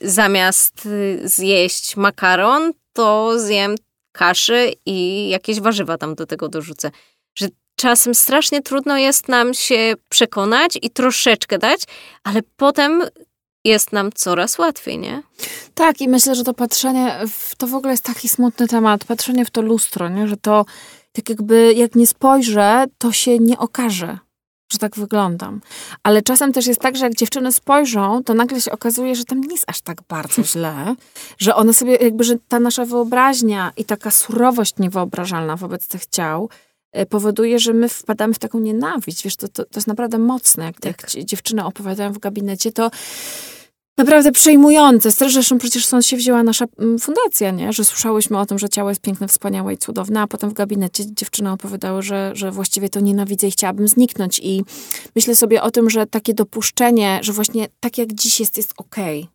zamiast 0.00 0.86
y, 0.86 1.20
zjeść 1.24 1.96
makaron, 1.96 2.72
to 2.92 3.38
zjem 3.38 3.74
kaszę 4.12 4.68
i 4.86 5.28
jakieś 5.28 5.60
warzywa 5.60 5.98
tam 5.98 6.14
do 6.14 6.26
tego 6.26 6.48
dorzucę. 6.48 6.90
Że 7.38 7.48
czasem 7.76 8.14
strasznie 8.14 8.62
trudno 8.62 8.98
jest 8.98 9.28
nam 9.28 9.54
się 9.54 9.94
przekonać 10.08 10.78
i 10.82 10.90
troszeczkę 10.90 11.58
dać, 11.58 11.82
ale 12.24 12.40
potem 12.56 13.02
jest 13.64 13.92
nam 13.92 14.12
coraz 14.14 14.58
łatwiej, 14.58 14.98
nie? 14.98 15.22
Tak, 15.74 16.00
i 16.00 16.08
myślę, 16.08 16.34
że 16.34 16.44
to 16.44 16.54
patrzenie, 16.54 17.18
w, 17.28 17.56
to 17.56 17.66
w 17.66 17.74
ogóle 17.74 17.92
jest 17.92 18.04
taki 18.04 18.28
smutny 18.28 18.68
temat, 18.68 19.04
patrzenie 19.04 19.44
w 19.44 19.50
to 19.50 19.62
lustro, 19.62 20.08
nie? 20.08 20.28
że 20.28 20.36
to 20.36 20.64
tak 21.12 21.28
jakby 21.28 21.72
jak 21.76 21.94
nie 21.94 22.06
spojrzę, 22.06 22.84
to 22.98 23.12
się 23.12 23.38
nie 23.38 23.58
okaże 23.58 24.18
że 24.72 24.78
tak 24.78 24.96
wyglądam. 24.96 25.60
Ale 26.02 26.22
czasem 26.22 26.52
też 26.52 26.66
jest 26.66 26.80
tak, 26.80 26.96
że 26.96 27.04
jak 27.04 27.14
dziewczyny 27.14 27.52
spojrzą, 27.52 28.24
to 28.24 28.34
nagle 28.34 28.60
się 28.60 28.72
okazuje, 28.72 29.14
że 29.14 29.24
tam 29.24 29.40
nie 29.40 29.54
jest 29.54 29.64
aż 29.66 29.80
tak 29.80 29.98
bardzo 30.08 30.42
źle, 30.52 30.94
że 31.38 31.54
one 31.54 31.74
sobie 31.74 31.96
jakby, 31.96 32.24
że 32.24 32.34
ta 32.48 32.60
nasza 32.60 32.84
wyobraźnia 32.84 33.72
i 33.76 33.84
taka 33.84 34.10
surowość 34.10 34.74
niewyobrażalna 34.78 35.56
wobec 35.56 35.88
tych 35.88 36.06
ciał 36.06 36.48
e, 36.92 37.06
powoduje, 37.06 37.58
że 37.58 37.72
my 37.72 37.88
wpadamy 37.88 38.34
w 38.34 38.38
taką 38.38 38.58
nienawiść. 38.58 39.24
Wiesz, 39.24 39.36
to, 39.36 39.48
to, 39.48 39.64
to 39.64 39.74
jest 39.74 39.86
naprawdę 39.86 40.18
mocne. 40.18 40.64
Jak, 40.64 40.80
tak. 40.80 41.14
jak 41.14 41.24
dziewczyny 41.24 41.64
opowiadają 41.64 42.12
w 42.12 42.18
gabinecie, 42.18 42.72
to 42.72 42.90
naprawdę 43.98 44.32
przejmujące. 44.32 45.10
Zresztą 45.10 45.58
przecież 45.58 45.86
stąd 45.86 46.06
się 46.06 46.16
wzięła 46.16 46.42
nasza 46.42 46.64
mm, 46.78 46.98
fundacja, 46.98 47.50
nie? 47.50 47.72
że 47.72 47.84
słyszałyśmy 47.84 48.38
o 48.38 48.46
tym, 48.46 48.58
że 48.58 48.68
ciało 48.68 48.88
jest 48.88 49.00
piękne, 49.00 49.28
wspaniałe 49.28 49.74
i 49.74 49.78
cudowne, 49.78 50.20
a 50.20 50.26
potem 50.26 50.50
w 50.50 50.52
gabinecie 50.52 51.14
dziewczyny 51.14 51.50
opowiadały, 51.50 52.02
że, 52.02 52.30
że 52.34 52.50
właściwie 52.50 52.88
to 52.88 53.00
nienawidzę 53.00 53.46
i 53.46 53.50
chciałabym 53.50 53.88
zniknąć. 53.88 54.38
I 54.38 54.64
myślę 55.16 55.36
sobie 55.36 55.62
o 55.62 55.70
tym, 55.70 55.90
że 55.90 56.06
takie 56.06 56.34
dopuszczenie, 56.34 57.20
że 57.22 57.32
właśnie 57.32 57.68
tak 57.80 57.98
jak 57.98 58.12
dziś 58.12 58.40
jest, 58.40 58.56
jest 58.56 58.72
okej. 58.76 59.20
Okay. 59.20 59.32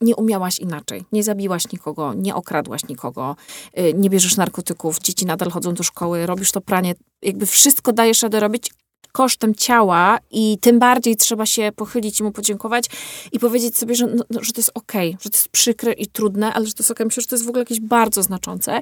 Nie 0.00 0.16
umiałaś 0.16 0.58
inaczej, 0.58 1.04
nie 1.12 1.22
zabiłaś 1.22 1.72
nikogo, 1.72 2.14
nie 2.14 2.34
okradłaś 2.34 2.88
nikogo, 2.88 3.36
y, 3.78 3.94
nie 3.94 4.10
bierzesz 4.10 4.36
narkotyków, 4.36 4.98
dzieci 4.98 5.26
nadal 5.26 5.50
chodzą 5.50 5.74
do 5.74 5.82
szkoły, 5.82 6.26
robisz 6.26 6.52
to 6.52 6.60
pranie, 6.60 6.94
jakby 7.22 7.46
wszystko 7.46 7.92
dajesz 7.92 8.22
radę 8.22 8.40
robić, 8.40 8.70
kosztem 9.16 9.54
ciała 9.54 10.18
i 10.30 10.58
tym 10.60 10.78
bardziej 10.78 11.16
trzeba 11.16 11.46
się 11.46 11.72
pochylić 11.76 12.20
i 12.20 12.22
mu 12.22 12.32
podziękować 12.32 12.84
i 13.32 13.38
powiedzieć 13.38 13.78
sobie, 13.78 13.94
że, 13.94 14.06
no, 14.06 14.24
no 14.30 14.42
że 14.42 14.52
to 14.52 14.60
jest 14.60 14.70
okej, 14.74 15.08
okay, 15.08 15.18
że 15.22 15.30
to 15.30 15.36
jest 15.36 15.48
przykre 15.48 15.92
i 15.92 16.06
trudne, 16.06 16.54
ale 16.54 16.66
że 16.66 16.72
to 16.72 16.82
jest 16.82 16.90
okej. 16.90 16.94
Okay. 16.94 17.06
Myślę, 17.06 17.22
że 17.22 17.28
to 17.28 17.34
jest 17.34 17.44
w 17.44 17.48
ogóle 17.48 17.62
jakieś 17.62 17.80
bardzo 17.80 18.22
znaczące. 18.22 18.80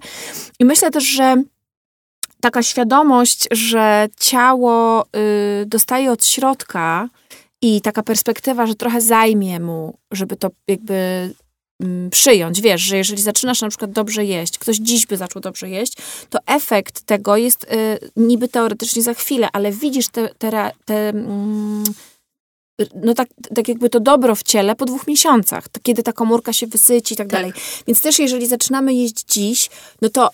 I 0.58 0.64
myślę 0.64 0.90
też, 0.90 1.04
że 1.04 1.42
taka 2.40 2.62
świadomość, 2.62 3.48
że 3.50 4.08
ciało 4.20 5.04
y, 5.62 5.66
dostaje 5.66 6.12
od 6.12 6.26
środka 6.26 7.08
i 7.62 7.80
taka 7.80 8.02
perspektywa, 8.02 8.66
że 8.66 8.74
trochę 8.74 9.00
zajmie 9.00 9.60
mu, 9.60 9.98
żeby 10.10 10.36
to 10.36 10.50
jakby 10.68 11.30
przyjąć, 12.10 12.60
wiesz, 12.60 12.80
że 12.80 12.96
jeżeli 12.96 13.22
zaczynasz 13.22 13.60
na 13.60 13.68
przykład 13.68 13.90
dobrze 13.90 14.24
jeść, 14.24 14.58
ktoś 14.58 14.76
dziś 14.76 15.06
by 15.06 15.16
zaczął 15.16 15.42
dobrze 15.42 15.68
jeść, 15.68 15.92
to 16.30 16.38
efekt 16.46 17.02
tego 17.02 17.36
jest 17.36 17.64
y, 17.64 17.66
niby 18.16 18.48
teoretycznie 18.48 19.02
za 19.02 19.14
chwilę, 19.14 19.48
ale 19.52 19.72
widzisz 19.72 20.08
te, 20.08 20.28
te, 20.28 20.70
te 20.84 21.08
mm, 21.08 21.84
no 22.94 23.14
tak, 23.14 23.28
tak 23.54 23.68
jakby 23.68 23.90
to 23.90 24.00
dobro 24.00 24.34
w 24.34 24.42
ciele 24.42 24.76
po 24.76 24.84
dwóch 24.84 25.06
miesiącach, 25.06 25.64
kiedy 25.82 26.02
ta 26.02 26.12
komórka 26.12 26.52
się 26.52 26.66
wysyci 26.66 27.14
i 27.14 27.16
tak, 27.16 27.28
Tak. 27.28 27.40
dalej. 27.40 27.52
Więc 27.86 28.00
też 28.00 28.18
jeżeli 28.18 28.46
zaczynamy 28.46 28.94
jeść 28.94 29.24
dziś, 29.24 29.70
no 30.02 30.08
to 30.08 30.30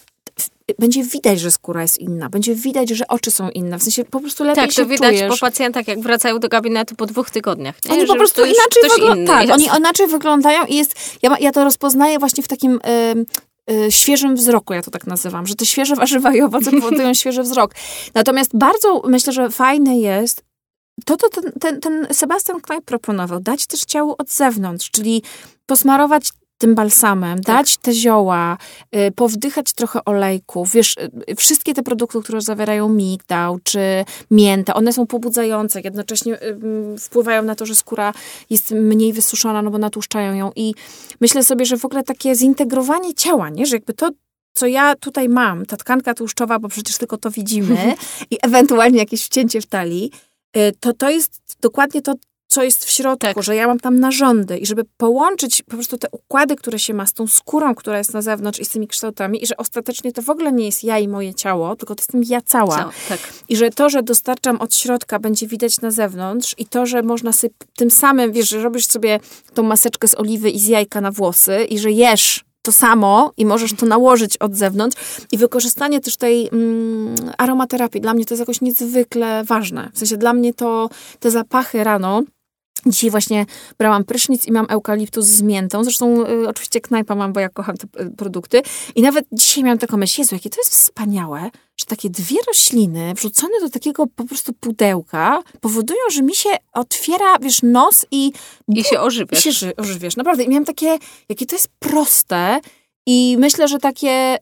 będzie 0.79 1.05
widać, 1.05 1.41
że 1.41 1.51
skóra 1.51 1.83
jest 1.83 1.99
inna, 1.99 2.29
będzie 2.29 2.55
widać, 2.55 2.89
że 2.89 3.09
oczy 3.09 3.31
są 3.31 3.51
inne, 3.51 3.79
w 3.79 3.83
sensie 3.83 4.05
po 4.05 4.21
prostu 4.21 4.45
lepiej 4.45 4.65
Tak, 4.65 4.73
się 4.73 4.83
to 4.83 4.89
widać 4.89 5.17
czujesz. 5.19 5.41
po 5.41 5.47
pacjentach, 5.47 5.89
jak 5.89 6.01
wracają 6.01 6.39
do 6.39 6.49
gabinetu 6.49 6.95
po 6.97 7.07
dwóch 7.07 7.31
tygodniach. 7.31 7.85
Nie? 7.85 7.93
Oni 7.93 8.01
po 8.07 8.13
Że 8.13 8.19
prostu 8.19 8.41
to 8.41 8.47
już 8.47 8.57
inaczej 8.57 8.83
wyglądają. 8.99 9.27
Tak, 9.39 9.49
jest. 9.49 9.71
oni 9.73 9.79
inaczej 9.79 10.07
wyglądają 10.07 10.65
i 10.65 10.77
jest. 10.77 10.95
Ja, 11.23 11.37
ja 11.41 11.53
to 11.53 11.65
rozpoznaję 11.65 12.19
właśnie 12.19 12.43
w 12.43 12.49
takim. 12.49 12.81
y, 12.91 13.91
świeżym 13.91 14.37
wzroku, 14.37 14.73
ja 14.75 14.83
to 14.83 14.91
tak 14.91 15.07
nazywam, 15.07 15.47
że 15.47 15.55
te 15.55 15.67
świeże 15.67 15.97
warzywa 15.97 16.35
i 16.35 16.41
owoce 16.41 16.71
powodują 16.81 17.15
świeży 17.15 17.43
wzrok. 17.43 17.75
Natomiast 18.15 18.51
bardzo 18.55 19.03
myślę, 19.07 19.33
że 19.33 19.51
fajne 19.51 19.99
jest 19.99 20.43
to, 21.05 21.17
to 21.17 21.29
ten, 21.29 21.53
ten, 21.61 21.81
ten 21.81 22.07
Sebastian 22.13 22.61
Knajp 22.61 22.85
proponował, 22.85 23.41
dać 23.41 23.67
też 23.67 23.81
ciału 23.81 24.15
od 24.19 24.31
zewnątrz, 24.31 24.91
czyli 24.91 25.23
posmarować 25.67 26.29
tym 26.61 26.75
balsamem, 26.75 27.41
dać 27.41 27.77
te 27.77 27.93
zioła, 27.93 28.59
y, 28.97 29.13
powdychać 29.13 29.73
trochę 29.73 30.05
olejków. 30.05 30.73
Wiesz, 30.73 30.97
y, 31.31 31.37
wszystkie 31.37 31.75
te 31.75 31.83
produkty, 31.83 32.23
które 32.23 32.41
zawierają 32.41 32.89
migdał 32.89 33.59
czy 33.63 33.81
miętę, 34.31 34.75
one 34.75 34.93
są 34.93 35.07
pobudzające, 35.07 35.81
jednocześnie 35.81 36.43
y, 36.43 36.47
mm, 36.47 36.99
wpływają 36.99 37.43
na 37.43 37.55
to, 37.55 37.67
że 37.67 37.75
skóra 37.75 38.13
jest 38.51 38.71
mniej 38.71 39.13
wysuszona, 39.13 39.63
no 39.63 39.71
bo 39.71 39.79
natłuszczają 39.79 40.35
ją. 40.35 40.51
I 40.57 40.75
myślę 41.21 41.45
sobie, 41.45 41.67
że 41.67 41.77
w 41.77 41.85
ogóle 41.85 42.03
takie 42.03 42.35
zintegrowanie 42.35 43.15
ciała, 43.15 43.49
nie? 43.49 43.67
że 43.67 43.77
jakby 43.77 43.95
to, 43.95 44.11
co 44.55 44.67
ja 44.67 44.97
tutaj 44.97 45.29
mam, 45.29 45.67
ta 45.67 45.77
tkanka 45.77 46.15
tłuszczowa, 46.15 46.59
bo 46.59 46.69
przecież 46.69 46.99
tylko 46.99 47.17
to 47.17 47.31
widzimy, 47.31 47.95
i 48.31 48.39
ewentualnie 48.43 48.99
jakieś 48.99 49.25
wcięcie 49.25 49.61
w 49.61 49.67
talii, 49.67 50.11
y, 50.57 50.73
to 50.81 50.93
to 50.93 51.11
jest 51.11 51.43
dokładnie 51.61 52.03
to, 52.03 52.15
co 52.51 52.63
jest 52.63 52.85
w 52.85 52.91
środku, 52.91 53.27
Tak. 53.35 53.43
że 53.43 53.57
ja 53.57 53.67
mam 53.67 53.81
tam 53.81 54.01
narządy 54.01 54.59
i 54.59 54.67
żeby 54.67 54.85
połączyć 54.97 55.63
po 55.63 55.71
prostu 55.71 55.99
te 55.99 56.09
układy, 56.13 56.57
które 56.57 56.79
się 56.79 56.95
ma 56.95 57.07
z 57.07 57.13
tą 57.13 57.27
skórą, 57.27 57.75
która 57.75 57.99
jest 57.99 58.15
na 58.15 58.23
zewnątrz 58.23 58.61
i 58.61 58.65
z 58.65 58.69
tymi 58.69 58.89
kształtami 58.89 59.43
i 59.43 59.47
że 59.47 59.57
ostatecznie 59.57 60.13
to 60.13 60.23
w 60.23 60.31
ogóle 60.31 60.53
nie 60.53 60.67
jest 60.67 60.85
ja 60.85 60.99
i 60.99 61.09
moje 61.09 61.35
ciało, 61.35 61.77
tylko 61.77 61.95
to 61.95 62.01
jestem 62.01 62.23
ja 62.25 62.41
cała. 62.41 62.77
Co? 62.79 62.91
Tak. 63.09 63.19
I 63.49 63.57
że 63.57 63.71
to, 63.71 63.91
że 63.91 64.03
dostarczam 64.03 64.61
od 64.61 64.75
środka, 64.75 65.19
będzie 65.19 65.47
widać 65.47 65.81
na 65.81 65.91
zewnątrz 65.91 66.55
i 66.59 66.67
to, 66.67 66.87
że 66.87 67.03
można 67.03 67.33
sobie 67.33 67.55
tym 67.77 67.91
samym, 67.91 68.33
wiesz, 68.33 68.49
że 68.49 68.63
robisz 68.63 68.87
sobie 68.87 69.21
tą 69.55 69.63
maseczkę 69.63 70.09
z 70.09 70.15
oliwy 70.15 70.51
i 70.51 70.59
z 70.59 70.67
jajka 70.67 71.01
na 71.01 71.11
włosy 71.11 71.65
i 71.65 71.79
że 71.79 71.91
jesz 71.91 72.45
to 72.63 72.73
samo 72.73 73.33
i 73.37 73.47
możesz 73.47 73.73
to 73.73 73.87
nałożyć 73.87 74.37
od 74.37 74.57
zewnątrz 74.57 74.97
i 75.33 75.39
wykorzystanie 75.39 76.01
też 76.01 76.17
tej 76.17 76.49
mm, 76.53 77.15
aromaterapii. 77.39 78.01
Dla 78.01 78.15
mnie 78.15 78.25
to 78.25 78.35
jest 78.35 78.41
jakoś 78.41 78.61
niezwykle 78.61 79.45
ważne. 79.45 79.91
W 79.95 79.99
sensie 79.99 80.17
dla 80.17 80.33
mnie 80.33 80.55
to 80.55 80.91
te 81.21 81.31
zapachy 81.31 81.85
rano, 81.85 82.23
Dzisiaj 82.87 83.11
właśnie 83.11 83.47
brałam 83.79 84.05
prysznic 84.05 84.47
i 84.47 84.53
mam 84.53 84.67
eukaliptus 84.69 85.27
z 85.27 85.43
miętą. 85.43 85.85
Zresztą 85.85 86.27
y, 86.27 86.49
oczywiście 86.49 86.81
knajpa 86.81 87.15
mam, 87.15 87.33
bo 87.33 87.41
ja 87.41 87.49
kocham 87.49 87.77
te 87.77 88.03
y, 88.03 88.11
produkty. 88.11 88.63
I 88.95 89.03
nawet 89.03 89.25
dzisiaj 89.33 89.65
miałam 89.65 89.79
taką 89.79 89.97
myśl, 89.97 90.21
Jezu, 90.21 90.35
jakie 90.35 90.51
to 90.51 90.61
jest 90.61 90.73
wspaniałe, 90.73 91.51
że 91.77 91.87
takie 91.87 92.11
dwie 92.11 92.37
rośliny 92.49 93.15
wrzucone 93.15 93.61
do 93.61 93.71
takiego 93.71 94.07
po 94.17 94.25
prostu 94.25 94.53
pudełka 94.53 95.43
powodują, 95.61 96.01
że 96.13 96.23
mi 96.23 96.35
się 96.35 96.51
otwiera, 96.73 97.39
wiesz, 97.41 97.63
nos 97.63 98.07
i 98.11 98.33
I 98.69 98.85
się 98.85 98.95
i 98.95 98.99
ożywiasz. 98.99 99.45
się 99.45 99.53
ży- 99.53 99.77
ożywiasz. 99.77 100.17
Naprawdę. 100.17 100.43
I 100.45 100.49
miałam 100.49 100.65
takie, 100.65 100.99
jakie 101.29 101.47
to 101.47 101.55
jest 101.57 101.69
proste. 101.79 102.61
I 103.07 103.37
myślę, 103.39 103.69
że 103.69 103.79
takie, 103.79 104.37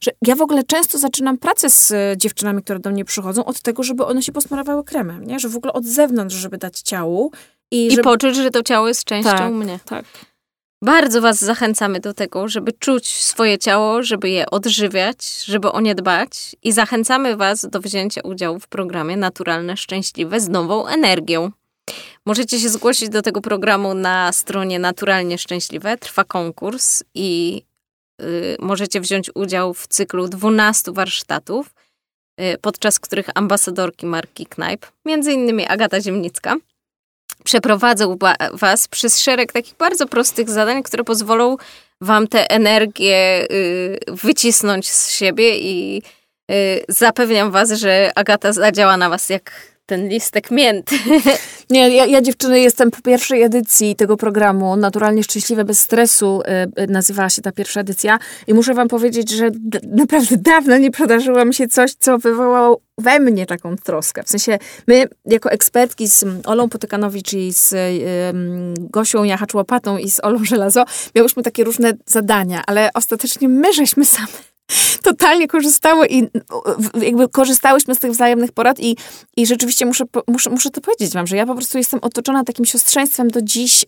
że 0.00 0.10
ja 0.22 0.34
w 0.34 0.42
ogóle 0.42 0.64
często 0.64 0.98
zaczynam 0.98 1.38
pracę 1.38 1.70
z 1.70 1.90
y, 1.90 1.94
dziewczynami, 2.16 2.62
które 2.62 2.78
do 2.78 2.90
mnie 2.90 3.04
przychodzą, 3.04 3.44
od 3.44 3.60
tego, 3.60 3.82
żeby 3.82 4.06
one 4.06 4.22
się 4.22 4.32
posmarowały 4.32 4.84
kremem, 4.84 5.24
nie? 5.24 5.38
Że 5.38 5.48
w 5.48 5.56
ogóle 5.56 5.72
od 5.72 5.84
zewnątrz, 5.84 6.34
żeby 6.34 6.58
dać 6.58 6.80
ciału. 6.80 7.32
I, 7.70 7.86
I 7.86 7.90
żeby... 7.90 8.02
poczuć, 8.02 8.36
że 8.36 8.50
to 8.50 8.62
ciało 8.62 8.88
jest 8.88 9.04
częścią 9.04 9.30
Tak. 9.30 9.52
mnie. 9.52 9.78
Tak. 9.84 10.04
Bardzo 10.84 11.20
Was 11.20 11.38
zachęcamy 11.38 12.00
do 12.00 12.14
tego, 12.14 12.48
żeby 12.48 12.72
czuć 12.72 13.14
swoje 13.14 13.58
ciało, 13.58 14.02
żeby 14.02 14.30
je 14.30 14.50
odżywiać, 14.50 15.44
żeby 15.44 15.72
o 15.72 15.80
nie 15.80 15.94
dbać 15.94 16.56
i 16.62 16.72
zachęcamy 16.72 17.36
Was 17.36 17.66
do 17.70 17.80
wzięcia 17.80 18.20
udziału 18.20 18.60
w 18.60 18.68
programie 18.68 19.16
Naturalne 19.16 19.76
Szczęśliwe 19.76 20.40
z 20.40 20.48
nową 20.48 20.86
energią. 20.86 21.50
Możecie 22.26 22.60
się 22.60 22.68
zgłosić 22.68 23.08
do 23.08 23.22
tego 23.22 23.40
programu 23.40 23.94
na 23.94 24.32
stronie 24.32 24.78
Naturalnie 24.78 25.38
Szczęśliwe. 25.38 25.96
Trwa 25.96 26.24
konkurs 26.24 27.02
i 27.14 27.62
y, 28.22 28.56
możecie 28.60 29.00
wziąć 29.00 29.30
udział 29.34 29.74
w 29.74 29.86
cyklu 29.86 30.28
12 30.28 30.92
warsztatów, 30.92 31.74
y, 32.40 32.58
podczas 32.60 32.98
których 32.98 33.26
ambasadorki 33.34 34.06
marki 34.06 34.46
Knajp, 34.46 34.86
między 35.04 35.32
innymi 35.32 35.66
Agata 35.66 36.00
Ziemnicka, 36.00 36.56
przeprowadzą 37.44 38.18
was 38.52 38.88
przez 38.88 39.20
szereg 39.20 39.52
takich 39.52 39.74
bardzo 39.74 40.06
prostych 40.06 40.50
zadań, 40.50 40.82
które 40.82 41.04
pozwolą 41.04 41.56
wam 42.00 42.28
tę 42.28 42.50
energię 42.50 43.46
y, 43.50 43.98
wycisnąć 44.08 44.90
z 44.90 45.10
siebie 45.10 45.58
i 45.58 46.02
y, 46.50 46.84
zapewniam 46.88 47.50
was, 47.50 47.70
że 47.70 48.12
Agata 48.14 48.52
zadziała 48.52 48.96
na 48.96 49.08
was 49.08 49.28
jak 49.28 49.75
ten 49.86 50.08
listek 50.08 50.50
mięty. 50.50 50.96
Nie, 51.70 51.96
ja, 51.96 52.06
ja 52.06 52.22
dziewczyny 52.22 52.60
jestem 52.60 52.90
po 52.90 53.02
pierwszej 53.02 53.42
edycji 53.42 53.96
tego 53.96 54.16
programu 54.16 54.76
Naturalnie 54.76 55.22
Szczęśliwe 55.22 55.64
bez 55.64 55.78
stresu 55.78 56.42
y, 56.78 56.82
y, 56.82 56.86
nazywała 56.86 57.30
się 57.30 57.42
ta 57.42 57.52
pierwsza 57.52 57.80
edycja 57.80 58.18
i 58.46 58.54
muszę 58.54 58.74
wam 58.74 58.88
powiedzieć, 58.88 59.30
że 59.30 59.50
d- 59.50 59.80
naprawdę 59.92 60.36
dawno 60.36 60.78
nie 60.78 60.90
przydarzyło 60.90 61.44
mi 61.44 61.54
się 61.54 61.68
coś, 61.68 61.94
co 61.94 62.18
wywołało 62.18 62.80
we 62.98 63.20
mnie 63.20 63.46
taką 63.46 63.76
troskę. 63.76 64.22
W 64.22 64.28
sensie 64.28 64.58
my 64.86 65.08
jako 65.26 65.50
ekspertki 65.50 66.08
z 66.08 66.24
Olą 66.44 66.68
Potykanowicz 66.68 67.32
i 67.32 67.52
z 67.52 67.72
y, 67.72 68.02
Gosią 68.90 69.22
Jachacz-Łopatą 69.24 69.98
i 70.00 70.10
z 70.10 70.24
Olą 70.24 70.44
Żelazo 70.44 70.84
miałyśmy 71.14 71.42
takie 71.42 71.64
różne 71.64 71.92
zadania, 72.06 72.62
ale 72.66 72.90
ostatecznie 72.94 73.48
my 73.48 73.72
żeśmy 73.72 74.04
same 74.04 74.55
totalnie 75.02 75.48
korzystały 75.48 76.06
i 76.10 76.22
jakby 77.02 77.28
korzystałyśmy 77.28 77.94
z 77.94 77.98
tych 77.98 78.10
wzajemnych 78.10 78.52
porad 78.52 78.80
i, 78.80 78.96
i 79.36 79.46
rzeczywiście 79.46 79.86
muszę, 79.86 80.04
muszę, 80.28 80.50
muszę 80.50 80.70
to 80.70 80.80
powiedzieć 80.80 81.14
wam, 81.14 81.26
że 81.26 81.36
ja 81.36 81.46
po 81.46 81.54
prostu 81.54 81.78
jestem 81.78 82.00
otoczona 82.02 82.44
takim 82.44 82.64
siostrzeństwem 82.64 83.28
do 83.28 83.42
dziś 83.42 83.82
y, 83.82 83.86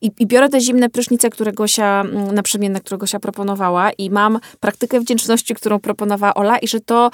i, 0.00 0.10
i 0.18 0.26
biorę 0.26 0.48
te 0.48 0.60
zimne 0.60 0.90
prysznice, 0.90 1.30
które 1.30 1.52
Gosia, 1.52 2.00
mm, 2.00 2.34
naprzemienne, 2.34 2.80
które 2.80 2.98
Gosia 2.98 3.20
proponowała 3.20 3.90
i 3.92 4.10
mam 4.10 4.38
praktykę 4.60 5.00
wdzięczności, 5.00 5.54
którą 5.54 5.78
proponowała 5.80 6.34
Ola 6.34 6.58
i 6.58 6.68
że 6.68 6.80
to 6.80 7.10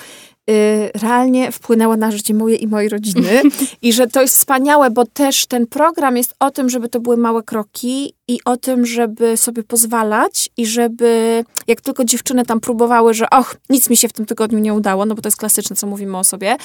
realnie 0.95 1.53
wpłynęło 1.53 1.97
na 1.97 2.11
życie 2.11 2.35
moje 2.35 2.57
i 2.57 2.67
mojej 2.67 2.89
rodziny 2.89 3.43
i 3.83 3.93
że 3.93 4.07
to 4.07 4.21
jest 4.21 4.37
wspaniałe, 4.37 4.91
bo 4.91 5.05
też 5.07 5.47
ten 5.47 5.67
program 5.67 6.17
jest 6.17 6.35
o 6.41 6.51
tym, 6.51 6.71
żeby 6.71 6.89
to 6.89 7.01
były 7.01 7.17
małe 7.17 7.43
kroki 7.43 8.15
i 8.29 8.39
o 8.45 8.57
tym, 8.57 8.87
żeby 8.87 9.37
sobie 9.37 9.63
pozwalać 9.63 10.51
i 10.57 10.67
żeby 10.67 11.45
jak 11.67 11.81
tylko 11.81 12.05
dziewczyny 12.05 12.45
tam 12.45 12.61
próbowały, 12.61 13.15
że 13.15 13.31
och, 13.31 13.57
nic 13.71 13.91
mi 13.91 13.97
się 13.97 14.09
w 14.09 14.13
tym 14.13 14.27
tygodniu 14.27 14.59
nie 14.59 14.75
udało, 14.75 15.07
no 15.07 15.15
bo 15.15 15.23
to 15.23 15.27
jest 15.27 15.39
klasyczne, 15.39 15.77
co 15.77 15.87
mówimy 15.87 16.19
o 16.19 16.25
sobie, 16.25 16.57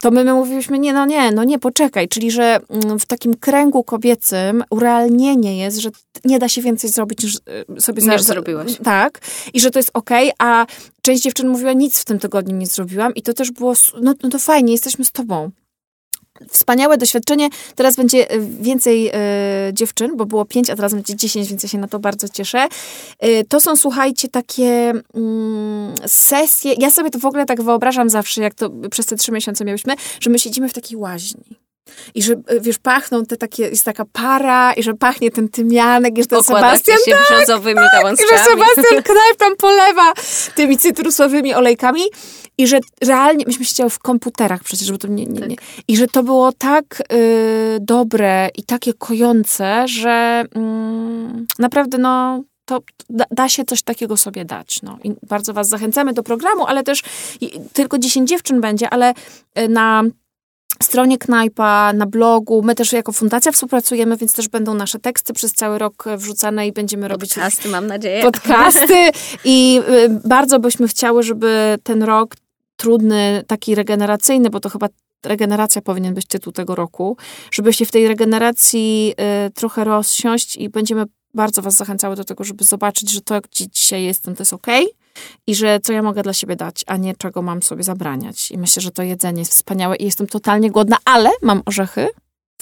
to 0.00 0.10
my, 0.10 0.24
my 0.24 0.34
mówiliśmy, 0.34 0.78
nie, 0.78 0.92
no 0.92 1.06
nie, 1.06 1.30
no 1.32 1.44
nie, 1.44 1.58
poczekaj, 1.58 2.08
czyli 2.08 2.30
że 2.30 2.60
mm, 2.68 2.98
w 2.98 3.06
takim 3.06 3.34
kręgu 3.34 3.84
kobiecym 3.84 4.64
urealnienie 4.70 5.58
jest, 5.58 5.78
że 5.78 5.90
nie 6.24 6.38
da 6.38 6.48
się 6.48 6.62
więcej 6.62 6.90
zrobić 6.90 7.22
niż 7.22 7.34
y, 7.78 7.80
sobie 7.80 8.02
Niż 8.02 8.22
za- 8.22 8.32
zrobiłaś. 8.32 8.76
Tak, 8.84 9.18
i 9.54 9.60
że 9.60 9.70
to 9.70 9.78
jest 9.78 9.90
okej, 9.94 10.32
a 10.38 10.66
część 11.02 11.22
dziewczyn 11.22 11.48
mówiła, 11.48 11.72
nic 11.72 12.00
w 12.00 12.04
tym 12.04 12.18
tygodniu 12.18 12.56
nie 12.56 12.66
zrobiłam 12.66 13.14
i 13.14 13.22
to 13.22 13.32
też 13.32 13.50
było, 13.50 13.74
no, 14.02 14.14
no 14.22 14.30
to 14.30 14.38
fajnie, 14.38 14.72
jesteśmy 14.72 15.04
z 15.04 15.12
tobą. 15.12 15.50
Wspaniałe 16.48 16.98
doświadczenie. 16.98 17.48
Teraz 17.74 17.96
będzie 17.96 18.30
e, 18.30 18.40
więcej 18.40 19.10
e, 19.12 19.12
dziewczyn, 19.72 20.16
bo 20.16 20.26
było 20.26 20.44
pięć, 20.44 20.70
a 20.70 20.76
teraz 20.76 20.94
będzie 20.94 21.16
dziesięć, 21.16 21.48
więc 21.48 21.62
ja 21.62 21.68
się 21.68 21.78
na 21.78 21.88
to 21.88 21.98
bardzo 21.98 22.28
cieszę. 22.28 22.68
E, 23.18 23.44
to 23.44 23.60
są, 23.60 23.76
słuchajcie, 23.76 24.28
takie 24.28 24.92
mm, 25.14 25.94
sesje. 26.06 26.74
Ja 26.78 26.90
sobie 26.90 27.10
to 27.10 27.18
w 27.18 27.26
ogóle 27.26 27.46
tak 27.46 27.62
wyobrażam 27.62 28.10
zawsze, 28.10 28.42
jak 28.42 28.54
to 28.54 28.70
przez 28.90 29.06
te 29.06 29.16
trzy 29.16 29.32
miesiące 29.32 29.64
miałyśmy, 29.64 29.94
że 30.20 30.30
my 30.30 30.38
siedzimy 30.38 30.68
w 30.68 30.72
takiej 30.72 30.96
łaźni. 30.96 31.61
I 32.14 32.22
że, 32.22 32.32
e, 32.46 32.60
wiesz, 32.60 32.78
pachną 32.78 33.26
te 33.26 33.36
takie, 33.36 33.62
jest 33.62 33.84
taka 33.84 34.04
para 34.04 34.72
i 34.72 34.82
że 34.82 34.94
pachnie 34.94 35.30
ten 35.30 35.48
tymianek, 35.48 36.18
i 36.18 36.22
że 36.22 36.28
ten 36.28 36.42
Sebastian 36.42 36.98
się 37.04 37.16
brzozowymi 37.30 37.80
i 37.80 38.00
że. 38.30 38.44
Sebastian 38.44 39.02
Knajp 39.12 39.36
tam 39.38 39.56
polewa 39.56 40.12
tymi 40.54 40.78
cytrusowymi 40.78 41.54
olejkami 41.54 42.02
i 42.58 42.66
że 42.66 42.80
realnie, 43.02 43.44
myśmy 43.46 43.64
siedziały 43.64 43.90
w 43.90 43.98
komputerach 43.98 44.64
przecież, 44.64 44.86
żeby 44.86 44.98
to 44.98 45.08
nie, 45.08 45.26
nie, 45.26 45.46
nie. 45.46 45.56
I 45.88 45.96
że 45.96 46.06
to 46.06 46.22
było 46.22 46.52
tak 46.52 47.02
y, 47.12 47.78
dobre 47.80 48.48
i 48.54 48.62
takie 48.62 48.94
kojące, 48.94 49.88
że 49.88 50.44
mm, 50.54 51.46
naprawdę 51.58 51.98
no 51.98 52.42
to 52.64 52.80
da, 53.10 53.24
da 53.30 53.48
się 53.48 53.64
coś 53.64 53.82
takiego 53.82 54.16
sobie 54.16 54.44
dać. 54.44 54.82
No. 54.82 54.98
I 55.04 55.12
bardzo 55.22 55.52
was 55.52 55.68
zachęcamy 55.68 56.12
do 56.12 56.22
programu, 56.22 56.66
ale 56.66 56.82
też 56.82 57.02
i, 57.40 57.60
tylko 57.72 57.98
10 57.98 58.28
dziewczyn 58.28 58.60
będzie, 58.60 58.90
ale 58.90 59.14
y, 59.58 59.68
na 59.68 60.02
stronie 60.82 61.18
Knajpa, 61.18 61.92
na 61.92 62.06
blogu. 62.06 62.62
My 62.62 62.74
też 62.74 62.92
jako 62.92 63.12
fundacja 63.12 63.52
współpracujemy, 63.52 64.16
więc 64.16 64.34
też 64.34 64.48
będą 64.48 64.74
nasze 64.74 64.98
teksty 64.98 65.32
przez 65.32 65.52
cały 65.52 65.78
rok 65.78 66.06
e, 66.06 66.16
wrzucane 66.16 66.66
i 66.66 66.72
będziemy 66.72 67.08
robić 67.08 67.34
Podcasty, 67.34 67.68
mam 67.68 67.86
nadzieję. 67.86 68.22
podcasty 68.22 68.94
i 69.44 69.80
y, 69.88 70.20
bardzo 70.28 70.58
byśmy 70.58 70.88
chciały, 70.88 71.22
żeby 71.22 71.78
ten 71.82 72.02
rok 72.02 72.36
trudny, 72.76 73.44
taki 73.46 73.74
regeneracyjny, 73.74 74.50
bo 74.50 74.60
to 74.60 74.68
chyba 74.68 74.88
regeneracja 75.24 75.82
powinien 75.82 76.14
być 76.14 76.26
tytuł 76.26 76.52
tego 76.52 76.74
roku, 76.74 77.16
żeby 77.50 77.72
się 77.72 77.86
w 77.86 77.90
tej 77.90 78.08
regeneracji 78.08 79.14
y, 79.46 79.50
trochę 79.50 79.84
rozsiąść 79.84 80.56
i 80.56 80.68
będziemy 80.68 81.04
bardzo 81.34 81.62
Was 81.62 81.74
zachęcały 81.74 82.16
do 82.16 82.24
tego, 82.24 82.44
żeby 82.44 82.64
zobaczyć, 82.64 83.10
że 83.10 83.20
to, 83.20 83.40
gdzie 83.40 83.68
dzisiaj 83.68 84.02
jestem, 84.02 84.34
to 84.34 84.40
jest 84.40 84.52
ok 84.52 84.66
i 85.46 85.54
że 85.54 85.80
co 85.80 85.92
ja 85.92 86.02
mogę 86.02 86.22
dla 86.22 86.32
siebie 86.32 86.56
dać, 86.56 86.84
a 86.86 86.96
nie 86.96 87.16
czego 87.16 87.42
mam 87.42 87.62
sobie 87.62 87.82
zabraniać. 87.82 88.50
I 88.50 88.58
myślę, 88.58 88.82
że 88.82 88.90
to 88.90 89.02
jedzenie 89.02 89.40
jest 89.40 89.52
wspaniałe 89.52 89.96
i 89.96 90.04
jestem 90.04 90.26
totalnie 90.26 90.70
głodna, 90.70 90.96
ale 91.04 91.30
mam 91.42 91.62
orzechy 91.66 92.08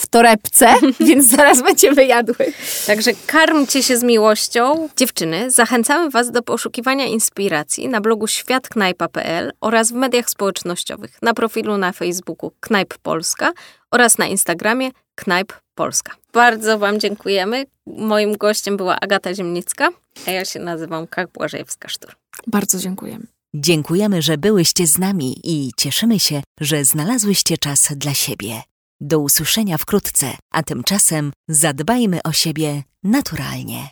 w 0.00 0.06
torebce, 0.06 0.74
więc 1.08 1.28
zaraz 1.28 1.62
będziemy 1.62 2.06
jadły. 2.06 2.52
Także 2.86 3.10
karmcie 3.26 3.82
się 3.82 3.96
z 3.96 4.02
miłością. 4.02 4.88
Dziewczyny, 4.96 5.50
zachęcamy 5.50 6.10
Was 6.10 6.30
do 6.30 6.42
poszukiwania 6.42 7.06
inspiracji 7.06 7.88
na 7.88 8.00
blogu 8.00 8.26
światknajpa.pl 8.26 9.52
oraz 9.60 9.92
w 9.92 9.94
mediach 9.94 10.30
społecznościowych, 10.30 11.18
na 11.22 11.34
profilu 11.34 11.78
na 11.78 11.92
Facebooku 11.92 12.52
Knajp 12.60 12.94
Polska 12.98 13.52
oraz 13.90 14.18
na 14.18 14.26
Instagramie 14.26 14.90
Knajp 15.14 15.52
Polska. 15.80 16.14
Bardzo 16.32 16.78
Wam 16.78 17.00
dziękujemy. 17.00 17.66
Moim 17.86 18.36
gościem 18.36 18.76
była 18.76 19.00
Agata 19.00 19.34
Ziemnicka, 19.34 19.88
a 20.26 20.30
ja 20.30 20.44
się 20.44 20.60
nazywam 20.60 21.06
Kach 21.06 21.26
Błażejewska-Sztur. 21.32 22.14
Bardzo 22.46 22.78
dziękujemy. 22.78 23.26
Dziękujemy, 23.54 24.22
że 24.22 24.38
byłyście 24.38 24.86
z 24.86 24.98
nami 24.98 25.40
i 25.44 25.70
cieszymy 25.76 26.18
się, 26.18 26.42
że 26.60 26.84
znalazłyście 26.84 27.58
czas 27.58 27.92
dla 27.96 28.14
siebie. 28.14 28.62
Do 29.00 29.18
usłyszenia 29.18 29.78
wkrótce, 29.78 30.26
a 30.50 30.62
tymczasem 30.62 31.32
zadbajmy 31.48 32.22
o 32.24 32.32
siebie 32.32 32.82
naturalnie. 33.02 33.88